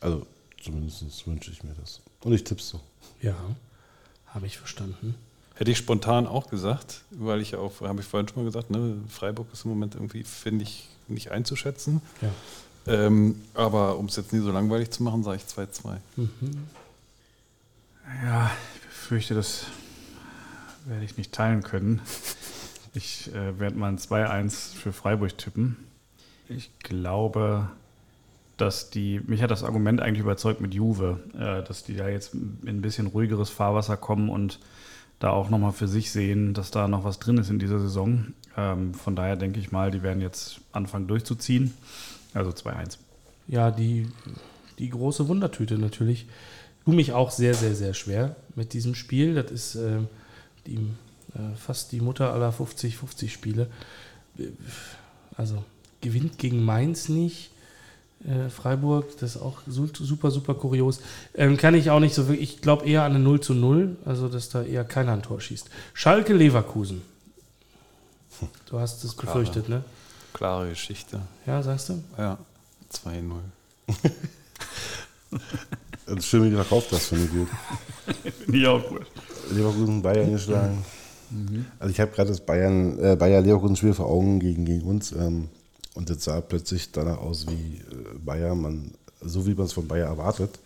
[0.00, 0.26] Also
[0.62, 2.00] zumindest wünsche ich mir das.
[2.22, 2.80] Und ich tipp's so.
[3.20, 3.36] Ja,
[4.28, 5.14] habe ich verstanden.
[5.56, 8.96] Hätte ich spontan auch gesagt, weil ich auch, habe ich vorhin schon mal gesagt, ne,
[9.08, 12.02] Freiburg ist im Moment irgendwie, finde ich, nicht einzuschätzen.
[12.20, 12.30] Ja.
[12.86, 15.98] Ähm, aber um es jetzt nie so langweilig zu machen, sage ich 2-2.
[18.24, 19.66] Ja, ich befürchte, das
[20.86, 22.00] werde ich nicht teilen können.
[22.94, 25.76] Ich äh, werde mal ein 2-1 für Freiburg tippen.
[26.48, 27.68] Ich glaube,
[28.56, 32.34] dass die, mich hat das Argument eigentlich überzeugt mit Juve, äh, dass die da jetzt
[32.34, 34.58] in ein bisschen ruhigeres Fahrwasser kommen und
[35.18, 38.34] da auch nochmal für sich sehen, dass da noch was drin ist in dieser Saison.
[38.56, 41.74] Ähm, von daher denke ich mal, die werden jetzt anfangen durchzuziehen.
[42.34, 42.98] Also 2-1.
[43.48, 44.06] Ja, die,
[44.78, 46.26] die große Wundertüte natürlich.
[46.84, 49.34] Tu mich auch sehr, sehr, sehr schwer mit diesem Spiel.
[49.34, 49.98] Das ist äh,
[50.66, 50.76] die,
[51.34, 53.68] äh, fast die Mutter aller 50-50 Spiele.
[54.38, 54.44] Äh,
[55.36, 55.62] Also
[56.00, 57.50] gewinnt gegen Mainz nicht.
[58.26, 61.00] Äh, Freiburg, das ist auch su- super, super kurios.
[61.34, 62.54] Ähm, kann ich auch nicht so wirklich.
[62.56, 65.40] Ich glaube eher an eine 0 zu 0, also dass da eher keiner ein Tor
[65.40, 65.70] schießt.
[65.94, 67.02] Schalke Leverkusen.
[68.70, 69.34] Du hast es Klar.
[69.34, 69.84] befürchtet, ne?
[70.32, 71.20] Klare Geschichte.
[71.46, 72.02] Ja, sagst du?
[72.16, 72.38] Ja,
[72.92, 73.32] 2-0.
[76.06, 77.48] Das Schön, wie du verkauft hast, finde ich gut.
[78.44, 79.06] Finde ich auch gut.
[79.50, 80.84] Leverkusen, Bayern geschlagen.
[81.78, 85.12] Also ich habe gerade das Bayern, äh, Bayer Leverkusen Spiel vor Augen gegen, gegen uns
[85.12, 85.48] ähm,
[85.98, 89.88] und jetzt sah plötzlich danach aus wie äh, Bayern, man, so wie man es von
[89.88, 90.60] Bayer erwartet.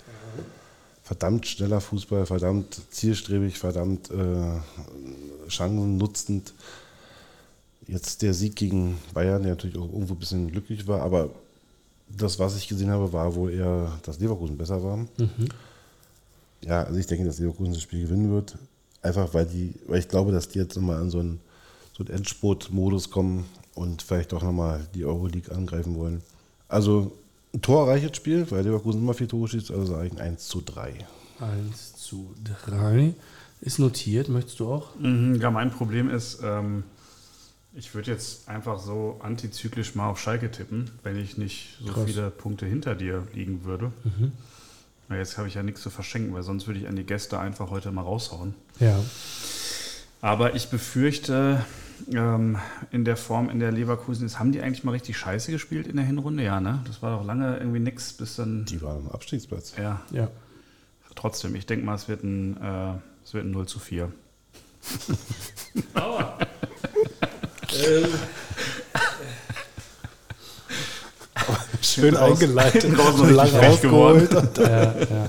[1.02, 6.52] Verdammt schneller Fußball, verdammt zielstrebig, verdammt äh, Chancen nutzend.
[7.88, 11.30] Jetzt der Sieg gegen Bayern, der natürlich auch irgendwo ein bisschen glücklich war, aber
[12.08, 14.98] das, was ich gesehen habe, war wohl eher, dass Leverkusen besser war.
[16.62, 18.58] Ja, also ich denke, dass Leverkusen das Spiel gewinnen wird.
[19.00, 21.40] Einfach weil die, weil ich glaube, dass die jetzt nochmal in so einen,
[21.96, 26.22] so einen Endspurt-Modus kommen und vielleicht auch nochmal die Euroleague angreifen wollen.
[26.68, 27.12] Also
[27.54, 30.62] ein torreiches Spiel, weil Leverkusen immer viel Tore schießt, also sage ich ein 1 zu
[30.62, 30.94] 3.
[31.40, 32.34] 1 zu
[32.66, 33.14] 3.
[33.60, 34.88] Ist notiert, möchtest du auch?
[34.98, 36.84] Mhm, ja, mein Problem ist, ähm,
[37.74, 42.04] ich würde jetzt einfach so antizyklisch mal auf Schalke tippen, wenn ich nicht so Krass.
[42.06, 43.92] viele Punkte hinter dir liegen würde.
[44.04, 44.32] Mhm.
[45.08, 47.38] Na, jetzt habe ich ja nichts zu verschenken, weil sonst würde ich an die Gäste
[47.38, 48.54] einfach heute mal raushauen.
[48.80, 48.98] Ja.
[50.20, 51.64] Aber ich befürchte,
[52.12, 52.59] ähm,
[52.90, 55.96] in der Form, in der Leverkusen ist, haben die eigentlich mal richtig scheiße gespielt in
[55.96, 56.42] der Hinrunde?
[56.42, 56.80] Ja, ne?
[56.86, 58.64] Das war doch lange irgendwie nix, bis dann.
[58.64, 59.74] Die waren am Abstiegsplatz.
[59.78, 60.28] Ja, Ja.
[61.14, 62.94] trotzdem, ich denke mal, es wird ein, äh,
[63.24, 64.12] es wird ein 0 zu 4.
[71.80, 74.22] Schön raus- eingeleitet, hinten raus so lange frech geworden.
[74.36, 74.59] ausgeholt.
[74.59, 75.28] ja, ja.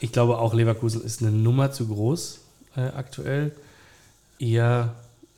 [0.00, 2.40] Ich glaube auch, Leverkusen ist eine Nummer zu groß
[2.76, 3.52] äh, aktuell.
[4.38, 4.94] Eher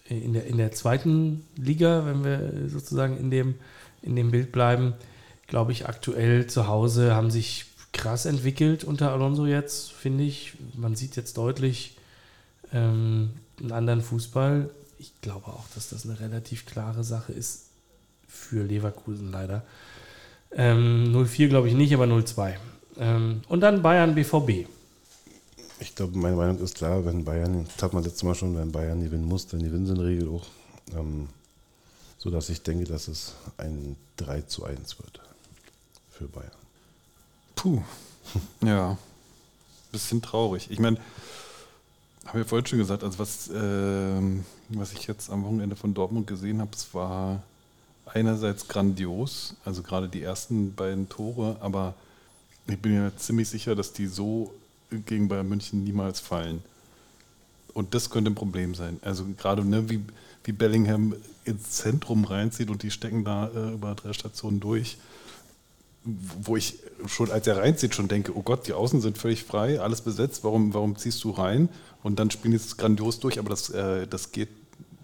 [0.09, 3.55] in der, in der zweiten Liga, wenn wir sozusagen in dem,
[4.03, 4.95] in dem Bild bleiben,
[5.47, 10.55] glaube ich, aktuell zu Hause haben sich krass entwickelt unter Alonso jetzt, finde ich.
[10.75, 11.97] Man sieht jetzt deutlich
[12.73, 13.31] ähm,
[13.61, 14.71] einen anderen Fußball.
[14.99, 17.67] Ich glaube auch, dass das eine relativ klare Sache ist
[18.27, 19.63] für Leverkusen leider.
[20.53, 22.55] Ähm, 0-4 glaube ich nicht, aber 0-2.
[22.99, 24.67] Ähm, und dann Bayern BVB.
[25.83, 28.71] Ich glaube, meine Meinung ist klar, wenn Bayern, das hat man letztes Mal schon, wenn
[28.71, 30.47] Bayern gewinnen muss, dann gewinnen sie in der Regel auch.
[30.97, 31.29] Ähm,
[32.19, 35.21] sodass ich denke, dass es ein 3 zu 1 wird
[36.11, 36.51] für Bayern.
[37.57, 37.83] Puh.
[38.65, 38.97] Ja.
[39.91, 40.71] Bisschen traurig.
[40.71, 40.99] Ich meine,
[42.27, 46.29] habe ich vorhin schon gesagt, also was, ähm, was ich jetzt am Wochenende von Dortmund
[46.29, 47.43] gesehen habe, es war
[48.07, 51.95] einerseits grandios, also gerade die ersten beiden Tore, aber
[52.69, 54.55] ich bin ja ziemlich sicher, dass die so
[55.01, 56.63] gegen Bayern München niemals fallen.
[57.75, 58.99] Und das könnte ein Problem sein.
[59.03, 60.01] Also gerade ne, wie,
[60.45, 61.15] wie Bellingham
[61.45, 64.99] ins Zentrum reinzieht und die stecken da äh, über drei Stationen durch
[66.05, 69.81] wo ich schon, als er reinzieht, schon denke, oh Gott, die Außen sind völlig frei,
[69.81, 71.69] alles besetzt, warum, warum ziehst du rein?
[72.03, 74.49] Und dann spielen es grandios durch, aber das, äh, das geht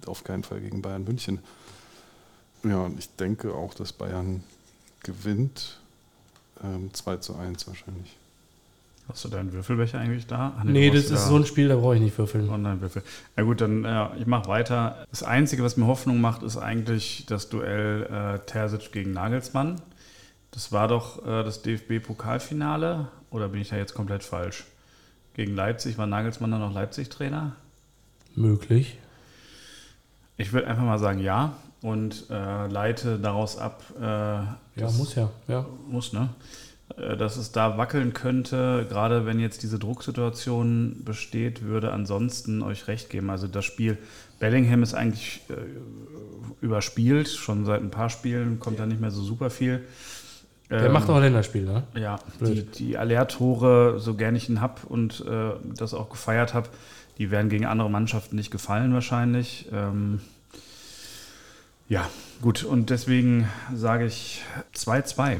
[0.07, 1.39] auf keinen Fall gegen Bayern München.
[2.64, 4.43] Ja, und ich denke auch, dass Bayern
[5.03, 5.78] gewinnt.
[6.64, 8.16] Ähm, 2 zu 1 wahrscheinlich.
[9.09, 10.52] Hast du deinen Würfelbecher eigentlich da?
[10.59, 12.48] Ach, Nee, du das brauchst ist so ein Spiel, da brauche ich nicht würfeln.
[12.50, 13.02] Online-Würfel.
[13.36, 15.06] Na gut, dann ja, ich mache weiter.
[15.11, 19.80] Das Einzige, was mir Hoffnung macht, ist eigentlich das Duell äh, Terzic gegen Nagelsmann.
[20.50, 23.09] Das war doch äh, das DFB-Pokalfinale.
[23.30, 24.64] Oder bin ich da jetzt komplett falsch?
[25.34, 27.56] Gegen Leipzig war Nagelsmann dann noch Leipzig-Trainer?
[28.34, 28.98] Möglich.
[30.36, 35.30] Ich würde einfach mal sagen ja und äh, leite daraus ab, äh, Ja, muss ja.
[35.48, 35.64] ja.
[35.88, 36.28] muss, ne?
[36.97, 42.89] Äh, Dass es da wackeln könnte, gerade wenn jetzt diese Drucksituation besteht, würde ansonsten euch
[42.89, 43.30] recht geben.
[43.30, 43.99] Also das Spiel
[44.39, 45.55] Bellingham ist eigentlich äh,
[46.64, 49.84] überspielt, schon seit ein paar Spielen kommt da nicht mehr so super viel.
[50.70, 51.82] Der Ähm, macht auch Länderspiel, ne?
[51.95, 52.78] ja, die, Blöd.
[52.78, 56.68] die Aller-Tore, so gern ich ihn hab und äh, das auch gefeiert habe,
[57.16, 59.66] die werden gegen andere Mannschaften nicht gefallen wahrscheinlich.
[59.72, 60.20] Ähm,
[61.89, 62.09] ja,
[62.43, 64.43] gut, und deswegen sage ich
[64.76, 65.39] 2-2.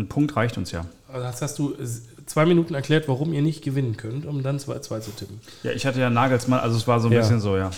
[0.00, 0.86] Ein Punkt reicht uns ja.
[1.08, 1.74] Also das hast du
[2.26, 5.40] zwei Minuten erklärt, warum ihr nicht gewinnen könnt, um dann 2-2 zu tippen.
[5.62, 7.20] Ja, ich hatte ja Nagelsmann, also es war so ein Ja.
[7.20, 7.70] bisschen so, ja.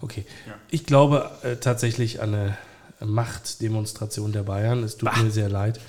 [0.00, 0.24] Okay.
[0.46, 0.54] Ja.
[0.70, 2.58] Ich glaube äh, tatsächlich an eine
[3.04, 4.82] Machtdemonstration der Bayern.
[4.82, 5.22] Es tut Bah.
[5.22, 5.80] mir sehr leid.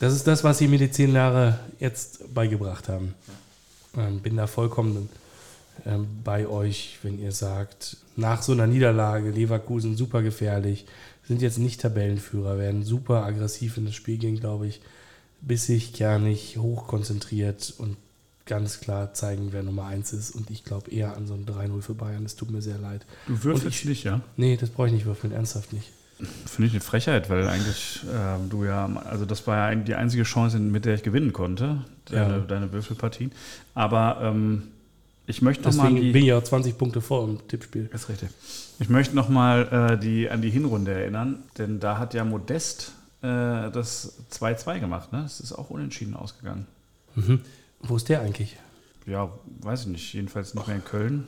[0.00, 3.14] Das ist das, was sie mir die zehn Jahre jetzt beigebracht haben.
[3.96, 5.08] Ähm, bin da vollkommen
[5.86, 10.86] ähm, bei euch, wenn ihr sagt, nach so einer Niederlage, Leverkusen super gefährlich,
[11.26, 14.80] sind jetzt nicht Tabellenführer, werden super aggressiv in das Spiel gehen, glaube ich.
[15.46, 17.96] Bissig, kernig, hochkonzentriert und
[18.46, 20.30] ganz klar zeigen, wer Nummer eins ist.
[20.34, 22.24] Und ich glaube eher an so ein 3-0 für Bayern.
[22.24, 23.06] Es tut mir sehr leid.
[23.26, 24.20] Du würfelst nicht, ja?
[24.36, 25.90] Nee, das brauche ich nicht würfeln, ernsthaft nicht.
[26.46, 29.94] Finde ich eine Frechheit, weil eigentlich ähm, du ja, also das war ja eigentlich die
[29.96, 32.38] einzige Chance, mit der ich gewinnen konnte, deine, Ja.
[32.40, 33.32] deine Würfelpartien.
[33.74, 34.68] Aber ähm,
[35.26, 37.88] ich möchte noch mal Deswegen die, bin ich ja auch 20 Punkte vor im Tippspiel.
[37.92, 38.28] Ist richtig.
[38.78, 42.92] Ich möchte nochmal äh, die, an die Hinrunde erinnern, denn da hat ja Modest
[43.24, 45.12] äh, das 2-2 gemacht.
[45.12, 45.22] Ne?
[45.24, 46.66] Es ist auch unentschieden ausgegangen.
[47.14, 47.40] Mhm.
[47.80, 48.56] Wo ist der eigentlich?
[49.06, 49.30] Ja,
[49.60, 50.12] weiß ich nicht.
[50.12, 51.24] Jedenfalls nicht mehr in Köln.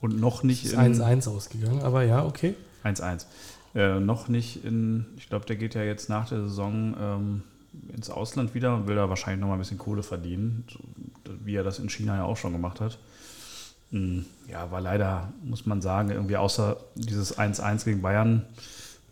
[0.00, 2.54] Und noch nicht Ist in 1-1 ausgegangen, aber ja, okay.
[2.84, 3.26] 1-1.
[3.74, 7.42] Äh, noch nicht in, ich glaube, der geht ja jetzt nach der Saison ähm,
[7.94, 10.64] ins Ausland wieder und will da wahrscheinlich nochmal ein bisschen Kohle verdienen,
[11.44, 12.98] wie er das in China ja auch schon gemacht hat.
[13.90, 18.44] Mm, Ja, war leider, muss man sagen, irgendwie außer dieses 1-1 gegen Bayern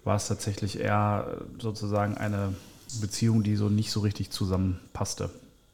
[0.07, 2.55] war es tatsächlich eher äh, sozusagen eine
[3.01, 5.31] Beziehung, die so nicht so richtig zusammenpasste.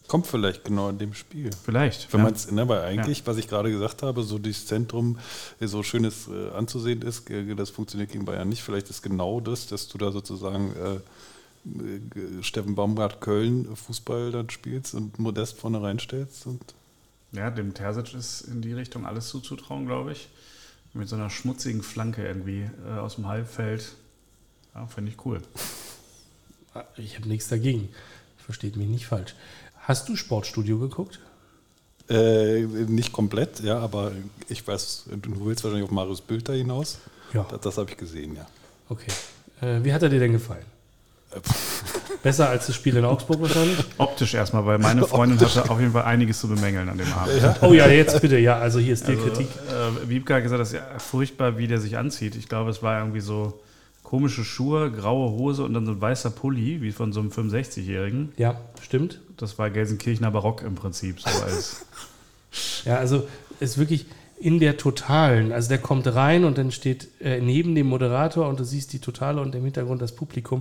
[0.09, 1.51] Kommt vielleicht genau in dem Spiel.
[1.65, 2.13] Vielleicht.
[2.13, 2.25] Wenn ja.
[2.25, 5.19] man es, ne, weil eigentlich, was ich gerade gesagt habe, so das Zentrum
[5.61, 8.63] äh, so schön ist, äh, anzusehen ist, äh, das funktioniert gegen Bayern nicht.
[8.63, 10.95] Vielleicht ist genau das, dass du da sozusagen äh,
[11.79, 16.47] äh, Steffen Baumgart Köln Fußball dann spielst und Modest vorne reinstellst.
[16.47, 16.63] Und
[17.33, 20.29] Ja, dem Terzic ist in die Richtung alles zuzutrauen, glaube ich.
[20.95, 23.95] Mit so einer schmutzigen Flanke irgendwie äh, aus dem Halbfeld.
[24.75, 25.43] Ja, finde ich cool.
[26.97, 27.89] Ich habe nichts dagegen.
[28.45, 29.35] Versteht mich nicht falsch.
[29.81, 31.19] Hast du Sportstudio geguckt?
[32.09, 34.13] äh, nicht komplett, ja, aber
[34.49, 36.99] ich weiß, du willst wahrscheinlich auf Marius Bülter hinaus.
[37.33, 37.47] Ja.
[37.49, 38.47] Das, das habe ich gesehen, ja.
[38.89, 39.11] Okay.
[39.61, 40.65] Äh, wie hat er dir denn gefallen?
[42.23, 43.79] Besser als das Spiel in Augsburg wahrscheinlich?
[43.99, 47.63] Optisch erstmal, weil meine Freundin hatte auf jeden Fall einiges zu bemängeln an dem Abend.
[47.63, 48.39] Oh ja, jetzt bitte.
[48.39, 49.49] Ja, also hier ist die Also, Kritik.
[49.71, 52.35] äh, Wiebke hat gesagt, das ist ja furchtbar, wie der sich anzieht.
[52.37, 53.59] Ich glaube, es war irgendwie so
[54.13, 58.31] komische Schuhe, graue Hose und dann so ein weißer Pulli, wie von so einem 65-Jährigen.
[58.37, 59.23] Ja, stimmt.
[59.39, 61.19] Das war Gelsenkirchener Barock im Prinzip.
[61.19, 61.87] So als,
[62.85, 63.27] Ja, also
[63.59, 64.05] ist wirklich
[64.39, 65.51] in der Totalen.
[65.51, 68.99] Also der kommt rein und dann steht äh, neben dem Moderator und du siehst die
[68.99, 70.61] Totale und im Hintergrund das Publikum.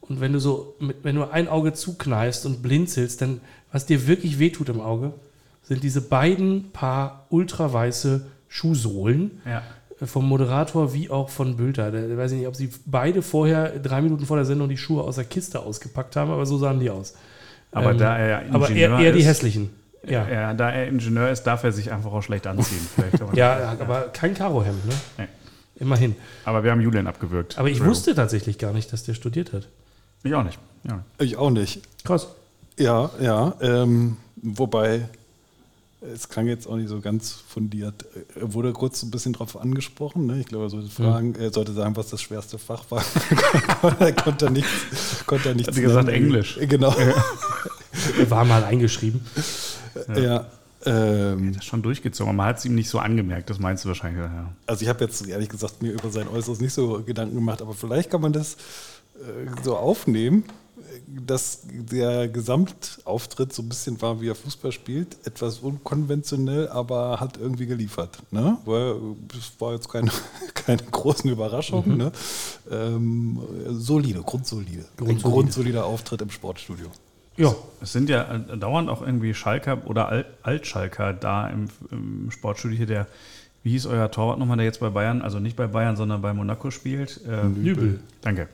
[0.00, 3.42] Und wenn du so, mit, wenn du ein Auge zukneifst und blinzelst, dann,
[3.72, 5.12] was dir wirklich wehtut im Auge,
[5.62, 9.62] sind diese beiden Paar ultraweiße Schuhsohlen ja.
[10.04, 11.90] Vom Moderator wie auch von Bülter.
[11.90, 15.02] Da weiß ich nicht, ob sie beide vorher, drei Minuten vor der Sendung, die Schuhe
[15.02, 17.14] aus der Kiste ausgepackt haben, aber so sahen die aus.
[17.72, 19.70] Aber Ähm, da er ja Aber eher, Ingenieur eher die ist- hässlichen.
[20.06, 20.28] Ja.
[20.28, 20.54] Ja.
[20.54, 22.86] da er Ingenieur ist, darf er sich einfach auch schlecht anziehen.
[23.20, 24.92] Man- Ja, aber kein Karohemd, ne?
[25.18, 25.24] Nee.
[25.80, 26.14] Immerhin.
[26.44, 27.58] Aber wir haben Julian abgewürgt.
[27.58, 29.66] Aber ich wusste tatsächlich gar nicht, dass der studiert hat.
[30.22, 30.58] Ich auch nicht.
[30.88, 31.02] Ja.
[31.18, 31.82] Ich auch nicht.
[32.04, 32.28] Krass.
[32.78, 33.54] Ja, ja.
[33.60, 35.08] Ähm, wobei,
[36.00, 38.04] es klang jetzt auch nicht so ganz fundiert.
[38.38, 40.26] Er wurde kurz ein bisschen drauf angesprochen.
[40.26, 40.40] Ne?
[40.40, 43.02] Ich glaube, er sollte, fragen, er sollte sagen, was das schwerste Fach war.
[43.98, 44.70] er konnte nichts.
[45.26, 46.24] Konnte er nichts Hat sie gesagt, nennen.
[46.24, 46.58] Englisch?
[46.68, 46.94] Genau.
[48.18, 49.24] Er war mal eingeschrieben.
[50.16, 50.46] ja.
[50.84, 52.28] ähm, Das ist schon durchgezogen.
[52.28, 53.48] aber Man hat es ihm nicht so angemerkt.
[53.48, 54.22] Das meinst du wahrscheinlich.
[54.22, 54.52] Ja.
[54.66, 57.72] Also ich habe jetzt ehrlich gesagt mir über sein Äußeres nicht so Gedanken gemacht, aber
[57.72, 58.54] vielleicht kann man das
[59.14, 60.44] äh, so aufnehmen,
[61.06, 67.38] dass der Gesamtauftritt so ein bisschen war, wie er Fußball spielt, etwas unkonventionell, aber hat
[67.38, 68.18] irgendwie geliefert.
[68.30, 68.58] Ne?
[68.64, 68.96] Weil
[69.38, 70.10] es war jetzt keine,
[70.54, 71.96] keine großen Überraschungen.
[71.96, 72.12] Ne?
[72.70, 74.80] Ähm, solide, grundsolide.
[74.80, 75.30] Ein Grundsolide.
[75.30, 76.88] grundsolider Auftritt im Sportstudio.
[77.36, 82.30] Ja, Es sind ja äh, dauernd auch irgendwie Schalker oder Al Altschalker da im, im
[82.30, 83.06] Sportstudio hier, der,
[83.62, 86.32] wie hieß euer Torwart nochmal, der jetzt bei Bayern, also nicht bei Bayern, sondern bei
[86.32, 87.20] Monaco spielt?
[87.26, 88.00] Äh, Nübel.
[88.22, 88.48] Danke.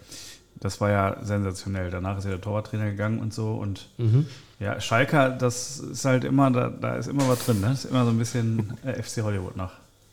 [0.63, 1.91] Das war ja sensationell.
[1.91, 3.53] Danach ist ja der Torwarttrainer gegangen und so.
[3.55, 4.27] Und Mhm.
[4.61, 7.61] ja, Schalker, das ist halt immer, da, da ist immer was drin.
[7.61, 7.71] Ne?
[7.71, 9.73] Das ist immer so ein bisschen äh, FC Hollywood noch.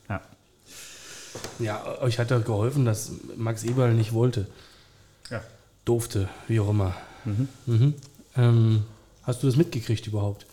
[0.09, 0.21] Ja.
[1.59, 4.47] ja, euch hat ja geholfen, dass Max Eberl nicht wollte.
[5.29, 5.41] ja.
[5.85, 6.93] Durfte, wie auch immer.
[7.25, 7.93] Mhm.
[8.35, 8.83] Ähm,
[9.23, 10.45] hast du das mitgekriegt überhaupt?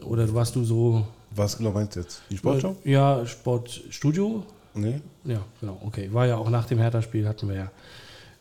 [0.00, 1.06] Oder warst du so.
[1.30, 2.22] Was genau meinst du jetzt?
[2.30, 2.76] Die Sportschau?
[2.84, 4.44] Ja, Sportstudio.
[4.74, 6.12] Nee, Ja, genau, okay.
[6.12, 7.70] War ja auch nach dem Hertha-Spiel, hatten wir ja,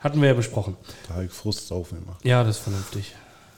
[0.01, 0.75] hatten wir ja besprochen.
[1.07, 2.23] da habe ich Frust saufen gemacht.
[2.23, 3.15] Ja, das ist vernünftig.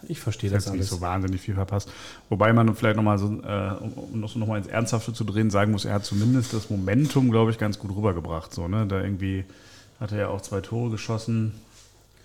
[0.07, 0.89] Ich verstehe das nicht alles.
[0.89, 1.89] so wahnsinnig viel verpasst.
[2.29, 5.23] Wobei man vielleicht nochmal so, äh, um, um noch, so noch mal ins Ernsthafte zu
[5.23, 8.53] drehen, sagen muss, er hat zumindest das Momentum, glaube ich, ganz gut rübergebracht.
[8.53, 8.85] So, ne?
[8.85, 9.45] Da irgendwie
[9.99, 11.53] hat er ja auch zwei Tore geschossen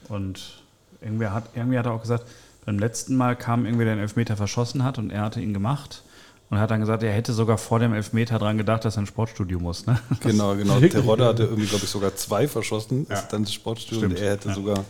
[0.08, 0.62] und
[1.00, 2.24] irgendwie hat, irgendwie hat er auch gesagt,
[2.64, 6.02] beim letzten Mal kam irgendwer, der den Elfmeter verschossen hat und er hatte ihn gemacht.
[6.50, 9.10] Und hat dann gesagt, er hätte sogar vor dem Elfmeter dran gedacht, dass er ins
[9.10, 9.86] Sportstudio muss.
[9.86, 9.98] Ne?
[10.20, 10.80] Genau, genau.
[10.80, 13.16] Terodde hatte irgendwie, glaube ich, sogar zwei verschossen, Ja.
[13.18, 14.54] ist dann das Sportstudio Stimmt, und er hätte ja.
[14.54, 14.84] sogar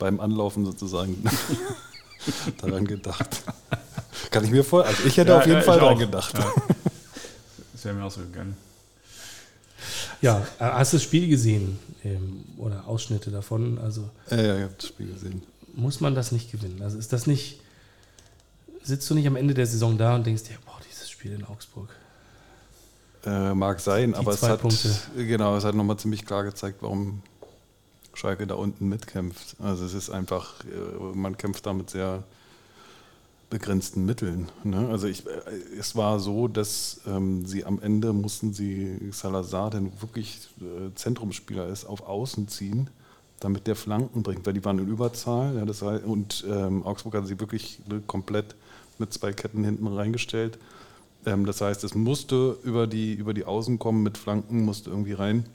[0.00, 1.22] beim Anlaufen sozusagen
[2.60, 3.42] daran gedacht.
[4.30, 4.84] Kann ich mir vor?
[4.84, 5.98] Also ich hätte Ja, auf jeden ja, Fall daran auch.
[5.98, 6.36] gedacht.
[6.36, 6.52] Ja.
[7.72, 8.56] Das wäre mir auch so gegangen.
[10.20, 11.78] Ja, äh, hast du das Spiel gesehen?
[12.04, 13.78] Ähm, oder Ausschnitte davon?
[13.78, 15.42] Also Ja, ja, ich habe das Spiel gesehen.
[15.74, 16.80] muss man das nicht gewinnen?
[16.82, 17.60] Also ist das nicht.
[18.82, 20.69] Sitzt du nicht am Ende der Saison da und denkst dir, boah,
[21.20, 21.90] Spiel in Augsburg.
[23.26, 24.88] Äh, mag sein, aber es hat, Punkte.
[25.18, 27.20] genau, es hat nochmal ziemlich klar gezeigt, warum
[28.14, 29.56] Schalke da unten mitkämpft.
[29.58, 32.24] Also es ist einfach, äh, man kämpft da mit sehr
[33.50, 34.48] begrenzten Mitteln.
[34.64, 34.88] Ne?
[34.88, 35.30] Also ich, äh,
[35.78, 41.66] es war so, dass ähm, sie am Ende mussten sie Salazar, der wirklich äh, Zentrumsspieler
[41.66, 42.88] ist, auf Außen ziehen,
[43.40, 45.54] damit der Flanken bringt, weil die waren in Überzahl.
[45.54, 48.54] Ja, das heißt, und ähm, Augsburg hat sie wirklich ne, komplett
[48.96, 50.58] mit zwei Ketten hinten reingestellt.
[51.26, 55.12] Ähm, das heißt, es musste über die, über die Außen kommen mit Flanken, musste irgendwie
[55.12, 55.46] rein.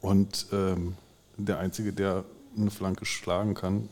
[0.00, 0.96] Und ähm,
[1.36, 2.24] der Einzige, der
[2.56, 3.88] eine Flanke schlagen kann,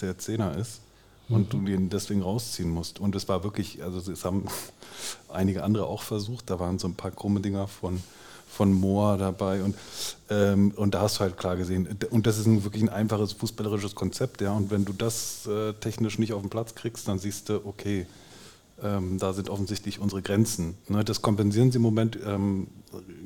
[0.00, 0.80] der Zehner ist.
[1.28, 2.98] Und du den deswegen rausziehen musst.
[2.98, 4.46] Und es war wirklich, also es haben
[5.28, 6.50] einige andere auch versucht.
[6.50, 8.02] Da waren so ein paar krumme Dinger von,
[8.48, 9.62] von Moa dabei.
[9.62, 9.76] Und,
[10.28, 11.88] ähm, und da hast du halt klar gesehen.
[12.10, 14.40] Und das ist ein, wirklich ein einfaches fußballerisches Konzept.
[14.40, 14.54] Ja.
[14.54, 18.08] Und wenn du das äh, technisch nicht auf den Platz kriegst, dann siehst du, okay,
[18.82, 20.74] ähm, da sind offensichtlich unsere Grenzen.
[20.88, 22.68] Ne, das kompensieren sie im Moment ähm,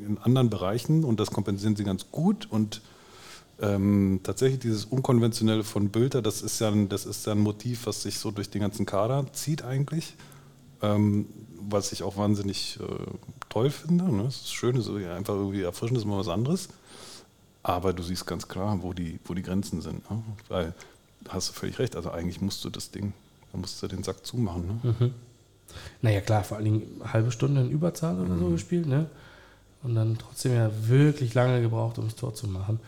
[0.07, 2.47] in anderen Bereichen und das kompensieren sie ganz gut.
[2.51, 2.81] Und
[3.61, 7.87] Ähm, tatsächlich dieses Unkonventionelle von Bülter, das ist, ja ein, das ist ja ein Motiv,
[7.87, 10.17] was sich so durch den ganzen Kader zieht eigentlich.
[10.83, 11.27] Ähm,
[11.71, 12.85] was ich auch wahnsinnig äh,
[13.49, 14.05] toll finde.
[14.13, 14.25] Ne?
[14.25, 16.69] Es ist schön, es ist einfach irgendwie erfrischend, ist mal was anderes.
[17.63, 20.11] Aber du siehst ganz klar, wo die, wo die Grenzen sind.
[20.11, 20.23] Ne?
[20.49, 20.75] Weil,
[21.29, 23.13] hast du völlig recht, also eigentlich musst du das Ding,
[23.53, 24.67] da musst du den Sack zumachen.
[24.67, 24.95] Ne?
[24.99, 25.15] Mhm.
[26.03, 29.07] Naja, klar, vor allen Dingen eine halbe Stunde in Überzahl oder so gespielt, ne?
[29.83, 32.81] Und dann trotzdem ja wirklich lange gebraucht, um das Tor zu machen.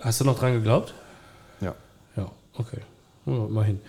[0.00, 0.94] Hast du noch dran geglaubt?
[1.60, 1.74] Ja.
[2.16, 2.80] Ja, okay.
[3.26, 3.80] Ja, immerhin.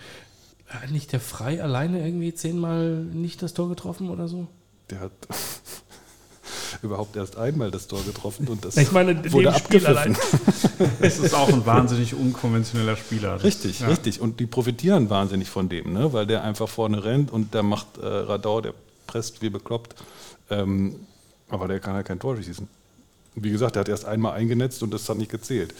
[0.68, 4.46] Hat nicht der Frei alleine irgendwie zehnmal nicht das Tor getroffen oder so?
[4.90, 5.12] Der hat
[6.82, 9.86] überhaupt erst einmal das Tor getroffen und das Ich meine, in wurde abgepfiffen.
[9.86, 10.16] allein.
[11.00, 13.42] Es ist auch ein wahnsinnig unkonventioneller Spieler.
[13.42, 13.88] Richtig, ja.
[13.88, 14.20] richtig.
[14.20, 16.12] Und die profitieren wahnsinnig von dem, ne?
[16.12, 18.74] weil der einfach vorne rennt und der macht äh, Radau, der
[19.06, 19.94] presst wie bekloppt.
[20.50, 20.96] Ähm,
[21.48, 22.68] aber der kann ja kein Tor schießen.
[23.36, 25.74] Wie gesagt, der hat erst einmal eingenetzt und das hat nicht gezählt.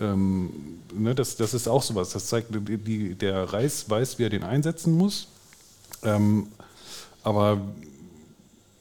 [0.00, 0.50] Ähm,
[0.94, 2.10] ne, das, das ist auch sowas.
[2.10, 5.28] Das zeigt, die, die, der Reis weiß, wie er den einsetzen muss.
[6.02, 6.48] Ähm,
[7.22, 7.60] aber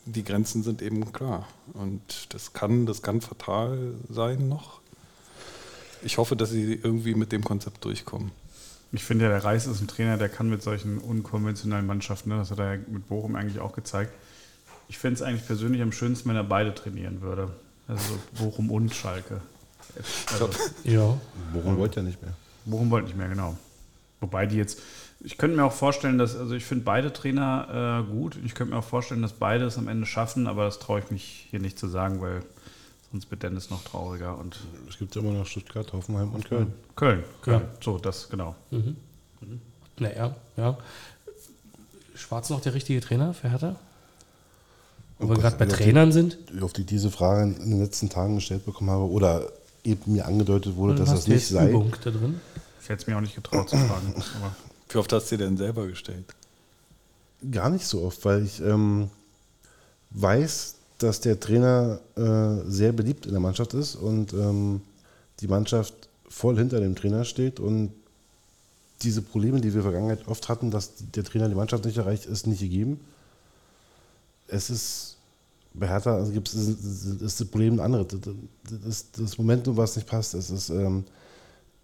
[0.06, 1.48] die Grenzen sind eben klar.
[1.73, 4.82] Und das kann, das kann fatal sein noch.
[6.03, 8.32] Ich hoffe, dass sie irgendwie mit dem Konzept durchkommen.
[8.91, 12.38] Ich finde ja, der Reis ist ein Trainer, der kann mit solchen unkonventionellen Mannschaften, ne,
[12.38, 14.11] das hat er ja mit Bochum eigentlich auch gezeigt.
[14.90, 17.53] Ich fände es eigentlich persönlich am schönsten, wenn er beide trainieren würde.
[17.88, 18.03] Also
[18.38, 19.41] so Bochum und Schalke.
[20.32, 20.49] Also,
[20.84, 21.18] Ja.
[21.53, 22.34] Bochum wollte ja nicht mehr.
[22.65, 23.57] Bochum wollte nicht mehr, genau.
[24.19, 24.80] Wobei die jetzt,
[25.23, 28.38] ich könnte mir auch vorstellen, dass, also ich finde beide Trainer äh, gut.
[28.43, 31.11] Ich könnte mir auch vorstellen, dass beide es am Ende schaffen, aber das traue ich
[31.11, 32.41] mich hier nicht zu sagen, weil
[33.11, 34.38] sonst wird Dennis noch trauriger.
[34.38, 36.73] Und Es gibt ja immer noch Stuttgart, Hoffenheim und Köln.
[36.95, 37.61] Köln, Köln.
[37.61, 37.68] Ja.
[37.84, 38.56] So, das, genau.
[39.99, 40.77] Naja, ja.
[42.15, 43.76] Schwarz noch der richtige Trainer für Hertha?
[45.19, 46.38] Wo wir Gott, gerade bei auf die- Trainern sind.
[46.61, 49.43] Auf die ich diese Frage in den letzten Tagen gestellt bekommen habe oder
[49.84, 51.69] eben mir angedeutet wurde, Dann dass das nicht sei.
[51.69, 52.39] Übung da drin.
[52.81, 54.14] Ich hätte es mir auch nicht getraut zu fragen.
[54.91, 56.26] Wie oft hast du dir denn selber gestellt?
[57.49, 59.09] Gar nicht so oft, weil ich ähm,
[60.11, 64.81] weiß, dass der Trainer äh, sehr beliebt in der Mannschaft ist und ähm,
[65.39, 65.93] die Mannschaft
[66.30, 67.91] voll hinter dem Trainer steht und
[69.01, 71.97] diese Probleme, die wir in der Vergangenheit oft hatten, dass der Trainer die Mannschaft nicht
[71.97, 72.99] erreicht, ist nicht gegeben.
[74.47, 75.18] Es ist
[75.73, 78.07] bei Hertha also gibt's, ist, ist das Problem ein anderes.
[78.09, 80.34] Das, das das Momentum, was nicht passt.
[80.34, 81.05] Es ist ähm,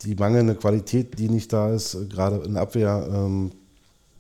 [0.04, 3.08] die mangelnde Qualität, die nicht da ist, äh, gerade in der Abwehr.
[3.12, 3.52] Ähm,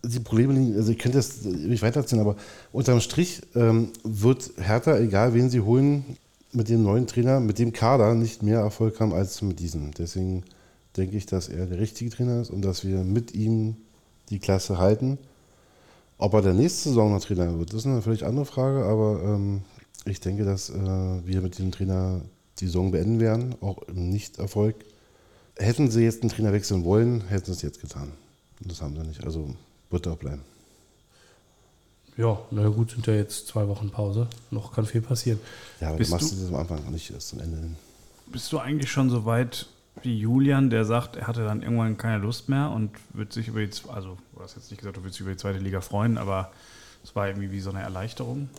[0.03, 2.35] die Probleme liegen, also ich könnte das nicht weiterziehen, aber
[2.71, 6.17] unterm Strich ähm, wird Hertha, egal wen sie holen,
[6.53, 9.91] mit dem neuen Trainer, mit dem Kader nicht mehr Erfolg haben als mit diesem.
[9.93, 10.43] Deswegen
[10.95, 13.75] denke ich, dass er der richtige Trainer ist und dass wir mit ihm
[14.29, 15.17] die Klasse halten.
[16.17, 19.21] Ob er der nächste Saison noch Trainer wird, das ist eine völlig andere Frage, aber
[19.23, 19.61] ähm,
[20.05, 22.21] ich denke, dass äh, wir mit dem Trainer
[22.59, 24.75] die Saison beenden werden, auch im Nicht-Erfolg.
[25.59, 28.11] Hätten sie jetzt einen Trainer wechseln wollen, hätten sie es jetzt getan.
[28.61, 29.23] Und das haben sie nicht.
[29.23, 29.55] Also
[29.89, 30.41] wird er auch bleiben.
[32.15, 34.27] Ja, na gut, sind ja jetzt zwei Wochen Pause.
[34.49, 35.39] Noch kann viel passieren.
[35.79, 37.75] Ja, aber Bist du machst du- das am Anfang nicht erst am Ende hin.
[38.27, 39.67] bist du eigentlich schon so weit
[40.03, 43.65] wie Julian, der sagt, er hatte dann irgendwann keine Lust mehr und wird sich über
[43.65, 46.17] die, also du hast jetzt nicht gesagt, du willst dich über die zweite Liga freuen,
[46.19, 46.51] aber
[47.03, 48.49] es war irgendwie wie so eine Erleichterung.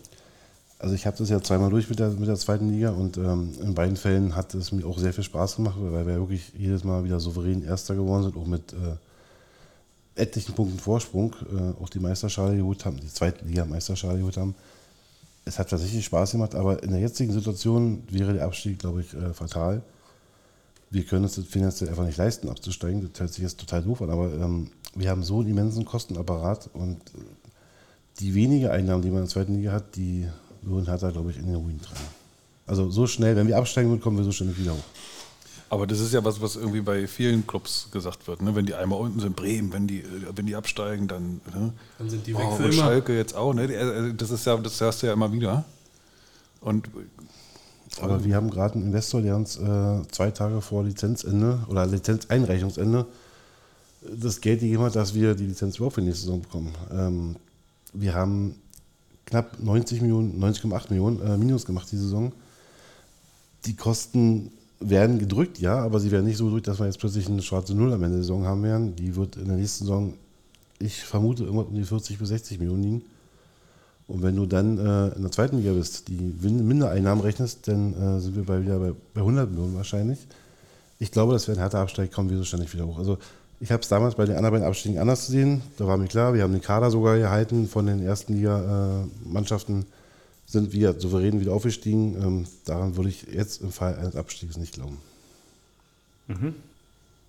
[0.80, 3.52] Also ich habe das ja zweimal durch mit der, mit der zweiten Liga und ähm,
[3.60, 6.84] in beiden Fällen hat es mir auch sehr viel Spaß gemacht, weil wir wirklich jedes
[6.84, 8.96] Mal wieder souverän Erster geworden sind, auch mit äh,
[10.14, 14.54] etlichen Punkten Vorsprung, äh, auch die Meisterschale geholt haben, die zweite Liga Meisterschale geholt haben.
[15.44, 19.14] Es hat tatsächlich Spaß gemacht, aber in der jetzigen Situation wäre der Abstieg, glaube ich,
[19.14, 19.82] äh, fatal.
[20.90, 23.08] Wir können es finanziell einfach nicht leisten, abzusteigen.
[23.10, 26.70] Das hört sich jetzt total doof an, aber ähm, wir haben so einen immensen Kostenapparat
[26.72, 27.20] und äh,
[28.20, 30.28] die wenige Einnahmen, die man in der zweiten Liga hat, die
[30.62, 32.00] würden Hertha, glaube ich, in den Ruin tragen.
[32.66, 34.84] Also so schnell, wenn wir absteigen würden, kommen wir so schnell nicht wieder hoch.
[35.70, 38.40] Aber das ist ja was, was irgendwie bei vielen Clubs gesagt wird.
[38.40, 38.54] Ne?
[38.54, 40.04] Wenn die einmal unten sind, Bremen, wenn die, äh,
[40.34, 41.40] wenn die absteigen, dann.
[41.54, 41.72] Ne?
[41.98, 42.82] Dann sind die Oh, weg für und immer.
[42.82, 43.52] Schalke jetzt auch.
[43.52, 43.64] Ne?
[43.64, 45.64] Äh, Das ist ja, das hörst du ja immer wieder.
[46.60, 46.88] Und
[48.00, 53.06] Aber wir haben gerade einen Investor, der uns äh, zwei Tage vor Lizenzende oder Lizenzeinreichungsende
[54.02, 56.74] das Geld gegeben hat, dass wir die Lizenz überhaupt für die nächste Saison bekommen.
[56.92, 57.36] Ähm,
[57.92, 58.54] wir haben
[59.28, 62.32] knapp 90 Millionen, 90,8 Millionen äh, Minus gemacht die Saison.
[63.66, 64.50] Die Kosten
[64.80, 67.74] werden gedrückt, ja, aber sie werden nicht so gedrückt, dass wir jetzt plötzlich eine schwarze
[67.74, 68.96] Null am Ende der Saison haben werden.
[68.96, 70.14] Die wird in der nächsten Saison,
[70.78, 73.02] ich vermute, irgendwas um die 40 bis 60 Millionen liegen.
[74.06, 78.20] Und wenn du dann äh, in der zweiten Liga bist, die Mindereinnahmen rechnest, dann äh,
[78.20, 80.18] sind wir bei, wieder bei, bei 100 Millionen wahrscheinlich.
[80.98, 82.98] Ich glaube, dass wir ein härter Absteig kommen wir so ständig wieder hoch.
[82.98, 83.18] Also
[83.60, 85.62] ich habe es damals bei den anderen beiden Abstiegen anders gesehen.
[85.78, 89.86] Da war mir klar, wir haben den Kader sogar gehalten von den ersten Liga-Mannschaften,
[90.46, 92.16] sind wir souverän wieder aufgestiegen.
[92.22, 94.98] Ähm, daran würde ich jetzt im Fall eines Abstiegs nicht glauben.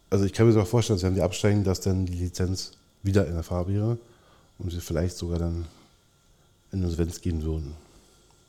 [0.09, 2.73] Also ich kann mir so vorstellen, dass wenn die absteigen, dass dann die Lizenz
[3.03, 3.97] wieder in der Farbe wäre
[4.57, 5.65] und sie vielleicht sogar dann
[6.71, 7.73] in Insolvenz gehen würden.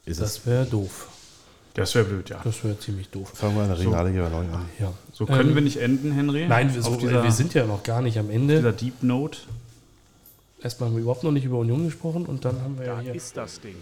[0.04, 0.20] Ist?
[0.20, 1.08] Das wäre doof.
[1.74, 2.40] Das wäre blöd, ja.
[2.42, 3.30] Das wäre ziemlich doof.
[3.34, 4.68] Fangen wir in der Regionalliga neu an.
[4.78, 4.92] Ja.
[5.12, 6.46] So können Ähm, wir nicht enden, Henry.
[6.48, 8.72] Nein, wir, so, dieser, wir sind ja noch gar nicht am dieser Ende.
[8.72, 9.38] Deep Note.
[10.62, 13.00] Erstmal haben wir überhaupt noch nicht über Union gesprochen und dann haben wir ja Da
[13.00, 13.76] hier ist das Ding.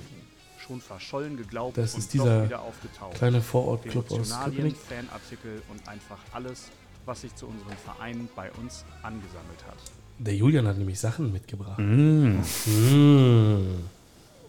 [0.59, 3.15] Schon verschollen geglaubt Das und ist dieser doch wieder aufgetaucht.
[3.15, 4.77] kleine Vorortclub aus Köpenick.
[4.77, 6.65] Fanartikel und einfach alles,
[7.06, 9.78] was sich zu unserem Verein bei uns angesammelt hat.
[10.19, 11.78] Der Julian hat nämlich Sachen mitgebracht.
[11.78, 12.40] Mm.
[12.66, 13.66] Mm.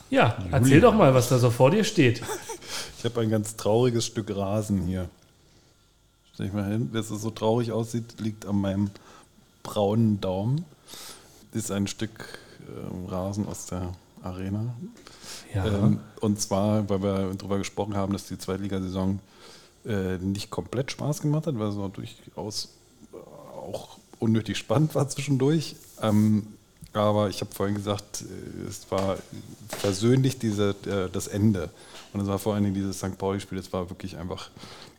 [0.09, 2.21] Ja, erzähl doch mal, was da so vor dir steht.
[2.99, 5.07] Ich habe ein ganz trauriges Stück Rasen hier.
[6.33, 8.89] Stell ich mal hin, dass es so traurig aussieht, liegt an meinem
[9.63, 10.65] braunen Daumen.
[11.53, 14.73] Ist ein Stück ähm, Rasen aus der Arena.
[15.55, 19.19] Ja, Ähm, und zwar, weil wir darüber gesprochen haben, dass die Zweitligasaison
[19.85, 22.69] äh, nicht komplett Spaß gemacht hat, weil es auch durchaus
[23.13, 25.77] äh, auch unnötig spannend war zwischendurch.
[26.01, 26.47] Ähm,
[26.93, 29.17] aber ich habe vorhin gesagt, äh, es war
[29.67, 31.69] versöhnlich diese, äh, das Ende.
[32.13, 33.17] Und es war vor allen Dingen dieses St.
[33.17, 34.49] Pauli-Spiel, das war wirklich einfach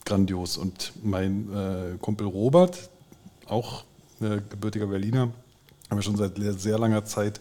[0.04, 0.56] grandios.
[0.56, 2.90] Und mein äh, Kumpel Robert,
[3.46, 3.84] auch
[4.20, 5.30] äh, gebürtiger Berliner,
[5.88, 7.40] aber schon seit sehr, langer Zeit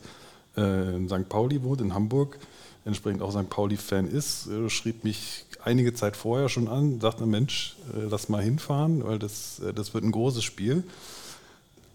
[0.57, 1.29] äh, in St.
[1.29, 2.39] Pauli wohnt, in Hamburg,
[2.85, 3.49] entsprechend auch St.
[3.49, 9.03] Pauli-Fan ist, äh, schrieb mich einige Zeit vorher schon an, sagte, Mensch, lass mal hinfahren,
[9.03, 10.85] weil das, das wird ein großes Spiel.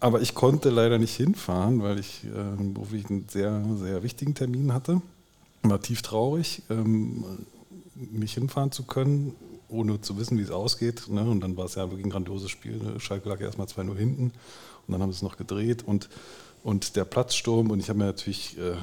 [0.05, 5.01] Aber ich konnte leider nicht hinfahren, weil ich äh, einen sehr, sehr wichtigen Termin hatte.
[5.63, 7.25] War tief traurig, ähm,
[7.95, 9.33] nicht hinfahren zu können,
[9.67, 11.07] ohne zu wissen, wie es ausgeht.
[11.09, 11.21] Ne?
[11.21, 12.77] Und dann war es ja wirklich ein grandioses Spiel.
[12.77, 12.99] Ne?
[12.99, 16.07] Schalke lag erstmal 2-0 hinten und dann haben sie es noch gedreht und,
[16.63, 17.71] und der Platzsturm.
[17.71, 18.73] Und ich habe mir natürlich äh,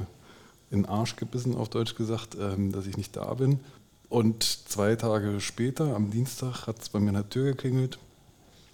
[0.71, 3.61] in den Arsch gebissen, auf Deutsch gesagt, ähm, dass ich nicht da bin.
[4.09, 7.97] Und zwei Tage später, am Dienstag, hat es bei mir an der Tür geklingelt,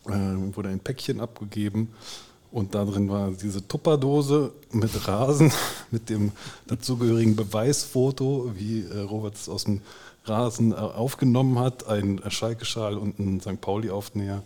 [0.08, 0.14] äh,
[0.56, 1.90] wurde ein Päckchen abgegeben
[2.52, 5.52] und da drin war diese Tupperdose mit Rasen,
[5.92, 6.32] mit dem
[6.68, 9.82] dazugehörigen Beweisfoto, wie äh, Robert es aus dem
[10.26, 13.62] Rasen äh, aufgenommen hat, ein Schalke-Schal und ein St.
[13.62, 14.44] Pauli-Aufnäher.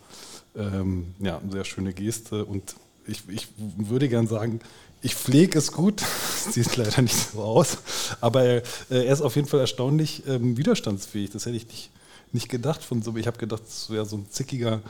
[0.55, 2.75] Ähm, ja, sehr schöne Geste und
[3.07, 4.59] ich, ich würde gern sagen,
[5.01, 6.01] ich pflege es gut,
[6.51, 7.77] sieht leider nicht so aus,
[8.21, 8.57] aber er,
[8.89, 11.31] äh, er ist auf jeden Fall erstaunlich ähm, widerstandsfähig.
[11.31, 11.89] Das hätte ich nicht,
[12.31, 13.15] nicht gedacht von so.
[13.17, 14.81] Ich habe gedacht, es wäre so ein zickiger,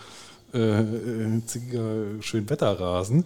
[0.54, 3.26] äh, äh, zickiger Schönwetterrasen.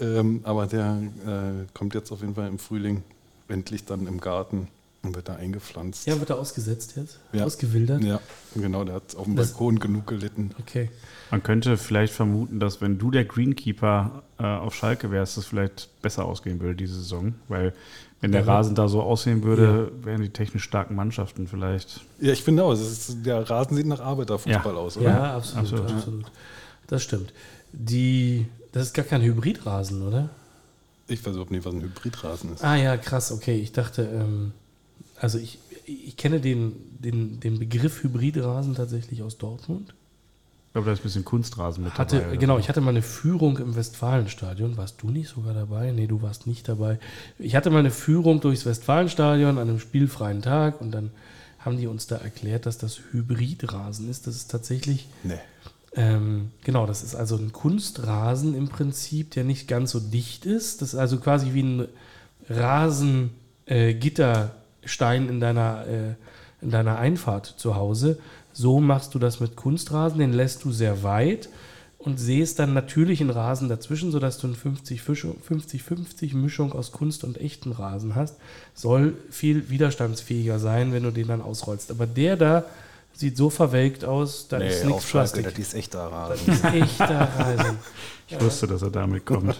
[0.00, 3.02] Ähm, aber der äh, kommt jetzt auf jeden Fall im Frühling
[3.48, 4.68] endlich dann im Garten
[5.02, 6.06] und wird da eingepflanzt.
[6.06, 7.18] ja, wird er ausgesetzt jetzt?
[7.34, 7.44] Ja.
[7.44, 8.02] Ausgewildert?
[8.02, 8.20] Ja,
[8.54, 10.50] genau, der hat auf dem Das- Balkon genug gelitten.
[10.60, 10.90] Okay.
[11.30, 15.88] Man könnte vielleicht vermuten, dass wenn du der Greenkeeper äh, auf Schalke wärst, das vielleicht
[16.00, 17.34] besser ausgehen würde diese Saison.
[17.48, 17.74] Weil
[18.20, 18.54] wenn der Ja.
[18.54, 22.00] Rasen da so aussehen würde, wären die technisch starken Mannschaften vielleicht.
[22.20, 24.78] Ja, ich finde auch, ist, der Rasen sieht nach Arbeiterfußball Ja.
[24.80, 25.10] aus, oder?
[25.10, 25.90] Ja, absolut, Absolut.
[25.92, 26.24] absolut.
[26.86, 27.32] Das stimmt.
[27.72, 30.30] Die, das ist gar kein Hybridrasen, oder?
[31.08, 32.64] Ich weiß überhaupt nicht, was ein Hybridrasen ist.
[32.64, 33.56] Ah ja, krass, okay.
[33.58, 34.52] Ich dachte, ähm,
[35.20, 39.94] also ich, ich kenne den, den, den Begriff Hybridrasen tatsächlich aus Dortmund.
[40.68, 42.36] Ich glaube, da ist ein bisschen Kunstrasen mit Hatte, dabei.
[42.36, 44.76] genau, ich hatte mal eine Führung im Westfalenstadion.
[44.76, 45.92] Warst du nicht sogar dabei?
[45.92, 46.98] Nee, du warst nicht dabei.
[47.38, 51.10] Ich hatte mal eine Führung durchs Westfalenstadion an einem spielfreien Tag und dann
[51.60, 54.26] haben die uns da erklärt, dass das Hybridrasen ist.
[54.26, 55.38] Das ist tatsächlich, Nee.
[55.96, 60.82] Ähm, genau, das ist also ein Kunstrasen im Prinzip, der nicht ganz so dicht ist.
[60.82, 61.86] Das ist also quasi wie ein
[62.48, 66.14] Rasengitterstein äh, in deiner, äh,
[66.60, 68.18] in deiner Einfahrt zu Hause.
[68.52, 71.48] So machst du das mit Kunstrasen, den lässt du sehr weit
[71.98, 77.40] und sähst dann natürlich einen Rasen dazwischen, sodass du eine 50-50 Mischung aus Kunst und
[77.40, 78.36] echten Rasen hast.
[78.74, 81.90] Soll viel widerstandsfähiger sein, wenn du den dann ausrollst.
[81.90, 82.64] Aber der da
[83.14, 85.44] sieht so verwelkt aus, da ist nichts Plastik.
[85.44, 86.52] das ist echter Das Rasen.
[86.52, 87.78] ist echter Rasen.
[88.26, 89.54] Ich wusste, dass er damit kommt.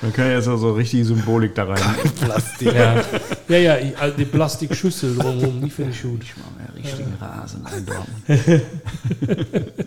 [0.00, 1.80] Man kann ja so, so richtige Symbolik da rein.
[2.20, 2.72] Plastik.
[2.72, 3.02] Ja,
[3.48, 6.22] ja, ja ich, also die Plastikschüssel drumherum, die finde ich gut.
[6.22, 8.06] Ich mache mir richtigen Rasen einbauen.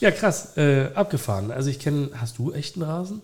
[0.00, 1.50] Ja, krass, äh, abgefahren.
[1.50, 3.20] Also ich kenne, hast du echten Rasen?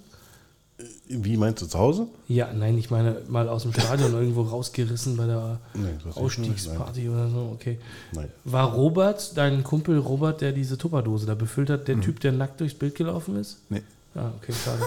[1.07, 2.07] Wie meinst du zu Hause?
[2.29, 6.17] Ja, nein, ich meine mal aus dem Stadion irgendwo rausgerissen bei der Nee, nicht.
[6.17, 7.79] Ausstiegsparty oder so, okay.
[8.13, 8.31] Nein.
[8.45, 11.85] War Robert, dein Kumpel Robert, der diese Tupperdose da befüllt hat, Mhm.
[11.87, 13.59] der Typ, der nackt durchs Bild gelaufen ist?
[13.69, 13.83] Nee.
[14.15, 14.81] Ah, okay, schade.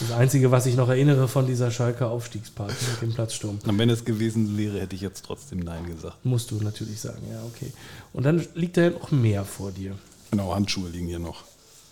[0.00, 3.58] Das Einzige, was ich noch erinnere von dieser Schalker Aufstiegsparty mit dem Platzsturm.
[3.64, 6.16] Und wenn es gewesen wäre, hätte ich jetzt trotzdem Nein gesagt.
[6.24, 7.70] Musst du natürlich sagen, ja, okay.
[8.12, 9.94] Und dann liegt da ja noch mehr vor dir.
[10.32, 11.44] Genau, Handschuhe liegen hier noch.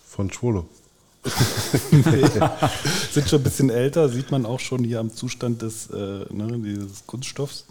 [0.05, 0.67] Von Schwolo.
[3.11, 6.59] Sind schon ein bisschen älter, sieht man auch schon hier am Zustand des, äh, ne,
[6.63, 7.65] dieses Kunststoffs.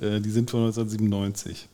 [0.00, 1.68] Äh, die sind von 1997.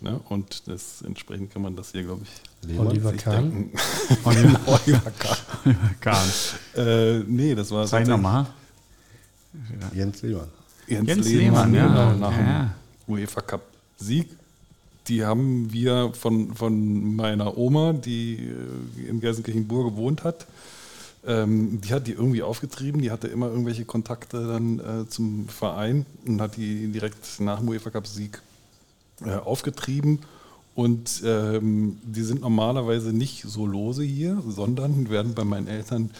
[0.00, 0.20] Ne?
[0.28, 2.86] Und das, entsprechend kann man das hier, glaube ich, Lehmann?
[2.88, 3.70] Oliver sich Kahn.
[4.24, 5.36] Oliver Oliver Kahn.
[6.00, 6.28] Kahn.
[6.76, 8.46] Äh, nee, das war tatsächlich nochmal.
[9.92, 10.48] Jens Lehmann.
[10.86, 12.10] Jens, Jens Lehmann, Lehmann, ja.
[12.10, 12.14] ja.
[12.14, 12.74] Nach Ja.
[13.06, 13.62] dem UEFA Cup
[13.98, 14.30] Sieg.
[15.08, 20.46] Die haben wir von, von meiner Oma, die äh, in Gelsenkirchen-Burg gewohnt hat,
[21.26, 23.00] ähm, die hat die irgendwie aufgetrieben.
[23.02, 27.68] Die hatte immer irgendwelche Kontakte dann äh, zum Verein und hat die direkt nach dem
[27.68, 28.40] UEFA Cup Sieg
[29.24, 30.20] äh, aufgetrieben.
[30.74, 36.10] Und ähm, die sind normalerweise nicht so lose hier, sondern werden bei meinen Eltern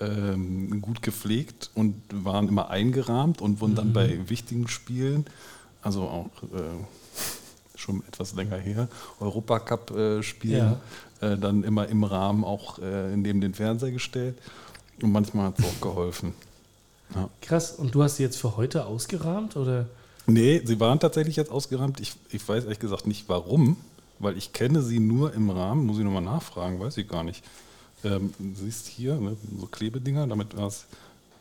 [0.00, 5.26] ähm, gut gepflegt und waren immer eingerahmt und wurden dann bei wichtigen Spielen,
[5.82, 6.58] also auch äh,
[7.88, 8.88] schon etwas länger her,
[9.20, 10.76] Europacup-Spielen,
[11.20, 14.38] äh, dann immer im Rahmen auch äh, neben den Fernseher gestellt.
[15.02, 16.34] Und manchmal hat es auch geholfen.
[17.14, 17.30] Ja.
[17.40, 17.72] Krass.
[17.72, 19.56] Und du hast sie jetzt für heute ausgerahmt?
[19.56, 19.86] Oder?
[20.26, 22.00] Nee, sie waren tatsächlich jetzt ausgerammt.
[22.00, 23.76] Ich, ich weiß ehrlich gesagt nicht warum,
[24.18, 25.86] weil ich kenne sie nur im Rahmen.
[25.86, 27.42] Muss ich nochmal nachfragen, weiß ich gar nicht.
[28.04, 30.86] Ähm, siehst hier ne, so Klebedinger, damit war es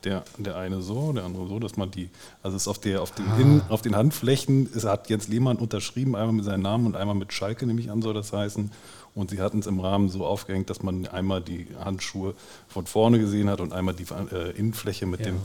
[0.08, 2.10] der, der eine so, der andere so, dass man die,
[2.42, 5.58] also es ist auf, der, auf, den, Innen, auf den Handflächen, es hat Jens Lehmann
[5.58, 8.72] unterschrieben, einmal mit seinem Namen und einmal mit Schalke, nehme ich an, soll das heißen.
[9.16, 12.36] Und sie hatten es im Rahmen so aufgehängt, dass man einmal die Handschuhe
[12.68, 15.28] von vorne gesehen hat und einmal die äh, Innenfläche mit, Ja.
[15.28, 15.38] dem,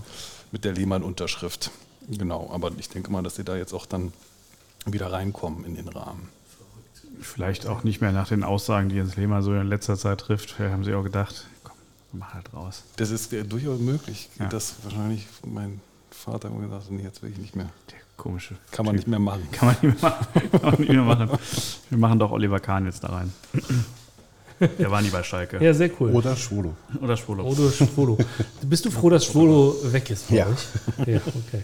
[0.53, 1.71] mit der Lehmann-Unterschrift.
[2.09, 4.13] Genau, aber ich denke mal, dass sie da jetzt auch dann
[4.85, 6.29] wieder reinkommen in den Rahmen.
[7.21, 10.51] Vielleicht auch nicht mehr nach den Aussagen, die Jens Lehmann so in letzter Zeit trifft.
[10.51, 11.47] Vielleicht haben sie auch gedacht,
[12.13, 12.83] mach halt raus.
[12.97, 14.47] Das ist äh, durchaus möglich, Ja.
[14.49, 15.81] dass wahrscheinlich mein
[16.11, 17.71] Vater immer gesagt hat, nee, jetzt will ich nicht mehr.
[17.91, 18.57] Der komische.
[18.71, 19.01] Kann man Typ.
[19.01, 19.49] nicht mehr machen.
[19.53, 20.27] Kann man nicht mehr machen.
[20.53, 21.31] Kann man nicht mehr machen.
[21.91, 23.33] Wir machen doch Oliver Kahn jetzt da rein.
[24.79, 25.63] Der war nie bei Schalke.
[25.65, 26.11] Ja, sehr cool.
[26.13, 26.77] Oder Schwolo.
[27.01, 27.45] Oder Schwolo.
[27.45, 28.17] Oder Schwolo.
[28.63, 30.47] Bist du froh, dass Schwolo weg ist bei Ja.
[30.47, 31.07] euch?
[31.09, 31.63] Ja, okay.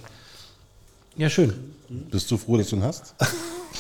[1.17, 1.53] Ja, schön.
[1.89, 3.15] Bist du froh, dass du ihn hast?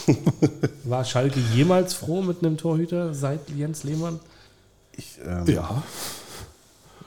[0.84, 4.20] War Schalke jemals froh mit einem Torhüter seit Jens Lehmann?
[4.92, 5.82] Ich, ähm, Ja,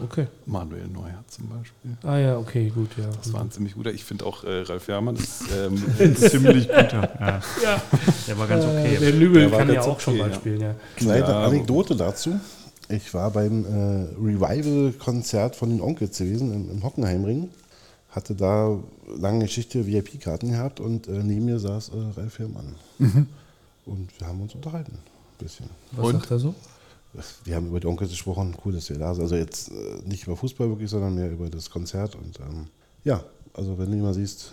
[0.03, 0.28] Okay.
[0.45, 1.98] Manuel Neuer zum Beispiel.
[2.03, 3.06] Ah ja, okay, gut, ja.
[3.18, 3.91] Das war ein ziemlich guter.
[3.91, 7.10] Ich finde auch äh, Ralf Herrmann ist ähm, Ziemlich guter.
[7.19, 7.41] Ja.
[7.64, 7.82] ja.
[8.28, 8.95] Der war ganz okay.
[8.95, 10.36] Äh, der war kann ja auch schon okay, mal ja.
[10.36, 10.76] spielen, ja.
[10.95, 12.40] Kleine Ja, Anekdote dazu.
[12.90, 17.49] Ich war beim äh, Revival-Konzert von den Onkels gewesen im, im Hockenheimring.
[18.10, 18.78] Hatte da
[19.18, 22.76] lange Geschichte VIP-Karten gehabt und äh, neben mir saß äh, Ralf Herrmann.
[23.86, 24.94] Und wir haben uns unterhalten.
[24.94, 25.69] Ein bisschen.
[25.91, 26.14] Was Und?
[26.14, 26.56] sagt er so?
[27.44, 28.56] Wir haben über die Onkels gesprochen.
[28.64, 29.24] Cool, dass wir da sind.
[29.24, 29.74] Also jetzt äh,
[30.06, 32.16] nicht über Fußball wirklich, sondern mehr über das Konzert.
[32.16, 32.68] Und ähm,
[33.04, 33.24] ja,
[33.54, 34.52] also wenn du ihn mal siehst,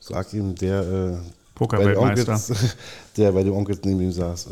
[0.00, 1.96] sag ihm, der, äh, bei.
[1.98, 2.52] Onkels,
[3.16, 4.48] der bei den Onkels neben ihm saß, äh,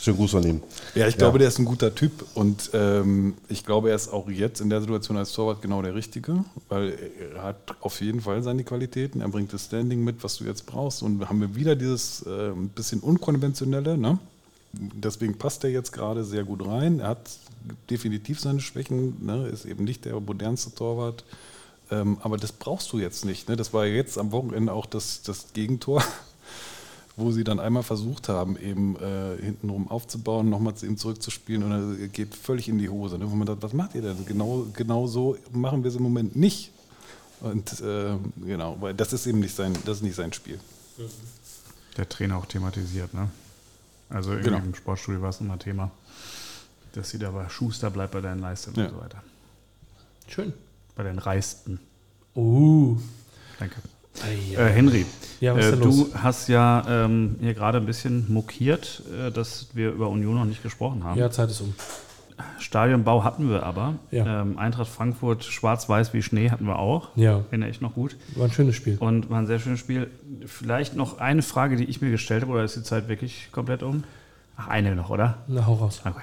[0.00, 0.60] schönen Gruß von ihm.
[0.94, 1.40] Ja, ich glaube, Ja.
[1.40, 4.80] der ist ein guter Typ und ähm, ich glaube, er ist auch jetzt in der
[4.80, 6.98] Situation als Torwart genau der Richtige, weil
[7.34, 10.66] er hat auf jeden Fall seine Qualitäten, er bringt das Standing mit, was du jetzt
[10.66, 14.18] brauchst und haben wir wieder dieses äh, ein bisschen unkonventionelle, ne?
[14.72, 17.00] Deswegen passt er jetzt gerade sehr gut rein.
[17.00, 17.30] Er hat
[17.90, 19.48] definitiv seine Schwächen, ne?
[19.48, 21.24] ist eben nicht der modernste Torwart.
[21.90, 23.48] Ähm, aber das brauchst du jetzt nicht.
[23.48, 23.56] Ne?
[23.56, 26.04] Das war jetzt am Wochenende auch das, das Gegentor,
[27.16, 32.00] wo sie dann einmal versucht haben, eben äh, hintenrum aufzubauen, nochmal zu ihm zurückzuspielen und
[32.00, 33.18] er geht völlig in die Hose.
[33.18, 33.30] Ne?
[33.30, 34.26] Wo man sagt, was macht ihr denn?
[34.26, 36.72] Genau, genau so machen wir es im Moment nicht.
[37.40, 40.58] Und äh, genau, weil das ist eben nicht sein, das ist nicht sein Spiel.
[41.96, 43.30] Der Trainer auch thematisiert, ne?
[44.10, 44.64] Also irgendwie Genau.
[44.64, 45.90] im Sportstudio war es immer Thema,
[46.92, 48.84] dass sie da bei Schuster bleibt bei deinen Leistungen Ja.
[48.86, 49.22] und so weiter.
[50.26, 50.52] Schön.
[50.96, 51.80] Bei den Reisten.
[52.34, 52.96] Uh.
[53.58, 53.76] Danke.
[54.24, 55.06] Äh, Henry,
[55.40, 56.10] Ja, äh, denn los?
[56.10, 60.44] du hast ja ähm, hier gerade ein bisschen mokiert, äh, dass wir über Union noch
[60.44, 61.18] nicht gesprochen haben.
[61.20, 61.72] Ja, Zeit ist um.
[62.58, 63.94] Stadionbau hatten wir aber.
[64.10, 64.42] Ja.
[64.42, 67.10] Ähm, Eintracht Frankfurt schwarz-weiß wie Schnee hatten wir auch.
[67.16, 68.16] Ja, Erinnere ich noch gut.
[68.36, 68.96] war ein schönes Spiel.
[68.98, 70.08] Und war ein sehr schönes Spiel.
[70.46, 73.82] Vielleicht noch eine Frage, die ich mir gestellt habe, oder ist die Zeit wirklich komplett
[73.82, 74.04] um?
[74.60, 75.38] Ach, eine noch, oder?
[75.46, 76.02] Na, hau raus.
[76.04, 76.22] Okay.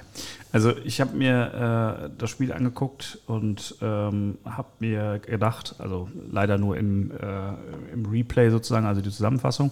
[0.52, 6.58] Also ich habe mir äh, das Spiel angeguckt und ähm, habe mir gedacht, also leider
[6.58, 9.70] nur im, äh, im Replay sozusagen, also die Zusammenfassung,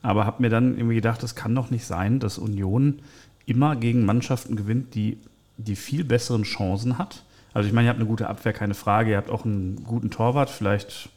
[0.00, 3.00] aber habe mir dann irgendwie gedacht, es kann doch nicht sein, dass Union
[3.44, 5.18] immer gegen Mannschaften gewinnt, die,
[5.58, 7.22] die viel besseren Chancen hat.
[7.52, 10.10] Also ich meine, ihr habt eine gute Abwehr, keine Frage, ihr habt auch einen guten
[10.10, 11.10] Torwart, vielleicht,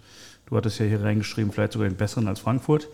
[0.47, 2.87] du hattest ja hier reingeschrieben, vielleicht sogar den besseren als Frankfurt.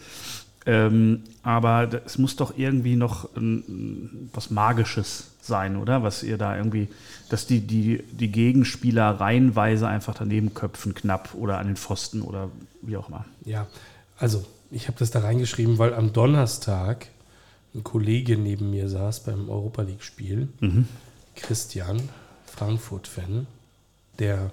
[0.65, 6.03] Ähm, aber es muss doch irgendwie noch ähm, was Magisches sein, oder?
[6.03, 6.89] Was ihr da irgendwie,
[7.29, 12.49] dass die, die, die Gegenspieler reihenweise einfach daneben köpfen, knapp oder an den Pfosten oder
[12.81, 13.23] wie auch immer.
[13.45, 13.67] Ja,
[14.17, 17.07] also ich habe das da reingeschrieben, weil am Donnerstag
[17.73, 20.49] ein Kollege neben mir saß beim Europa League-Spiel,
[21.37, 22.09] Christian,
[22.45, 23.47] Frankfurt-Fan,
[24.19, 24.51] der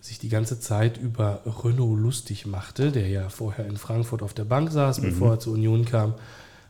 [0.00, 4.44] sich die ganze Zeit über Renault lustig machte, der ja vorher in Frankfurt auf der
[4.44, 6.14] Bank saß, bevor er zur Union kam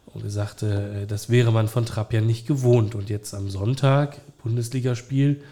[0.06, 2.94] Und er sagte, äh, das wäre man von Trapp ja nicht gewohnt.
[2.94, 5.42] Und jetzt am Sonntag, Bundesligaspiel,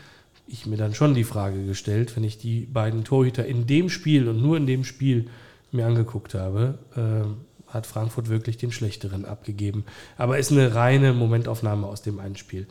[0.46, 4.28] ich mir dann schon die Frage gestellt, wenn ich die beiden Torhüter in dem Spiel
[4.28, 5.28] und nur in dem Spiel
[5.72, 9.84] mir angeguckt habe, äh, hat Frankfurt wirklich den schlechteren abgegeben.
[10.16, 12.66] Aber ist eine reine Momentaufnahme aus dem einen Spiel.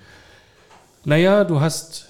[1.06, 2.08] Naja, du hast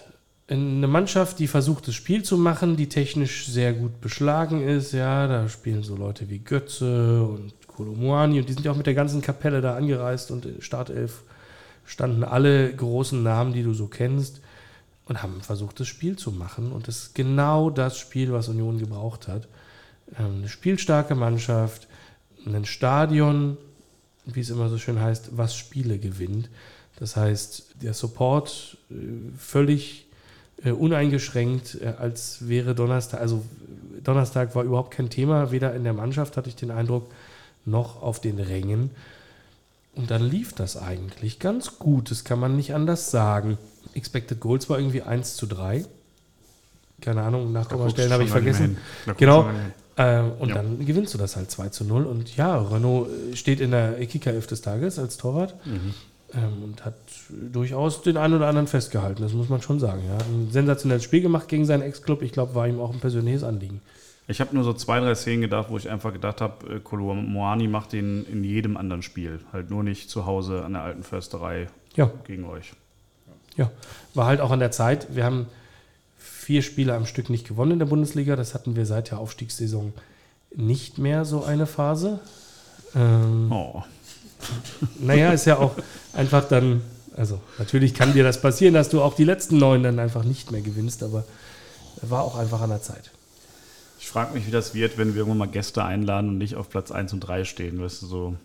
[0.48, 4.92] eine Mannschaft, die versucht, das Spiel zu machen, die technisch sehr gut beschlagen ist.
[4.92, 8.86] Ja, da spielen so Leute wie Götze und Kolomuani und die sind ja auch mit
[8.86, 11.24] der ganzen Kapelle da angereist und Startelf
[11.86, 14.42] standen alle großen Namen, die du so kennst
[15.06, 16.72] und haben versucht, das Spiel zu machen.
[16.72, 19.48] Und das ist genau das Spiel, was Union gebraucht hat.
[20.20, 21.88] Ähm, eine spielstarke Mannschaft,
[22.46, 23.58] ein Stadion,
[24.26, 26.50] wie es immer so schön heißt, was Spiele gewinnt.
[27.00, 28.96] Das heißt, der Support äh,
[29.38, 30.06] völlig
[30.64, 33.44] äh, uneingeschränkt, äh, als wäre Donnerstag, also
[34.04, 37.10] Donnerstag war überhaupt kein Thema, weder in der Mannschaft hatte ich den Eindruck,
[37.66, 38.92] noch auf den Rängen.
[39.96, 43.58] Und dann lief das eigentlich ganz gut, das kann man nicht anders sagen.
[43.94, 45.86] Expected Goals war irgendwie 1 zu 3.
[47.00, 48.78] Keine Ahnung, Nachkommastellen habe ich vergessen.
[49.18, 49.48] Genau.
[49.96, 50.56] Und ja.
[50.56, 52.06] dann gewinnst du das halt 2 zu 0.
[52.06, 55.56] Und ja, Renault steht in der Kicker-Elf des Tages als Torwart.
[55.66, 55.94] Mhm.
[56.36, 56.96] Ähm, und hat
[57.30, 60.02] durchaus den einen oder anderen festgehalten, das muss man schon sagen.
[60.08, 62.22] Er hat ein sensationelles Spiel gemacht gegen seinen Ex-Club.
[62.24, 63.82] Ich glaube, war ihm auch ein persönliches Anliegen.
[64.28, 67.68] Ich habe nur so zwei, drei Szenen gedacht, wo ich einfach gedacht habe, äh, Moani
[67.68, 69.42] macht den in jedem anderen Spiel.
[69.52, 72.10] Halt nur nicht zu Hause an der alten Försterei ja.
[72.26, 72.74] gegen euch.
[73.58, 73.70] Ja,
[74.14, 75.14] war halt auch an der Zeit.
[75.14, 75.48] Wir haben
[76.18, 78.36] vier Spiele am Stück nicht gewonnen in der Bundesliga.
[78.36, 79.94] Das hatten wir seit der Aufstiegssaison
[80.56, 82.20] nicht mehr so eine Phase.
[82.96, 83.84] Ähm, oh.
[85.00, 85.76] Naja, ist ja auch
[86.14, 86.82] einfach dann,
[87.16, 90.52] also natürlich kann dir das passieren, dass du auch die letzten neun dann einfach nicht
[90.52, 91.26] mehr gewinnst, aber
[92.02, 93.12] war auch einfach an der Zeit.
[94.00, 96.70] Ich frage mich, wie das wird, wenn wir irgendwann mal Gäste einladen und nicht auf
[96.70, 98.36] Platz 1 und 3 stehen, weißt du, so,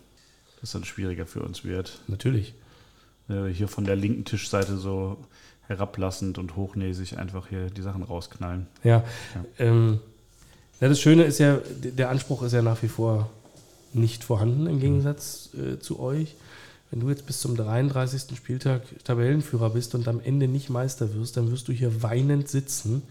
[0.61, 1.99] dass dann schwieriger für uns wird.
[2.07, 2.53] Natürlich.
[3.27, 5.17] hier von der linken Tischseite so
[5.67, 8.67] herablassend und hochnäsig einfach hier die Sachen rausknallen.
[8.83, 9.03] Ja.
[9.35, 9.45] ja.
[9.59, 9.99] Ähm,
[10.79, 13.29] ja das Schöne ist ja, der Anspruch ist ja nach wie vor
[13.93, 16.35] nicht vorhanden im Gegensatz äh, zu euch.
[16.91, 18.35] Wenn du jetzt bis zum 33.
[18.35, 23.03] Spieltag Tabellenführer bist und am Ende nicht Meister wirst, dann wirst du hier weinend sitzen.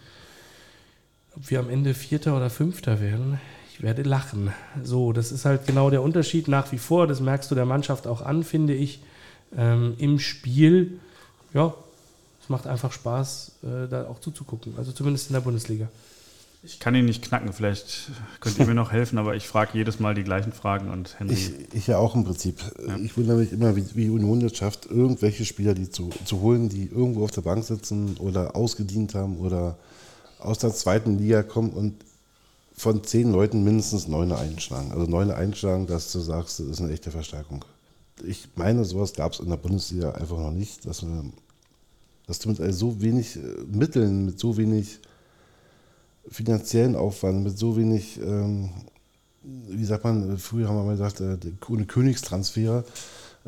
[1.37, 3.41] Ob wir am Ende Vierter oder Fünfter werden,
[3.73, 4.53] ich werde lachen.
[4.83, 7.07] So, das ist halt genau der Unterschied nach wie vor.
[7.07, 9.01] Das merkst du der Mannschaft auch an, finde ich,
[9.57, 10.99] ähm, im Spiel.
[11.55, 11.75] Ja,
[12.43, 14.75] es macht einfach Spaß, äh, da auch zuzugucken.
[14.77, 15.89] Also zumindest in der Bundesliga.
[16.65, 18.11] Ich kann ihn nicht knacken, vielleicht
[18.41, 21.35] könnt ihr mir noch helfen, aber ich frage jedes Mal die gleichen Fragen und Henry.
[21.35, 22.61] Ich, ich ja auch im Prinzip.
[22.85, 22.97] Ja.
[22.97, 26.69] Ich wundere mich immer, wie, wie Union es schafft, irgendwelche Spieler die zu, zu holen,
[26.69, 29.79] die irgendwo auf der Bank sitzen oder ausgedient haben oder
[30.41, 31.95] aus der zweiten Liga kommen und
[32.79, 34.91] von zehn Leuten mindestens neun einschlagen.
[34.91, 37.65] Also neun einschlagen, dass du sagst, das ist eine echte Verstärkung.
[38.25, 41.25] Ich meine, sowas gab es in der Bundesliga einfach noch nicht, dass, wir,
[42.27, 43.41] dass du mit so wenig äh,
[43.71, 44.99] Mitteln, mit so wenig
[46.31, 48.71] finanziellen Aufwand, mit so wenig, ähm,
[49.43, 51.37] wie sagt man, früher haben wir mal gesagt, äh,
[51.69, 52.85] ohne Königstransfer,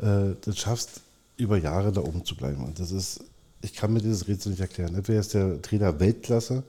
[0.01, 1.01] äh, das schaffst,
[1.37, 2.63] über Jahre da oben zu bleiben.
[2.63, 3.23] Und das ist,
[3.61, 4.95] ich kann mir dieses Rätsel nicht erklären.
[4.95, 6.63] Entweder ist der Trainer Weltklasse,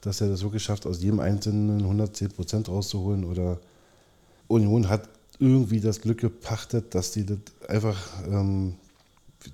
[0.00, 3.58] dass er das wirklich schafft, aus jedem Einzelnen 110 Prozent rauszuholen, oder
[4.48, 5.08] Union hat
[5.38, 7.38] irgendwie das Glück gepachtet, dass die das
[7.68, 8.74] einfach, ähm,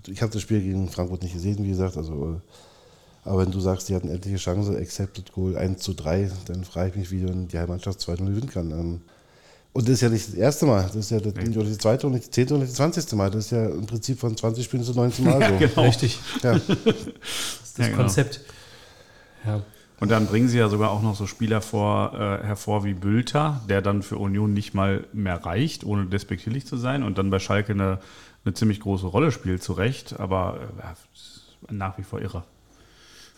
[0.07, 2.41] ich habe das Spiel gegen Frankfurt nicht gesehen, wie gesagt, also
[3.25, 6.91] aber wenn du sagst, die hatten etliche Chance, Accepted Goal 1 zu 3, dann frage
[6.91, 8.71] ich mich, wie die Heimmannschaft 2-0 gewinnen kann.
[8.71, 9.01] Ähm,
[9.73, 12.07] und das ist ja nicht das erste Mal, das ist ja das, nicht das zweite
[12.07, 13.31] und nicht das zehnte und nicht das zwanzigste Mal.
[13.31, 15.41] Das ist ja im Prinzip von 20 Spielen zu 19 Mal so.
[15.41, 15.83] Ja, genau.
[15.83, 16.19] Richtig.
[16.43, 16.55] Ja.
[16.55, 17.99] Das ist das ja, genau.
[17.99, 18.41] Konzept.
[19.47, 19.63] Ja.
[20.01, 23.61] Und dann bringen sie ja sogar auch noch so Spieler vor, äh, hervor wie Bülter,
[23.69, 27.39] der dann für Union nicht mal mehr reicht, ohne despektierlich zu sein und dann bei
[27.39, 28.01] Schalke eine,
[28.45, 30.59] eine ziemlich große Rolle spielt, zu Recht, aber
[31.69, 32.45] äh, nach wie vor irre.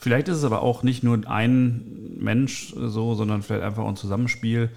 [0.03, 4.69] Vielleicht ist es aber auch nicht nur ein Mensch so, sondern vielleicht einfach ein Zusammenspiel.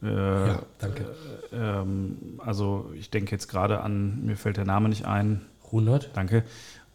[0.00, 1.02] Äh, ja, danke.
[1.50, 5.40] Äh, ähm, also ich denke jetzt gerade an, mir fällt der Name nicht ein.
[5.66, 6.10] 100.
[6.14, 6.44] Danke.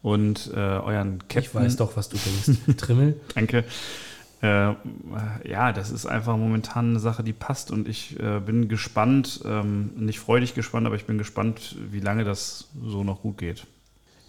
[0.01, 1.41] Und äh, euren Captain.
[1.41, 2.61] Ich weiß doch, was du denkst.
[2.77, 3.19] Trimmel.
[3.35, 3.65] danke.
[4.41, 4.75] Äh,
[5.43, 9.91] ja, das ist einfach momentan eine Sache, die passt und ich äh, bin gespannt, ähm,
[9.97, 13.67] nicht freudig gespannt, aber ich bin gespannt, wie lange das so noch gut geht.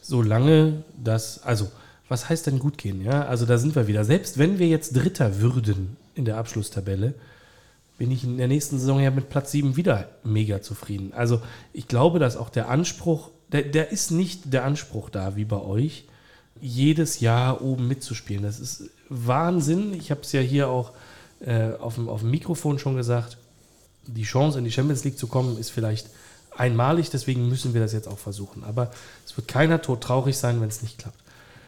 [0.02, 1.70] Solange das, also
[2.14, 3.02] was heißt denn gut gehen?
[3.02, 4.04] Ja, also da sind wir wieder.
[4.04, 7.14] Selbst wenn wir jetzt Dritter würden in der Abschlusstabelle,
[7.98, 11.12] bin ich in der nächsten Saison ja mit Platz 7 wieder mega zufrieden.
[11.12, 11.42] Also
[11.72, 15.60] ich glaube, dass auch der Anspruch, der, der ist nicht der Anspruch da wie bei
[15.60, 16.04] euch,
[16.60, 18.44] jedes Jahr oben mitzuspielen.
[18.44, 19.92] Das ist Wahnsinn.
[19.92, 20.92] Ich habe es ja hier auch
[21.40, 23.38] äh, auf, dem, auf dem Mikrofon schon gesagt.
[24.06, 26.10] Die Chance, in die Champions League zu kommen, ist vielleicht
[26.56, 28.62] einmalig, deswegen müssen wir das jetzt auch versuchen.
[28.62, 28.92] Aber
[29.26, 31.23] es wird keiner todtraurig sein, wenn es nicht klappt.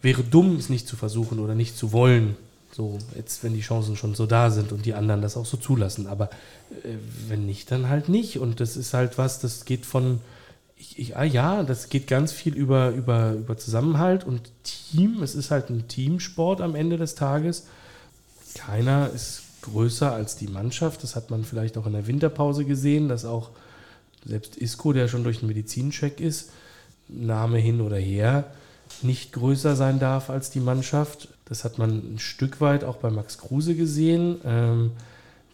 [0.07, 2.37] Wäre dumm, es nicht zu versuchen oder nicht zu wollen.
[2.71, 5.57] So, jetzt, wenn die Chancen schon so da sind und die anderen das auch so
[5.57, 6.07] zulassen.
[6.07, 6.31] Aber
[6.85, 6.95] äh,
[7.27, 8.39] wenn nicht, dann halt nicht.
[8.39, 10.21] Und das ist halt was, das geht von,
[10.77, 15.25] ich, ich, ah ja, das geht ganz viel über, über, über Zusammenhalt und Team.
[15.25, 17.67] Es ist halt ein Teamsport am Ende des Tages.
[18.55, 21.03] Keiner ist größer als die Mannschaft.
[21.03, 23.51] Das hat man vielleicht auch in der Winterpause gesehen, dass auch
[24.25, 26.51] selbst Isco, der schon durch den Medizincheck ist,
[27.09, 28.53] Name hin oder her,
[29.03, 31.29] nicht größer sein darf als die Mannschaft.
[31.45, 34.93] Das hat man ein Stück weit auch bei Max Kruse gesehen, ähm,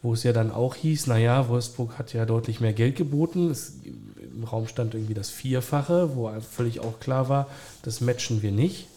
[0.03, 3.51] wo es ja dann auch hieß, naja, Wolfsburg hat ja deutlich mehr Geld geboten.
[3.51, 3.75] Es,
[4.35, 7.49] Im Raum stand irgendwie das Vierfache, wo völlig auch klar war,
[7.83, 8.89] das matchen wir nicht.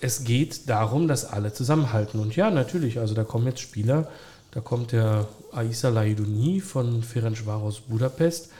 [0.00, 2.20] Es geht darum, dass alle zusammenhalten.
[2.20, 4.08] Und ja, natürlich, also da kommen jetzt Spieler,
[4.52, 8.50] da kommt der Aissa Laidouni von Ferencvaros Budapest,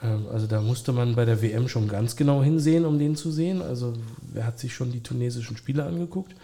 [0.00, 3.62] also da musste man bei der WM schon ganz genau hinsehen, um den zu sehen.
[3.62, 3.94] Also
[4.34, 6.34] er hat sich schon die tunesischen Spiele angeguckt.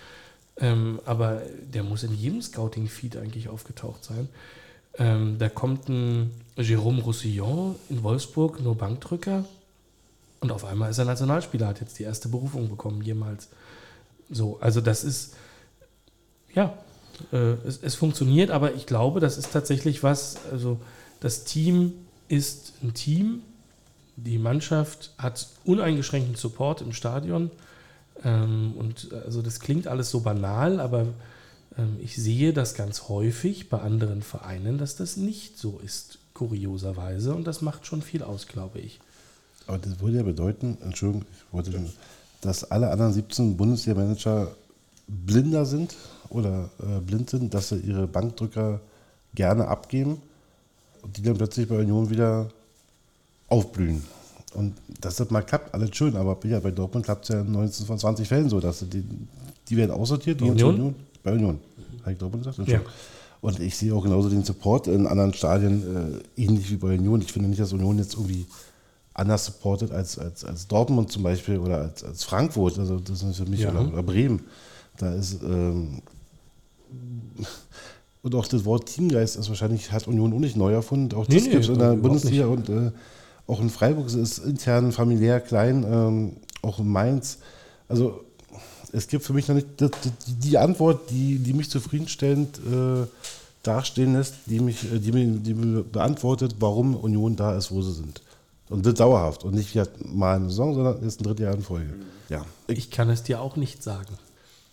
[0.56, 4.28] Ähm, aber der muss in jedem Scouting-Feed eigentlich aufgetaucht sein.
[4.98, 9.44] Ähm, da kommt ein Jérôme Roussillon in Wolfsburg, nur Bankdrücker.
[10.40, 13.48] Und auf einmal ist er Nationalspieler, hat jetzt die erste Berufung bekommen, jemals.
[14.30, 15.34] So, also das ist,
[16.54, 16.76] ja,
[17.32, 20.78] äh, es, es funktioniert, aber ich glaube, das ist tatsächlich was, also
[21.20, 21.94] das Team
[22.34, 23.42] ist ein Team.
[24.16, 27.50] Die Mannschaft hat uneingeschränkten Support im Stadion.
[28.22, 31.06] Ähm, und also das klingt alles so banal, aber
[31.78, 37.34] ähm, ich sehe das ganz häufig bei anderen Vereinen, dass das nicht so ist, kurioserweise.
[37.34, 39.00] Und das macht schon viel aus, glaube ich.
[39.66, 41.72] Aber das würde ja bedeuten, Entschuldigung, ich wollte,
[42.40, 44.54] dass alle anderen 17 Bundesliga-Manager
[45.06, 45.94] blinder sind
[46.28, 48.80] oder äh, blind sind, dass sie ihre Bankdrücker
[49.34, 50.20] gerne abgeben
[51.16, 52.48] die dann plötzlich bei Union wieder
[53.48, 54.02] aufblühen.
[54.54, 57.50] Und dass das mal klappt, alles schön, aber ja, bei Dortmund klappt es ja in
[57.52, 59.04] 19 von 20 Fällen so, dass die,
[59.68, 60.74] die werden aussortiert, die Union?
[60.74, 60.94] Union?
[61.22, 61.58] Bei Union.
[62.02, 62.68] Habe ich Dortmund gesagt?
[62.68, 62.80] Ja.
[63.40, 67.20] Und ich sehe auch genauso den Support in anderen Stadien, äh, ähnlich wie bei Union.
[67.20, 68.46] Ich finde nicht, dass Union jetzt irgendwie
[69.12, 72.78] anders supportet als, als, als Dortmund zum Beispiel oder als, als Frankfurt.
[72.78, 73.70] Also das ist für mich ja.
[73.70, 74.40] oder, oder, Bremen.
[74.98, 76.02] Da ist ähm,
[78.24, 81.14] und auch das Wort Teamgeist ist wahrscheinlich, hat Union auch nicht neu erfunden.
[81.14, 82.70] Auch das nee, gibt es in der Bundesliga nicht.
[82.70, 82.90] und äh,
[83.46, 86.32] auch in Freiburg ist es intern familiär klein, ähm,
[86.62, 87.38] auch in Mainz.
[87.86, 88.24] Also
[88.92, 89.90] es gibt für mich noch nicht die,
[90.26, 93.06] die Antwort, die, die mich zufriedenstellend äh,
[93.62, 97.82] dastehen lässt, die mich, äh, die, mir, die mir beantwortet, warum Union da ist, wo
[97.82, 98.22] sie sind.
[98.70, 99.78] Und das dauerhaft und nicht
[100.14, 101.94] mal eine Saison, sondern ist ein drittes Jahr in Folge.
[102.30, 102.46] Ja.
[102.68, 104.16] Ich kann es dir auch nicht sagen.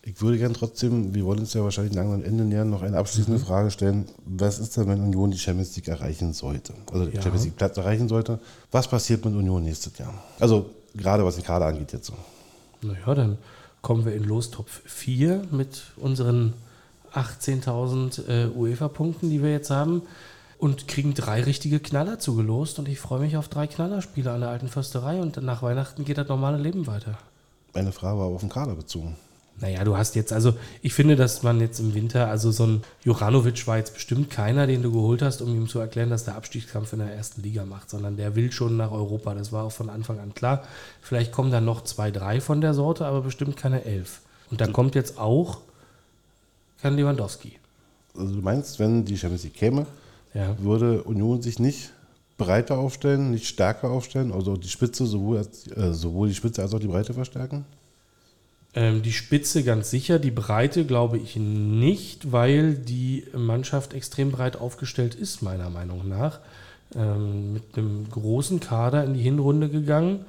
[0.04, 2.98] Ich würde gerne trotzdem, wir wollen uns ja wahrscheinlich langsam am Ende nähern, noch eine
[2.98, 3.44] abschließende mhm.
[3.44, 4.06] Frage stellen.
[4.26, 6.74] Was ist denn, wenn Union die Champions League erreichen sollte?
[6.92, 7.22] Also die ja.
[7.22, 8.40] Champions League Platz erreichen sollte.
[8.72, 10.14] Was passiert mit Union nächstes Jahr?
[10.40, 12.14] Also gerade was den Kader angeht jetzt so.
[12.82, 13.38] Naja, dann
[13.84, 16.54] kommen wir in Lostopf 4 mit unseren
[17.14, 20.02] 18.000 äh, UEFA-Punkten, die wir jetzt haben
[20.58, 24.50] und kriegen drei richtige Knaller zugelost und ich freue mich auf drei Knallerspiele an der
[24.50, 27.18] alten Försterei und nach Weihnachten geht das normale Leben weiter.
[27.74, 29.16] Meine Frage war auf den Kader bezogen.
[29.62, 32.84] Naja, du hast jetzt, also ich finde, dass man jetzt im Winter, also so ein
[33.04, 36.36] Juranovic war jetzt bestimmt keiner, den du geholt hast, um ihm zu erklären, dass der
[36.36, 39.36] Abstiegskampf in der ersten Liga macht, sondern der will schon nach Europa.
[39.36, 40.64] Das war auch von Anfang an klar.
[41.02, 44.22] Vielleicht kommen dann noch zwei, drei von der Sorte, aber bestimmt keine elf.
[44.50, 45.60] Und da kommt jetzt auch
[46.82, 47.54] kein Lewandowski.
[48.18, 49.86] Also du meinst, wenn die Champions League käme,
[50.34, 50.58] ja.
[50.60, 51.92] würde Union sich nicht
[52.38, 56.74] breiter aufstellen, nicht stärker aufstellen, also die Spitze, sowohl, als, äh, sowohl die Spitze als
[56.74, 57.64] auch die Breite verstärken?
[58.74, 64.56] Ähm, die Spitze ganz sicher, die Breite glaube ich nicht, weil die Mannschaft extrem breit
[64.56, 66.40] aufgestellt ist, meiner Meinung nach.
[66.96, 70.26] Ähm, mit einem großen Kader in die Hinrunde gegangen.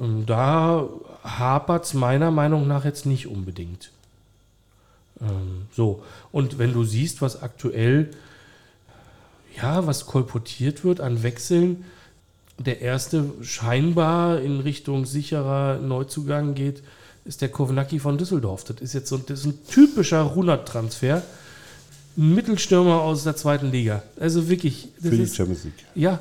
[0.00, 0.88] Ähm, da
[1.22, 3.90] hapert es meiner Meinung nach jetzt nicht unbedingt.
[5.20, 6.02] Ähm, so,
[6.32, 8.10] und wenn du siehst, was aktuell,
[9.56, 11.84] ja, was kolportiert wird an Wechseln,
[12.58, 16.82] der erste scheinbar in Richtung sicherer Neuzugang geht,
[17.26, 18.64] ist der Kovnacki von Düsseldorf.
[18.64, 21.22] Das ist jetzt so das ist ein typischer Runert-Transfer.
[22.16, 24.02] Ein Mittelstürmer aus der zweiten Liga.
[24.18, 24.88] Also wirklich.
[25.00, 25.84] Für die Champions League.
[25.94, 26.20] Ja.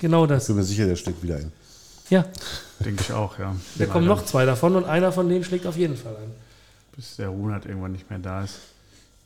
[0.00, 0.44] Genau das.
[0.44, 1.52] Ich bin mir sicher, der schlägt wieder ein.
[2.10, 2.26] Ja.
[2.80, 3.56] Denke ich auch, ja.
[3.76, 6.30] Da kommen noch zwei davon und einer von denen schlägt auf jeden Fall ein.
[6.94, 8.58] Bis der Runert irgendwann nicht mehr da ist.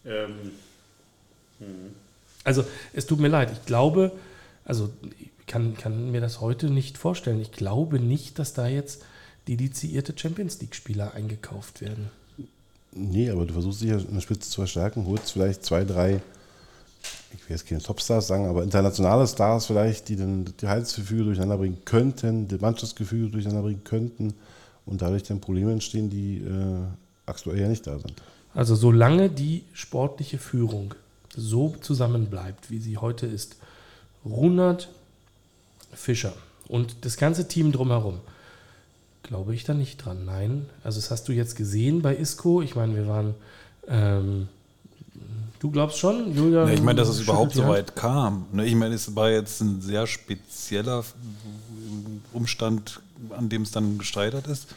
[0.06, 0.52] Ähm.
[1.58, 1.94] Hm.
[2.44, 3.50] Also, es tut mir leid.
[3.52, 4.12] Ich glaube,
[4.64, 7.40] also ich kann, kann mir das heute nicht vorstellen.
[7.40, 9.02] Ich glaube nicht, dass da jetzt
[9.48, 12.10] dedizierte Champions League-Spieler eingekauft werden.
[12.92, 16.20] Nee, aber du versuchst dich ja in der Spitze zu verstärken, holst vielleicht zwei, drei
[17.32, 21.58] ich will jetzt keine Topstars sagen, aber internationale Stars vielleicht, die dann die Halsgefüge durcheinander
[21.58, 24.34] bringen könnten, die Mannschaftsgefüge durcheinander bringen könnten
[24.86, 26.84] und dadurch dann Probleme entstehen, die äh,
[27.26, 28.14] aktuell ja nicht da sind.
[28.54, 30.94] Also solange die sportliche Führung
[31.34, 33.56] so zusammenbleibt, wie sie heute ist,
[34.24, 34.88] Runert,
[35.92, 36.32] Fischer
[36.66, 38.20] und das ganze Team drumherum,
[39.28, 40.24] glaube ich da nicht dran.
[40.24, 42.62] Nein, also das hast du jetzt gesehen bei Isco.
[42.62, 43.34] Ich meine, wir waren,
[43.86, 44.48] ähm,
[45.60, 46.66] du glaubst schon, Julia?
[46.66, 48.46] Ja, ich meine, dass es überhaupt so weit kam.
[48.52, 51.04] Ne, Ich meine, es war jetzt ein sehr spezieller
[52.32, 53.00] Umstand,
[53.30, 54.68] an dem es dann gescheitert ist.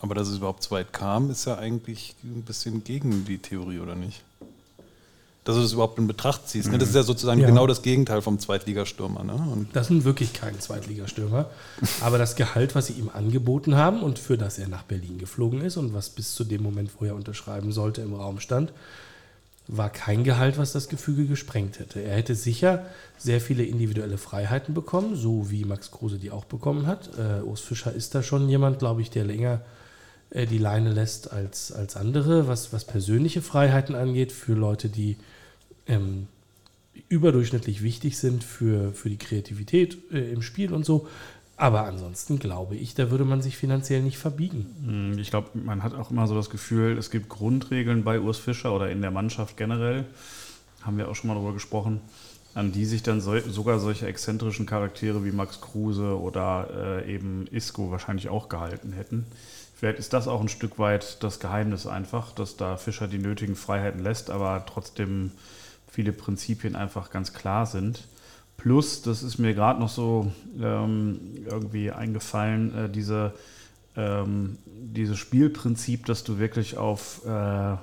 [0.00, 3.80] Aber dass es überhaupt so weit kam, ist ja eigentlich ein bisschen gegen die Theorie,
[3.80, 4.22] oder nicht?
[5.48, 6.70] Dass du das überhaupt in Betracht ziehst.
[6.70, 6.76] Ne?
[6.76, 7.46] Das ist ja sozusagen Ja.
[7.46, 9.24] genau das Gegenteil vom Zweitligastürmer.
[9.24, 9.66] Ne?
[9.72, 11.46] Das sind wirklich keine Zweitligastürmer.
[12.02, 15.62] Aber das Gehalt, was sie ihm angeboten haben und für das er nach Berlin geflogen
[15.62, 18.74] ist und was bis zu dem Moment, wo er unterschreiben sollte, im Raum stand,
[19.68, 22.00] war kein Gehalt, was das Gefüge gesprengt hätte.
[22.02, 22.84] Er hätte sicher
[23.16, 27.08] sehr viele individuelle Freiheiten bekommen, so wie Max Kruse die auch bekommen hat.
[27.18, 29.62] Äh, Urs Fischer ist da schon jemand, glaube ich, der länger
[30.28, 35.16] äh, die Leine lässt als, als andere, was, was persönliche Freiheiten angeht, für Leute, die
[35.88, 36.28] ähm,
[37.08, 41.08] überdurchschnittlich wichtig sind für, für die Kreativität äh, im Spiel und so.
[41.56, 44.66] Aber ansonsten glaube ich, da würde man sich finanziell nicht verbiegen.
[44.84, 48.38] Hm, Ich glaube, man hat auch immer so das Gefühl, es gibt Grundregeln bei Urs
[48.38, 50.04] Fischer oder in der Mannschaft generell,
[50.82, 52.00] haben wir auch schon mal darüber gesprochen,
[52.54, 57.48] an die sich dann sol sogar solche exzentrischen Charaktere wie Max Kruse oder äh, eben
[57.50, 59.26] Isco wahrscheinlich auch gehalten hätten.
[59.74, 63.56] Vielleicht ist das auch ein Stück weit das Geheimnis einfach, dass da Fischer die nötigen
[63.56, 65.32] Freiheiten lässt, aber trotzdem
[65.90, 68.06] viele Prinzipien einfach ganz klar sind.
[68.56, 73.32] Plus, das ist mir gerade noch so ähm, irgendwie eingefallen, äh, diese,
[73.96, 77.76] ähm, dieses Spielprinzip, dass du wirklich auf äh,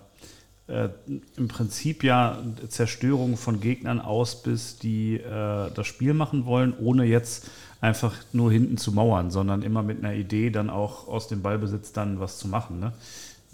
[0.68, 0.90] äh,
[1.38, 7.06] im Prinzip ja Zerstörung von Gegnern aus bist, die äh, das Spiel machen wollen, ohne
[7.06, 7.50] jetzt
[7.82, 11.92] einfach nur hinten zu mauern, sondern immer mit einer Idee dann auch aus dem Ballbesitz
[11.92, 12.80] dann was zu machen.
[12.80, 12.94] Ne?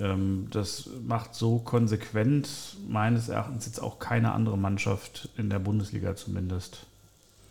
[0.01, 2.49] Ähm, das macht so konsequent
[2.87, 6.79] meines Erachtens jetzt auch keine andere Mannschaft in der Bundesliga zumindest.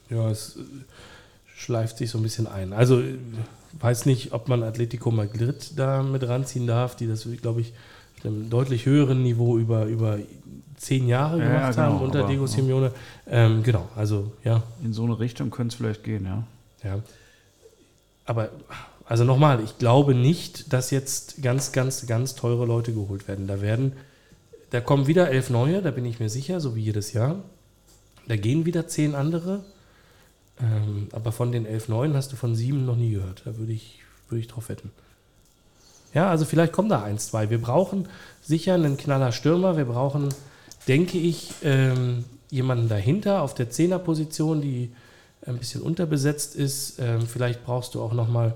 [0.08, 0.60] Ja, es äh,
[1.56, 2.72] schleift sich so ein bisschen ein.
[2.72, 3.18] Also, äh,
[3.78, 7.72] weiß nicht, ob man Atletico Madrid da mit ranziehen darf, die das, glaube ich,
[8.18, 10.18] auf einem deutlich höheren Niveau über, über
[10.76, 12.48] zehn Jahre Ja, gemacht genau, haben unter aber, Diego ja.
[12.48, 12.92] Simeone.
[13.28, 16.42] Ähm, genau, also ja, In so eine Richtung könnte es vielleicht gehen, ja.
[16.82, 16.98] ja.
[18.24, 18.50] Aber,
[19.10, 23.48] also nochmal, ich glaube nicht, dass jetzt ganz, ganz, ganz teure Leute geholt werden.
[23.48, 23.94] Da werden,
[24.70, 27.42] da kommen wieder elf neue, da bin ich mir sicher, so wie jedes Jahr.
[28.28, 29.64] Da gehen wieder zehn andere.
[30.60, 33.42] Ähm, aber von den elf neuen hast du von sieben noch nie gehört.
[33.46, 34.92] Da würde ich, würde ich drauf wetten.
[36.14, 37.50] Ja, also vielleicht kommen da eins, zwei.
[37.50, 38.06] Wir brauchen
[38.40, 39.76] sicher einen knaller Stürmer.
[39.76, 40.28] Wir brauchen,
[40.86, 44.92] denke ich, ähm, jemanden dahinter auf der Zehnerposition, die
[45.44, 47.00] ein bisschen unterbesetzt ist.
[47.00, 48.54] Ähm, vielleicht brauchst du auch noch mal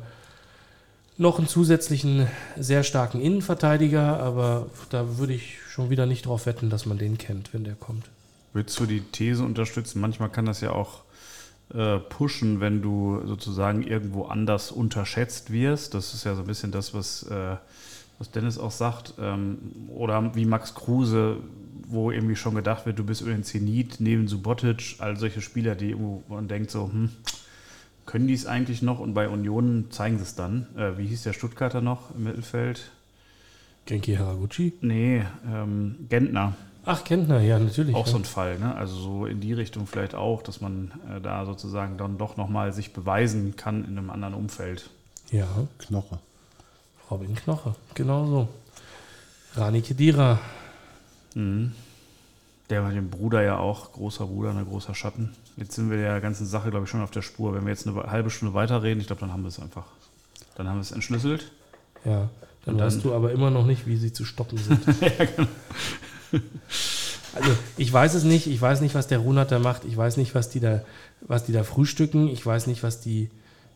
[1.16, 2.26] noch einen zusätzlichen
[2.56, 7.18] sehr starken Innenverteidiger, aber da würde ich schon wieder nicht drauf wetten, dass man den
[7.18, 8.10] kennt, wenn der kommt.
[8.52, 10.00] Würdest du die These unterstützen?
[10.00, 11.02] Manchmal kann das ja auch
[11.72, 15.94] äh, pushen, wenn du sozusagen irgendwo anders unterschätzt wirst.
[15.94, 17.56] Das ist ja so ein bisschen das, was, äh,
[18.18, 19.14] was Dennis auch sagt.
[19.18, 19.58] Ähm,
[19.88, 21.38] oder wie Max Kruse,
[21.88, 25.74] wo irgendwie schon gedacht wird, du bist über den Zenit neben Subotic, all solche Spieler,
[25.74, 27.10] die irgendwo man denkt so, hm,
[28.06, 29.00] können die es eigentlich noch?
[29.00, 30.66] Und bei Union zeigen sie es dann.
[30.76, 32.90] Äh, wie hieß der Stuttgarter noch im Mittelfeld?
[33.86, 34.72] Genki Haraguchi?
[34.80, 36.54] Nee, ähm, Gentner.
[36.86, 37.94] Ach, Kentner, ja, natürlich.
[37.94, 38.12] Auch ja.
[38.12, 38.74] so ein Fall, ne?
[38.74, 42.72] Also so in die Richtung vielleicht auch, dass man äh, da sozusagen dann doch nochmal
[42.72, 44.90] sich beweisen kann in einem anderen Umfeld.
[45.30, 45.46] Ja,
[45.78, 46.18] Knoche.
[47.10, 48.48] Robin Knoche, genau so.
[49.56, 50.40] Rani Kedira,
[51.34, 51.72] Mhm.
[52.70, 55.34] Der mit dem Bruder ja auch, großer Bruder, ein großer Schatten.
[55.56, 57.54] Jetzt sind wir der ganzen Sache, glaube ich, schon auf der Spur.
[57.54, 59.84] Wenn wir jetzt eine halbe Stunde weiterreden, ich glaube, dann haben wir es einfach.
[60.56, 61.50] Dann haben wir es entschlüsselt.
[62.04, 62.28] ja.
[62.64, 64.80] Dann dann- weißt du aber immer noch nicht, wie sie zu stoppen sind.
[67.34, 70.18] Also ich weiß es nicht, ich weiß nicht, was der Runat da macht, ich weiß
[70.18, 70.82] nicht, was die da,
[71.20, 73.28] was die da frühstücken, ich weiß nicht, was die,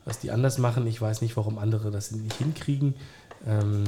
[0.04, 2.94] was die anders machen, ich weiß nicht, warum andere das nicht hinkriegen.
[3.46, 3.82] Ähm,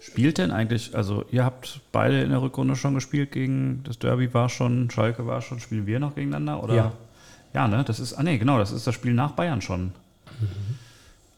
[0.00, 4.32] Spielt denn eigentlich, also ihr habt beide in der Rückrunde schon gespielt gegen, das Derby
[4.34, 6.62] war schon, Schalke war schon, spielen wir noch gegeneinander?
[6.62, 6.74] Oder?
[6.74, 6.92] Ja.
[7.54, 7.84] Ja, ne?
[7.84, 9.92] Das ist, ah nee, genau, das ist das Spiel nach Bayern schon.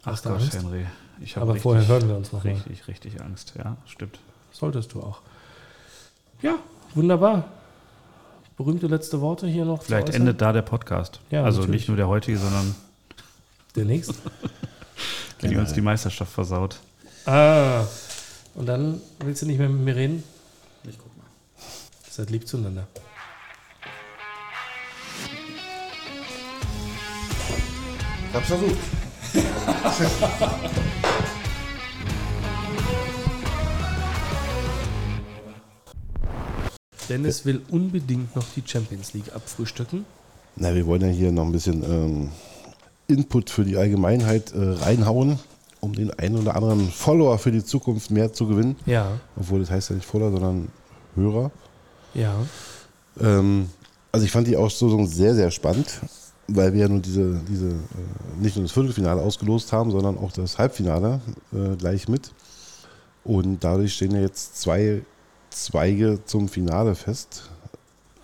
[0.03, 0.55] Ach Hast du Gott, Angst?
[0.55, 0.87] Henry.
[1.21, 2.53] Ich aber richtig, vorher hören wir uns noch mal.
[2.53, 4.19] Richtig, richtig Angst, ja, stimmt.
[4.53, 5.21] Solltest du auch.
[6.43, 6.57] Ja,
[6.95, 7.45] wunderbar.
[8.57, 9.83] Berühmte letzte Worte hier noch.
[9.83, 11.21] Vielleicht endet da der Podcast.
[11.31, 11.83] Ja, also natürlich.
[11.83, 12.75] nicht nur der heutige, sondern
[13.77, 14.15] der nächste.
[15.41, 16.79] wenn ihr uns die Meisterschaft versaut.
[17.27, 17.85] Ah,
[18.55, 20.23] und dann willst du nicht mehr mit mir reden?
[20.85, 21.27] Ich guck mal.
[22.11, 22.87] Seid lieb zueinander.
[28.35, 28.79] Hab's versucht.
[37.09, 40.05] Dennis will unbedingt noch die Champions League abfrühstücken.
[40.57, 42.29] Na, wir wollen ja hier noch ein bisschen ähm,
[43.09, 45.39] Input für die Allgemeinheit äh, reinhauen,
[45.81, 48.77] um den einen oder anderen Follower für die Zukunft mehr zu gewinnen.
[48.87, 50.69] Ja, Obwohl das heißt ja nicht Follower, sondern
[51.17, 51.51] Hörer.
[52.15, 52.35] ja.
[53.21, 53.69] Ähm,
[54.13, 56.01] also ich fand die Auslosung sehr, sehr spannend,
[56.55, 60.33] weil wir ja nur diese, diese äh, nicht nur das Viertelfinale ausgelost haben, sondern auch
[60.33, 61.21] das Halbfinale
[61.53, 62.33] äh, gleich mit.
[63.25, 65.03] Und dadurch stehen ja jetzt zwei
[65.51, 67.51] Zweige zum Finale fest.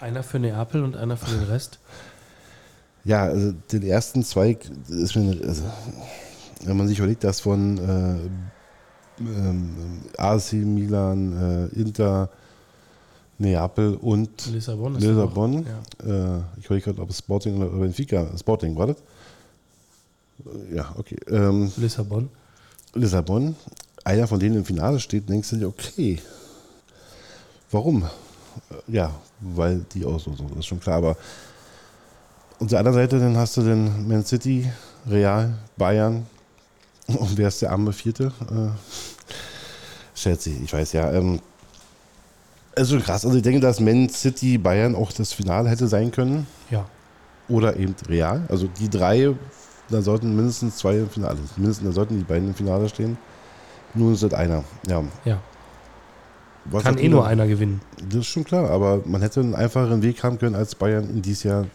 [0.00, 1.80] Einer für Neapel und einer für den Rest.
[3.04, 5.62] Ja, also den ersten Zweig ist mir, also,
[6.64, 12.30] wenn man sich überlegt, dass von äh, ähm, AC Milan, äh, Inter,
[13.38, 15.66] Neapel und Lissabon Lissabon.
[16.06, 16.36] Ja.
[16.38, 18.96] Äh, ich überlege gerade, ob es Sporting oder Benfica, Sporting war das?
[20.72, 21.16] Ja, okay.
[21.28, 22.28] Ähm, Lissabon.
[22.94, 23.56] Lissabon,
[24.04, 26.18] einer von denen im Finale steht, denkst du dir, okay,
[27.70, 28.02] warum?
[28.04, 31.16] Äh, Ja, weil die Auslosung, das ist schon klar, aber
[32.58, 34.70] auf der anderen Seite, dann hast du den Man City,
[35.08, 36.24] Real, Bayern
[37.06, 38.32] und wer ist der arme Vierte?
[38.50, 38.70] Äh,
[40.14, 41.12] Chelsea, ich weiß ja.
[41.12, 41.40] Ähm,
[42.82, 43.24] ist schon krass.
[43.24, 46.86] Also ich denke, dass Man City, Bayern auch das Finale hätte sein können Ja.
[47.48, 48.42] oder eben Real.
[48.48, 49.34] Also die drei,
[49.88, 53.16] da sollten mindestens zwei im Finale, mindestens da sollten die beiden im Finale stehen.
[53.94, 54.62] Nun ist das einer.
[54.86, 55.02] Ja.
[55.24, 55.40] Ja.
[56.66, 57.80] Was Kann eh nur noch- einer gewinnen.
[58.08, 61.22] Das ist schon klar, aber man hätte einen einfacheren Weg haben können, als Bayern in
[61.22, 61.66] dieses Jahr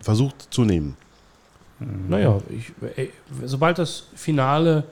[0.00, 0.96] versucht zu nehmen.
[1.78, 3.12] Naja, ich, ey,
[3.44, 4.84] sobald das Finale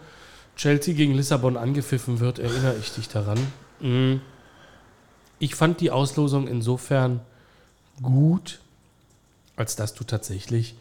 [0.56, 3.38] Chelsea gegen Lissabon angepfiffen wird, erinnere ich dich daran.
[3.80, 4.16] Mm.
[5.42, 7.18] Ich fand die Auslosung insofern
[8.00, 8.60] gut,
[9.56, 10.76] als dass du tatsächlich,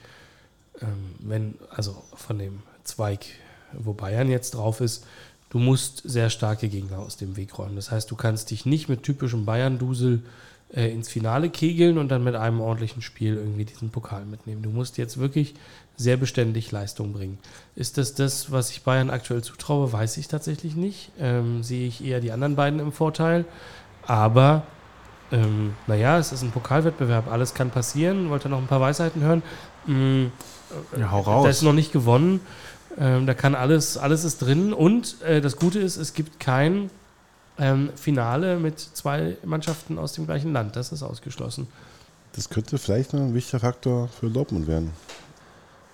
[0.79, 3.25] ähm, wenn, also von dem Zweig,
[3.73, 5.07] wo Bayern jetzt drauf ist,
[5.49, 7.75] du musst sehr starke Gegner aus dem Weg räumen.
[7.75, 10.21] Das heißt, du kannst dich nicht mit typischem Bayern-Dusel
[10.75, 14.61] äh, ins Finale kegeln und dann mit einem ordentlichen Spiel irgendwie diesen Pokal mitnehmen.
[14.61, 15.55] Du musst jetzt wirklich
[15.97, 17.39] sehr beständig Leistung bringen.
[17.75, 19.91] Ist das das, was ich Bayern aktuell zutraue?
[19.91, 21.11] Weiß ich tatsächlich nicht.
[21.19, 23.45] Ähm, sehe ich eher die anderen beiden im Vorteil.
[24.07, 24.63] Aber,
[25.31, 27.31] ähm, naja, es ist ein Pokalwettbewerb.
[27.31, 28.29] Alles kann passieren.
[28.29, 29.43] Wollt ihr noch ein paar Weisheiten hören?
[29.85, 30.25] Mm,
[30.97, 31.49] Ja, hau Da raus.
[31.49, 32.39] ist noch nicht gewonnen.
[32.97, 34.73] Ähm, da kann alles, alles ist drin.
[34.73, 36.89] Und äh, das Gute ist, es gibt kein
[37.59, 40.75] ähm, Finale mit zwei Mannschaften aus dem gleichen Land.
[40.75, 41.67] Das ist ausgeschlossen.
[42.33, 44.91] Das könnte vielleicht noch ein wichtiger Faktor für Dortmund werden.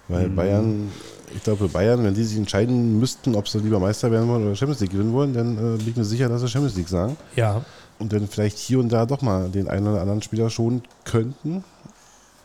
[0.08, 0.36] Weil Mhm.
[0.36, 0.92] Bayern,
[1.36, 4.56] ich glaube, Bayern, wenn die sich entscheiden müssten, ob sie lieber Meister werden wollen oder
[4.56, 7.18] Champions League gewinnen wollen, dann äh, bin ich mir sicher, dass sie Champions League sagen.
[7.36, 7.62] Ja.
[8.00, 11.64] Und dann vielleicht hier und da doch mal den einen oder anderen Spieler schonen könnten.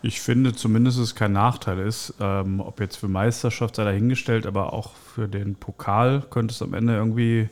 [0.03, 4.47] Ich finde zumindest, dass es kein Nachteil ist, ähm, ob jetzt für Meisterschaft sei dahingestellt,
[4.47, 7.49] aber auch für den Pokal könnte es am Ende irgendwie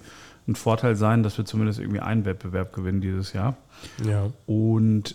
[0.49, 3.57] ein Vorteil sein, dass wir zumindest irgendwie einen Wettbewerb gewinnen dieses Jahr.
[4.05, 4.31] Ja.
[4.47, 5.15] Und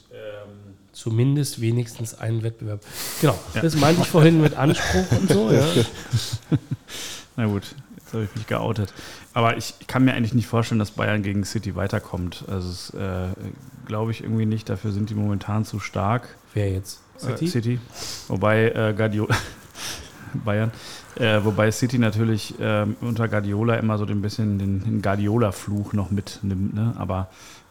[0.96, 2.80] Zumindest wenigstens einen Wettbewerb.
[3.20, 5.52] Genau, das meinte ich vorhin mit Anspruch und so.
[5.52, 5.66] Ja.
[7.36, 7.76] na gut,
[8.16, 8.94] habe ich mich geoutet.
[9.34, 12.46] Aber ich kann mir eigentlich nicht vorstellen, dass Bayern gegen City weiterkommt.
[12.48, 13.30] Also äh,
[13.86, 14.70] glaube ich irgendwie nicht.
[14.70, 16.36] Dafür sind die momentan zu stark.
[16.54, 17.02] Wer jetzt?
[17.18, 17.46] City.
[17.46, 17.80] Äh, City.
[18.28, 19.36] Wobei äh, Guardiola,
[20.46, 20.72] Bayern,
[21.16, 26.12] äh, wobei City natürlich ähm, unter Guardiola immer so ein bisschen den, den Guardiola-Fluch noch
[26.12, 26.74] mitnimmt.
[26.74, 26.94] Ne?
[26.98, 27.30] Aber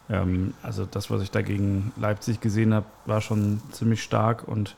[0.09, 4.77] ähm, also das, was ich da gegen Leipzig gesehen habe, war schon ziemlich stark und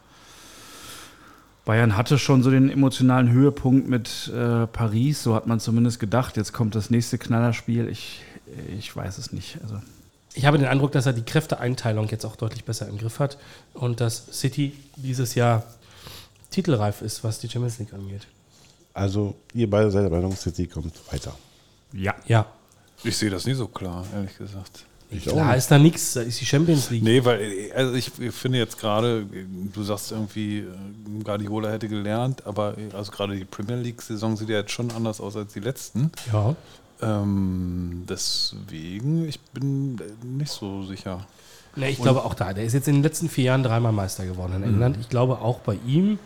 [1.66, 6.36] Bayern hatte schon so den emotionalen Höhepunkt mit äh, Paris, so hat man zumindest gedacht.
[6.36, 7.88] Jetzt kommt das nächste Knallerspiel.
[7.88, 8.22] Ich,
[8.78, 9.58] ich weiß es nicht.
[9.62, 9.82] Also
[10.34, 13.36] Ich habe den Eindruck, dass er die Kräfteeinteilung jetzt auch deutlich besser im Griff hat
[13.74, 15.64] und dass City dieses Jahr
[16.50, 18.28] titelreif ist, was die Champions League angeht.
[18.94, 21.36] Also, ihr beide seid der Meinung, City kommt weiter.
[21.92, 22.46] ja, Ja,
[23.02, 24.85] Ich sehe das nie so klar, ehrlich gesagt.
[25.10, 27.02] Ich klar ist da nichts, da ist die Champions League.
[27.02, 29.24] Nee, weil also ich finde jetzt gerade,
[29.72, 34.56] du sagst irgendwie, äh, Guardiola hätte gelernt, aber also gerade die Premier League-Saison sieht ja
[34.58, 36.10] jetzt schon anders aus als die letzten.
[36.32, 36.56] Ja,
[37.00, 41.26] Ähm, deswegen, ich bin nicht so sicher.
[41.76, 42.52] nee, ich glaube auch da.
[42.52, 44.96] Der ist jetzt in den letzten vier Jahren dreimal Meister geworden in England.
[45.00, 46.18] Ich glaube auch bei ihm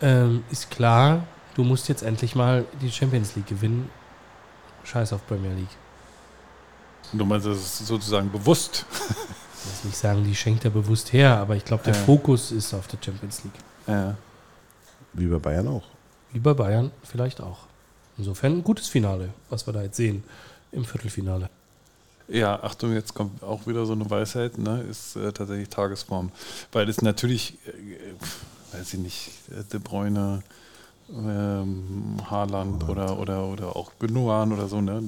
[0.00, 1.24] ähm, ist klar,
[1.54, 3.90] du musst jetzt endlich mal die Champions League gewinnen.
[4.84, 5.76] Scheiß auf Premier League.
[7.12, 8.84] Du meinst, das ist sozusagen bewusst.
[8.92, 12.00] Ich will jetzt nicht sagen, die schenkt er bewusst her, aber ich glaube, der Ja.
[12.00, 13.52] Fokus ist auf der Champions League.
[13.86, 14.16] Ja.
[15.12, 15.82] Wie bei Bayern auch.
[16.32, 17.58] Wie bei Bayern vielleicht auch.
[18.16, 20.22] Insofern ein gutes Finale, was wir da jetzt sehen
[20.72, 21.48] im Viertelfinale.
[22.28, 24.82] Ja, Achtung, jetzt kommt auch wieder so eine Weisheit, ne?
[24.88, 26.30] ist äh, tatsächlich Tagesform.
[26.70, 30.42] Weil es natürlich, äh, weiß ich nicht, äh, De Bruyne
[31.12, 35.02] ähm, Haaland oder, oder, oder auch Gündogan oder so, ne?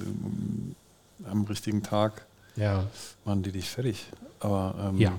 [1.30, 2.26] Am richtigen Tag
[2.56, 2.84] Ja.
[3.24, 4.06] machen die dich fertig.
[4.40, 5.12] Aber, ähm, Ja.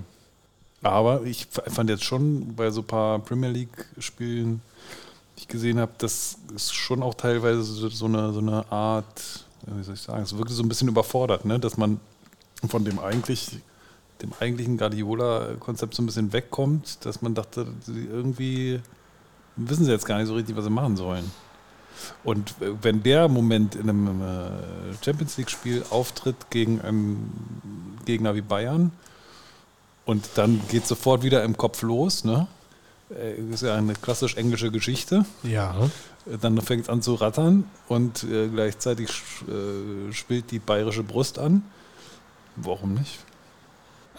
[0.81, 4.61] aber ich fand jetzt schon bei so ein paar Premier League-Spielen,
[5.35, 9.83] die ich gesehen habe, das ist schon auch teilweise so eine, so eine Art, wie
[9.83, 11.59] soll ich sagen, es wirkte so ein bisschen überfordert, ne?
[11.59, 11.99] dass man
[12.67, 13.57] von dem eigentlich
[14.21, 18.79] dem eigentlichen Guardiola-Konzept so ein bisschen wegkommt, dass man dachte, irgendwie
[19.55, 21.29] wissen sie jetzt gar nicht so richtig, was sie machen sollen.
[22.23, 28.91] Und wenn der Moment in einem äh, Champions League-Spiel auftritt gegen einen Gegner wie Bayern
[30.05, 32.47] und dann geht sofort wieder im Kopf los, ne?
[33.09, 35.25] Äh, Ist ja eine klassisch englische Geschichte.
[35.43, 35.75] Ja.
[36.25, 39.09] Äh, Dann fängt es an zu rattern und gleichzeitig
[40.11, 41.63] schwillt die bayerische Brust an.
[42.55, 43.19] Warum nicht?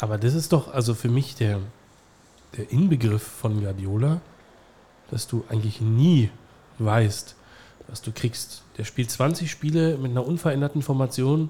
[0.00, 1.60] Aber das ist doch also für mich der,
[2.56, 4.20] der Inbegriff von Guardiola,
[5.10, 6.30] dass du eigentlich nie
[6.78, 7.36] weißt,
[7.88, 8.62] was du kriegst.
[8.78, 11.48] Der spielt 20 Spiele mit einer unveränderten Formation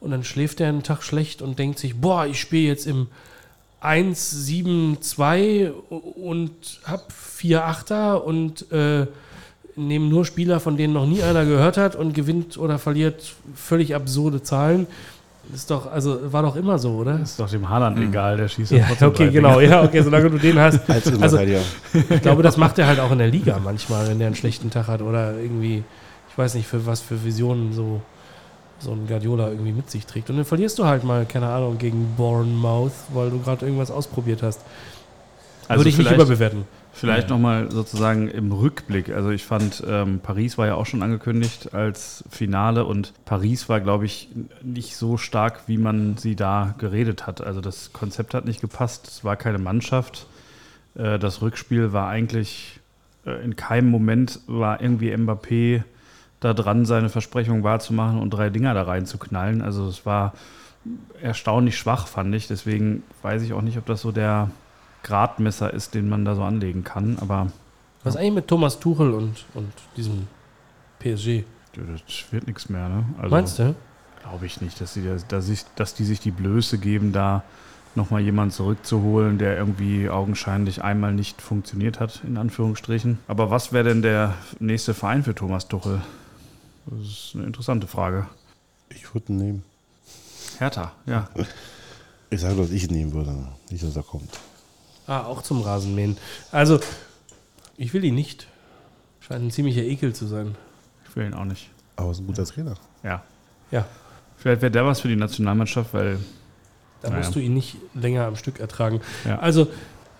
[0.00, 3.08] und dann schläft er einen Tag schlecht und denkt sich, boah, ich spiele jetzt im
[3.82, 9.06] 1-7-2 und hab vier Achter und äh,
[9.76, 13.94] nehme nur Spieler, von denen noch nie einer gehört hat und gewinnt oder verliert völlig
[13.94, 14.88] absurde Zahlen.
[15.50, 17.20] Das ist doch, also war doch immer so, oder?
[17.20, 18.08] Ist doch dem Haaland Mhm.
[18.08, 19.60] egal, der schießt Ja, trotzdem okay, drei genau.
[19.60, 20.80] Ja, okay, solange du den hast.
[20.90, 21.60] Als Also, Innenverteidiger.
[22.10, 24.68] ich glaube, das macht er halt auch in der Liga manchmal, wenn der einen schlechten
[24.70, 25.84] Tag hat oder irgendwie,
[26.30, 28.02] ich weiß nicht, für was für Visionen so,
[28.78, 30.28] so ein Guardiola irgendwie mit sich trägt.
[30.28, 34.42] Und dann verlierst du halt mal, keine Ahnung, gegen Bournemouth, weil du gerade irgendwas ausprobiert
[34.42, 34.60] hast.
[35.66, 36.64] Also Würde ich nicht überbewerten.
[36.98, 37.36] Vielleicht Ja.
[37.36, 39.10] nochmal sozusagen im Rückblick.
[39.10, 43.80] Also ich fand, ähm, Paris war ja auch schon angekündigt als Finale und Paris war,
[43.80, 44.28] glaube ich,
[44.62, 47.40] nicht so stark, wie man sie da geredet hat.
[47.40, 50.26] Also das Konzept hat nicht gepasst, es war keine Mannschaft.
[50.96, 52.80] Äh, das Rückspiel war eigentlich
[53.26, 55.82] äh, in keinem Moment war irgendwie Mbappé
[56.40, 59.60] da dran, seine Versprechung wahrzumachen und drei Dinger da reinzuknallen.
[59.62, 60.34] Also es war
[61.20, 62.46] erstaunlich schwach, fand ich.
[62.46, 64.50] Deswegen weiß ich auch nicht, ob das so der
[65.08, 67.18] Gradmesser ist, den man da so anlegen kann.
[67.20, 67.50] Aber
[68.04, 70.28] Was eigentlich mit Thomas Tuchel und, und diesem
[71.00, 71.44] PSG?
[71.74, 72.88] das wird nichts mehr.
[72.88, 73.04] Ne?
[73.18, 73.74] Also, Meinst du?
[74.20, 77.42] Glaube ich nicht, dass die, dass, ich, dass die sich die Blöße geben, da
[77.94, 83.18] nochmal jemanden zurückzuholen, der irgendwie augenscheinlich einmal nicht funktioniert hat, in Anführungsstrichen.
[83.28, 86.02] Aber was wäre denn der nächste Verein für Thomas Tuchel?
[86.86, 88.26] Das ist eine interessante Frage.
[88.90, 89.62] Ich würde ihn nehmen.
[90.58, 91.28] Hertha, ja.
[92.30, 93.48] Ich sage, dass ich ihn nehmen würde.
[93.70, 94.38] Nicht, dass er kommt.
[95.08, 96.16] Ah, auch zum Rasenmähen.
[96.52, 96.78] Also,
[97.76, 98.46] ich will ihn nicht.
[99.20, 100.54] Scheint ein ziemlicher Ekel zu sein.
[101.08, 101.70] Ich will ihn auch nicht.
[101.96, 102.74] Aber er ist ein guter Trainer.
[103.02, 103.24] Ja.
[103.72, 103.86] Ja.
[104.36, 106.18] Vielleicht wäre der was für die Nationalmannschaft, weil
[107.00, 107.18] Da Naja.
[107.22, 109.00] musst du ihn nicht länger am Stück ertragen.
[109.24, 109.38] Ja.
[109.38, 109.68] Also,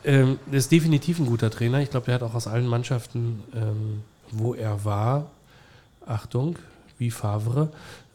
[0.05, 1.81] ähm, der ist definitiv ein guter Trainer.
[1.81, 5.27] Ich glaube, der hat auch aus allen Mannschaften, ähm, wo er war,
[6.07, 6.57] Achtung,
[6.97, 7.71] wie Favre,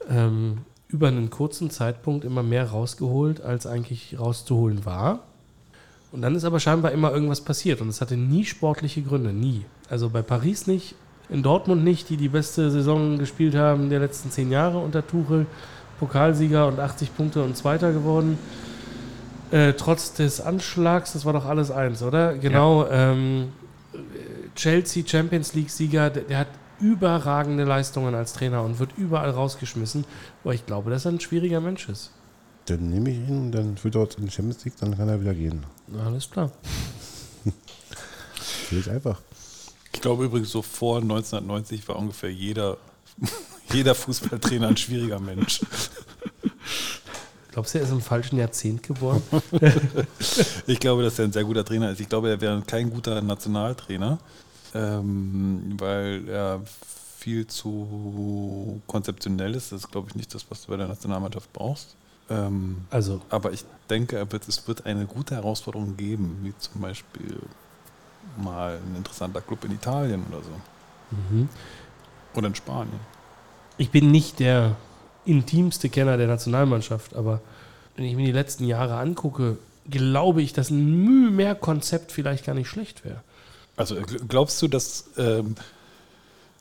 [0.09, 5.19] ähm, über einen kurzen Zeitpunkt immer mehr rausgeholt, als eigentlich rauszuholen war.
[6.13, 9.65] Und dann ist aber scheinbar immer irgendwas passiert und es hatte nie sportliche Gründe, nie.
[9.89, 10.93] Also bei Paris nicht,
[11.27, 15.47] in Dortmund nicht, die die beste Saison gespielt haben der letzten zehn Jahre unter Tuchel,
[15.99, 18.37] Pokalsieger und 80 Punkte und Zweiter geworden.
[19.49, 22.35] Äh, trotz des Anschlags, das war doch alles eins, oder?
[22.35, 22.87] Genau.
[22.91, 23.47] Ähm,
[24.55, 26.47] Chelsea Champions League-Sieger, der, der hat
[26.79, 30.05] überragende Leistungen als Trainer und wird überall rausgeschmissen.
[30.43, 32.11] Aber ich glaube, dass er ein schwieriger Mensch ist.
[32.65, 35.19] Dann nehme ich ihn, dann führt er uns in die Champions League, dann kann er
[35.19, 35.65] wieder gehen.
[36.05, 36.51] Alles klar.
[38.69, 39.19] Völlig einfach.
[39.93, 42.77] Ich glaube übrigens, so vor 1990 war ungefähr jeder,
[43.73, 45.61] jeder Fußballtrainer ein schwieriger Mensch.
[47.51, 49.21] Glaubst du, er ist im falschen Jahrzehnt geboren?
[50.65, 51.99] Ich glaube, dass er ein sehr guter Trainer ist.
[51.99, 54.17] Ich glaube, er wäre kein guter Nationaltrainer,
[54.73, 56.61] ähm, weil er
[57.17, 59.71] viel zu konzeptionell ist.
[59.71, 61.95] Das ist, glaube ich, nicht das, was du bei der Nationalmannschaft brauchst.
[62.29, 67.37] Ähm, Also, aber ich denke, es wird eine gute Herausforderung geben, wie zum Beispiel
[68.37, 71.15] mal ein interessanter Club in Italien oder so.
[71.31, 71.49] mhm.
[72.35, 72.99] Oder in Spanien.
[73.77, 74.75] ich bin nicht der
[75.25, 77.41] intimste Kenner der Nationalmannschaft, aber
[77.95, 79.57] wenn ich mir die letzten Jahre angucke,
[79.89, 83.21] glaube ich, dass ein Mühe mehr Konzept vielleicht gar nicht schlecht wäre.
[83.75, 85.55] Also gl- glaubst du, dass ähm,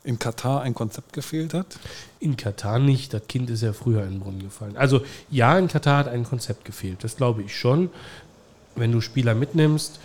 [0.05, 1.79] in Katar ein Konzept gefehlt hat?
[2.19, 3.15] In Katar nicht.
[3.15, 4.77] Das Kind ist ja früher in den Brunnen gefallen.
[4.77, 7.05] Also ja, in Katar hat ein Konzept gefehlt.
[7.05, 7.91] Das glaube ich schon.
[8.75, 10.01] Wenn du Spieler mitnimmst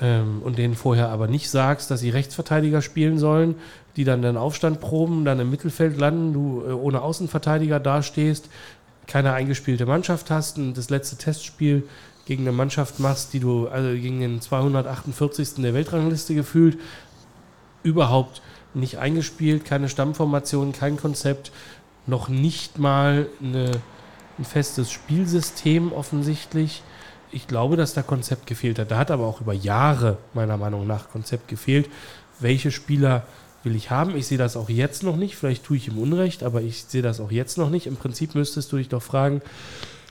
[0.00, 3.56] ähm, und denen vorher aber nicht sagst, dass sie Rechtsverteidiger spielen sollen,
[3.96, 8.48] die dann den Aufstand proben, dann im Mittelfeld landen, du äh, ohne Außenverteidiger dastehst,
[9.06, 11.86] keine eingespielte Mannschaft hast und das letzte Testspiel
[12.24, 15.54] gegen eine Mannschaft machst, die du, also gegen den 248.
[15.56, 16.78] der Weltrangliste gefühlt,
[17.82, 18.40] überhaupt
[18.74, 21.52] nicht eingespielt, keine Stammformation, kein Konzept,
[22.06, 23.70] noch nicht mal eine,
[24.38, 26.82] ein festes Spielsystem offensichtlich.
[27.30, 28.90] Ich glaube, dass da Konzept gefehlt hat.
[28.90, 31.88] Da hat aber auch über Jahre meiner Meinung nach Konzept gefehlt.
[32.40, 33.26] Welche Spieler
[33.62, 34.16] will ich haben?
[34.16, 35.36] Ich sehe das auch jetzt noch nicht.
[35.36, 37.86] Vielleicht tue ich ihm Unrecht, aber ich sehe das auch jetzt noch nicht.
[37.86, 39.40] Im Prinzip müsstest du dich doch fragen,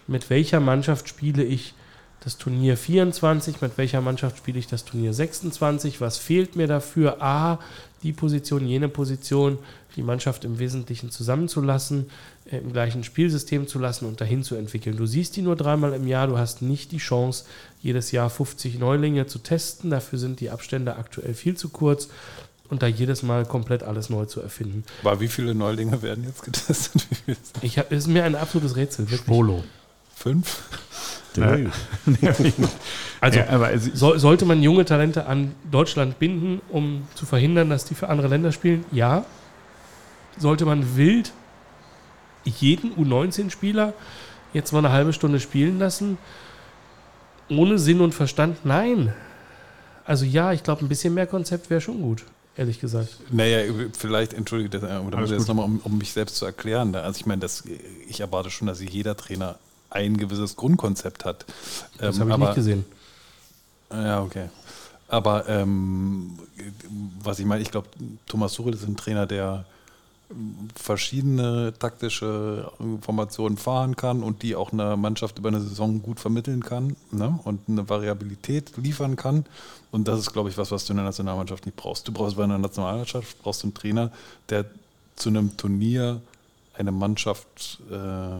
[0.08, 1.76] mit welcher Mannschaft spiele ich
[2.24, 7.22] das Turnier 24, mit welcher Mannschaft spiele ich das Turnier 26, was fehlt mir dafür?
[7.22, 7.60] A,
[8.04, 9.58] die Position, jene Position,
[9.96, 12.10] die Mannschaft im Wesentlichen zusammenzulassen,
[12.52, 14.98] äh, im gleichen Spielsystem zu lassen und dahin zu entwickeln.
[14.98, 17.46] Du siehst die nur dreimal im Jahr, du hast nicht die Chance,
[17.82, 22.10] jedes Jahr 50 Neulinge zu testen, dafür sind die Abstände aktuell viel zu kurz
[22.70, 24.84] und da jedes Mal komplett alles neu zu erfinden.
[25.02, 27.08] Aber wie viele Neulinge werden jetzt getestet?
[27.62, 29.10] Ich hab, es ist mir ein absolutes Rätsel.
[29.10, 29.26] Wirklich.
[29.26, 29.64] Polo.
[30.24, 30.62] Fünf?
[31.36, 31.68] Nee.
[33.20, 37.70] Also, Ja, aber es- soll, sollte man junge Talente an Deutschland binden, um zu verhindern,
[37.70, 38.84] dass die für andere Länder spielen?
[38.92, 39.26] Ja.
[40.38, 41.32] Sollte man wild
[42.44, 43.94] jeden U19-Spieler
[44.54, 46.18] jetzt mal eine halbe Stunde spielen lassen?
[47.50, 48.66] Ohne Sinn und Verstand?
[48.66, 49.14] Nein.
[50.06, 52.24] Also ja, ich glaube, ein bisschen mehr Konzept wäre schon gut,
[52.58, 53.10] ehrlich gesagt.
[53.32, 55.00] Naja, vielleicht, entschuldige, das, äh,
[55.32, 55.48] jetzt gut.
[55.48, 56.94] nochmal, um, um mich selbst zu erklären.
[56.96, 57.64] Also ich meine, das,
[58.08, 59.56] ich erwarte schon, dass jeder Trainer
[59.94, 61.46] ein gewisses Grundkonzept hat.
[61.98, 62.86] Das Ähm, habe ich aber, nicht gesehen.
[63.92, 64.50] Ja, okay.
[65.08, 66.40] Aber ähm,
[67.22, 67.88] was ich meine, ich glaube,
[68.28, 69.66] Thomas Tuchel ist ein Trainer, der
[70.32, 72.72] ähm, verschiedene taktische
[73.02, 77.40] Formationen fahren kann und die auch einer Mannschaft über eine Saison gut vermitteln kann ne?
[77.44, 79.46] und eine Variabilität liefern kann.
[79.92, 82.08] Und das ist, glaube ich, was, was du in der Nationalmannschaft nicht brauchst.
[82.08, 84.12] Du brauchst bei einer Nationalmannschaft brauchst du einen Trainer,
[84.50, 84.66] der
[85.16, 86.22] zu einem Turnier
[86.76, 88.38] eine Mannschaft äh,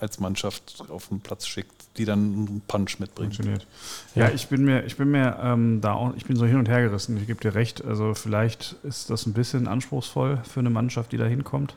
[0.00, 3.34] als Mannschaft auf den Platz schickt, die dann einen Punch mitbringt.
[3.34, 3.66] Funktioniert.
[4.14, 6.68] Ja, ich bin mir, ich bin mir ähm, da auch, ich bin so hin und
[6.68, 7.16] her gerissen.
[7.16, 7.84] Ich gebe dir recht.
[7.84, 11.74] Also vielleicht ist das ein bisschen anspruchsvoll für eine Mannschaft, die da hinkommt.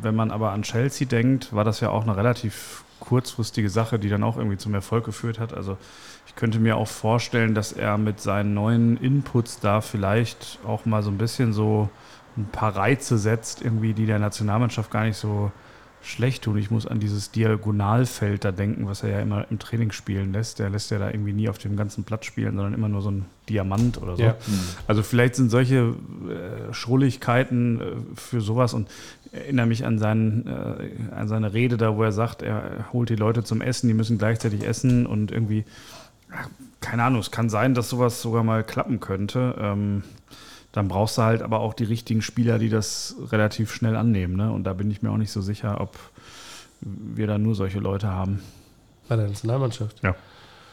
[0.00, 4.08] Wenn man aber an Chelsea denkt, war das ja auch eine relativ kurzfristige Sache, die
[4.08, 5.52] dann auch irgendwie zum Erfolg geführt hat.
[5.52, 5.76] Also
[6.26, 11.02] ich könnte mir auch vorstellen, dass er mit seinen neuen Inputs da vielleicht auch mal
[11.02, 11.90] so ein bisschen so
[12.36, 15.50] ein paar Reize setzt, irgendwie, die der Nationalmannschaft gar nicht so
[16.02, 16.58] schlecht tun.
[16.58, 20.58] Ich muss an dieses Diagonalfeld da denken, was er ja immer im Training spielen lässt.
[20.58, 23.10] Der lässt ja da irgendwie nie auf dem ganzen Platz spielen, sondern immer nur so
[23.10, 24.22] ein Diamant oder so.
[24.22, 24.36] Ja.
[24.86, 27.84] Also vielleicht sind solche äh, Schrulligkeiten äh,
[28.16, 28.88] für sowas und
[29.30, 33.16] erinnere mich an, seinen, äh, an seine Rede da, wo er sagt, er holt die
[33.16, 35.64] Leute zum Essen, die müssen gleichzeitig essen und irgendwie,
[36.80, 39.54] keine Ahnung, es kann sein, dass sowas sogar mal klappen könnte.
[39.58, 40.02] Ähm,
[40.72, 44.36] dann brauchst du halt aber auch die richtigen Spieler, die das relativ schnell annehmen.
[44.36, 44.50] Ne?
[44.50, 45.98] Und da bin ich mir auch nicht so sicher, ob
[46.80, 48.42] wir da nur solche Leute haben.
[49.08, 50.02] Bei der Nationalmannschaft?
[50.02, 50.14] Ja.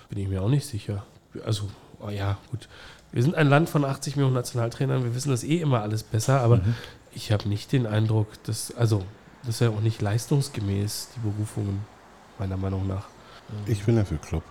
[0.10, 1.06] Bin ich mir auch nicht sicher.
[1.46, 1.70] Also,
[2.00, 2.68] oh ja, gut.
[3.12, 5.04] Wir sind ein Land von 80 Millionen Nationaltrainern.
[5.04, 6.76] Wir wissen das eh immer alles besser, aber Mhm.
[7.14, 9.04] ich habe nicht den Eindruck, dass, also,
[9.44, 11.82] das ist ja auch nicht leistungsgemäß, die Berufungen,
[12.38, 13.08] meiner Meinung nach.
[13.66, 14.44] Ich bin ja für Klopp.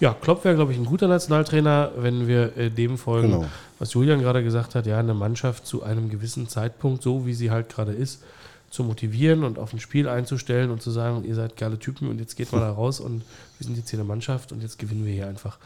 [0.00, 3.46] Ja, Klopp wäre, glaube ich, ein guter Nationaltrainer, wenn wir äh, dem folgen, Genau.
[3.78, 7.50] was Julian gerade gesagt hat, ja, eine Mannschaft zu einem gewissen Zeitpunkt, so wie sie
[7.50, 8.22] halt gerade ist,
[8.70, 12.18] zu motivieren und auf ein Spiel einzustellen und zu sagen, ihr seid geile Typen und
[12.20, 13.22] jetzt geht mal da raus und
[13.58, 15.58] wir sind jetzt hier eine Mannschaft und jetzt gewinnen wir hier einfach.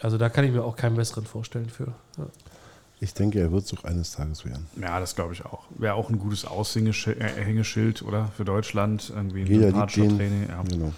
[0.00, 1.86] Also da kann ich mir auch keinen besseren vorstellen für.
[2.18, 2.26] Ja.
[2.98, 4.66] Ich denke, er wird es auch eines Tages werden.
[4.80, 5.62] Ja, das glaube ich auch.
[5.78, 8.30] Wäre auch ein gutes Aushängeschild, oder?
[8.36, 9.12] Für Deutschland.
[9.14, 10.16] Irgendwie ein Jeder liebt sympathischer den.
[10.18, 10.48] Training.
[10.48, 10.62] Ja.
[10.68, 10.92] Genau.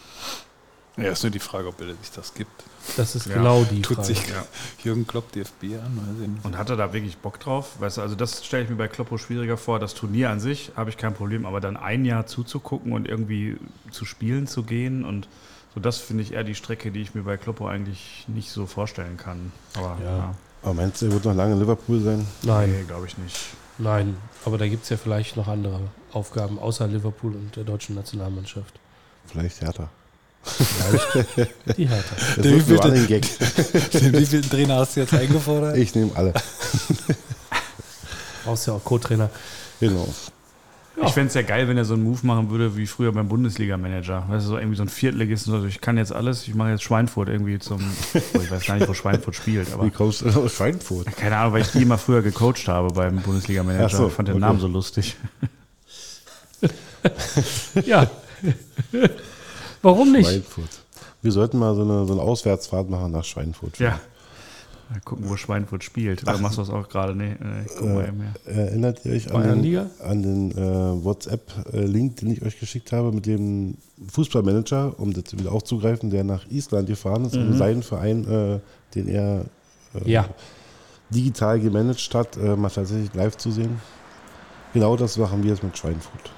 [0.97, 2.53] Ja, ist nur die Frage, ob er sich das gibt.
[2.97, 4.07] Das ist Ja, genau die Tut Frage.
[4.09, 4.45] sich Ja.
[4.85, 5.97] Jürgen Klopp DFB an?
[5.97, 6.45] Weiß ich nicht.
[6.45, 7.73] Und hat er da wirklich Bock drauf?
[7.81, 9.81] Weißt du, also das stelle ich mir bei Kloppo schwieriger vor.
[9.81, 13.57] Das Turnier an sich habe ich kein Problem, aber dann ein Jahr zuzugucken und irgendwie
[13.91, 15.27] zu spielen zu gehen und
[15.75, 18.67] so, das finde ich eher die Strecke, die ich mir bei Kloppo eigentlich nicht so
[18.67, 19.51] vorstellen kann.
[19.77, 20.17] Aber Ja.
[20.19, 22.25] ja, Aber meinst du, er wird noch lange in Liverpool sein?
[22.43, 23.37] Nein, nee, glaube ich nicht.
[23.79, 24.17] nein.
[24.45, 25.81] Aber da gibt es ja vielleicht noch andere
[26.13, 28.79] Aufgaben außer Liverpool und der deutschen Nationalmannschaft.
[29.27, 29.89] Vielleicht härter.
[31.77, 32.15] Die Hertha.
[32.17, 33.93] Das Der wird nur wievielte- ein Gag.
[33.93, 35.77] Den wievielten Trainer hast du jetzt eingefordert?
[35.77, 36.33] Ich nehme alle.
[38.45, 39.31] Brauchst ja auch Co-Trainer.
[39.81, 40.07] Genau.
[41.03, 43.29] Ich fände es ja geil, wenn er so einen Move machen würde wie früher beim
[43.29, 44.27] Bundesliga-Manager.
[44.29, 46.85] Weißt du, so irgendwie so ein Viertligisten, so, ich kann jetzt alles, ich mache jetzt
[46.85, 47.81] Schweinfurt irgendwie zum,
[48.15, 51.09] oh, ich weiß gar nicht, wo Schweinfurt spielt, aber Wie kommst du aus Schweinfurt?
[51.17, 53.89] keine Ahnung, weil ich die immer früher gecoacht habe beim Bundesliga-Manager.
[53.97, 54.41] So, ich fand den okay.
[54.43, 55.17] Namen so lustig.
[57.85, 58.09] Ja.
[59.85, 60.27] Warum nicht?
[60.29, 60.71] Schweinfurt.
[61.23, 63.79] Wir sollten mal so eine, so eine Auswärtsfahrt machen nach Schweinfurt.
[63.79, 64.01] Ja.
[64.91, 66.23] Mal gucken, wo Schweinfurt spielt.
[66.23, 67.15] Oder machst du das auch gerade?
[67.15, 68.33] Nee, nee, guck mal eben her.
[68.45, 73.25] Erinnert ihr euch an den, an den äh, WhatsApp-Link, den ich euch geschickt habe mit
[73.27, 73.77] dem
[74.13, 78.61] Fußballmanager, um das wieder aufzugreifen, der nach Island gefahren ist, um seinen Verein, äh,
[78.95, 79.47] den er
[79.95, 80.29] äh, Ja.
[81.11, 83.81] digital gemanagt hat, äh, mal tatsächlich live zu sehen.
[84.75, 86.31] Genau das machen wir jetzt mit Schweinfurt.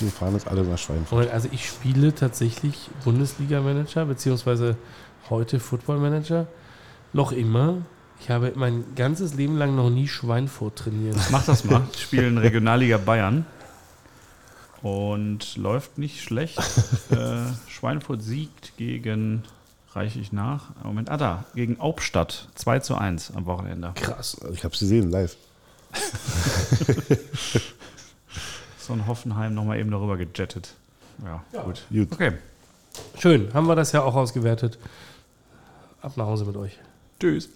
[0.00, 1.30] Wir fahren jetzt alle nach Schweinfurt.
[1.30, 4.76] Also ich spiele tatsächlich Bundesliga-Manager, beziehungsweise
[5.28, 6.46] heute Football-Manager.
[7.12, 7.78] Noch immer.
[8.20, 11.16] Ich habe mein ganzes Leben lang noch nie Schweinfurt trainiert.
[11.30, 11.82] Mach das mal.
[11.96, 13.46] Spielen Regionalliga Bayern.
[14.82, 16.58] Und läuft nicht schlecht.
[17.10, 19.42] äh, Schweinfurt siegt gegen,
[19.92, 23.92] reiche ich nach, Moment, ah da, gegen Aubstadt 2 zu 1 am Wochenende.
[23.96, 24.36] Krass.
[24.52, 25.36] Ich habe es gesehen, live.
[28.88, 30.74] Ein Hoffenheim nochmal eben darüber gejettet.
[31.22, 31.84] Ja, gut.
[31.90, 32.12] Gut.
[32.12, 32.32] Okay.
[33.18, 34.78] Schön, haben wir das ja auch ausgewertet.
[36.00, 36.78] Ab nach Hause mit euch.
[37.20, 37.50] Tschüss.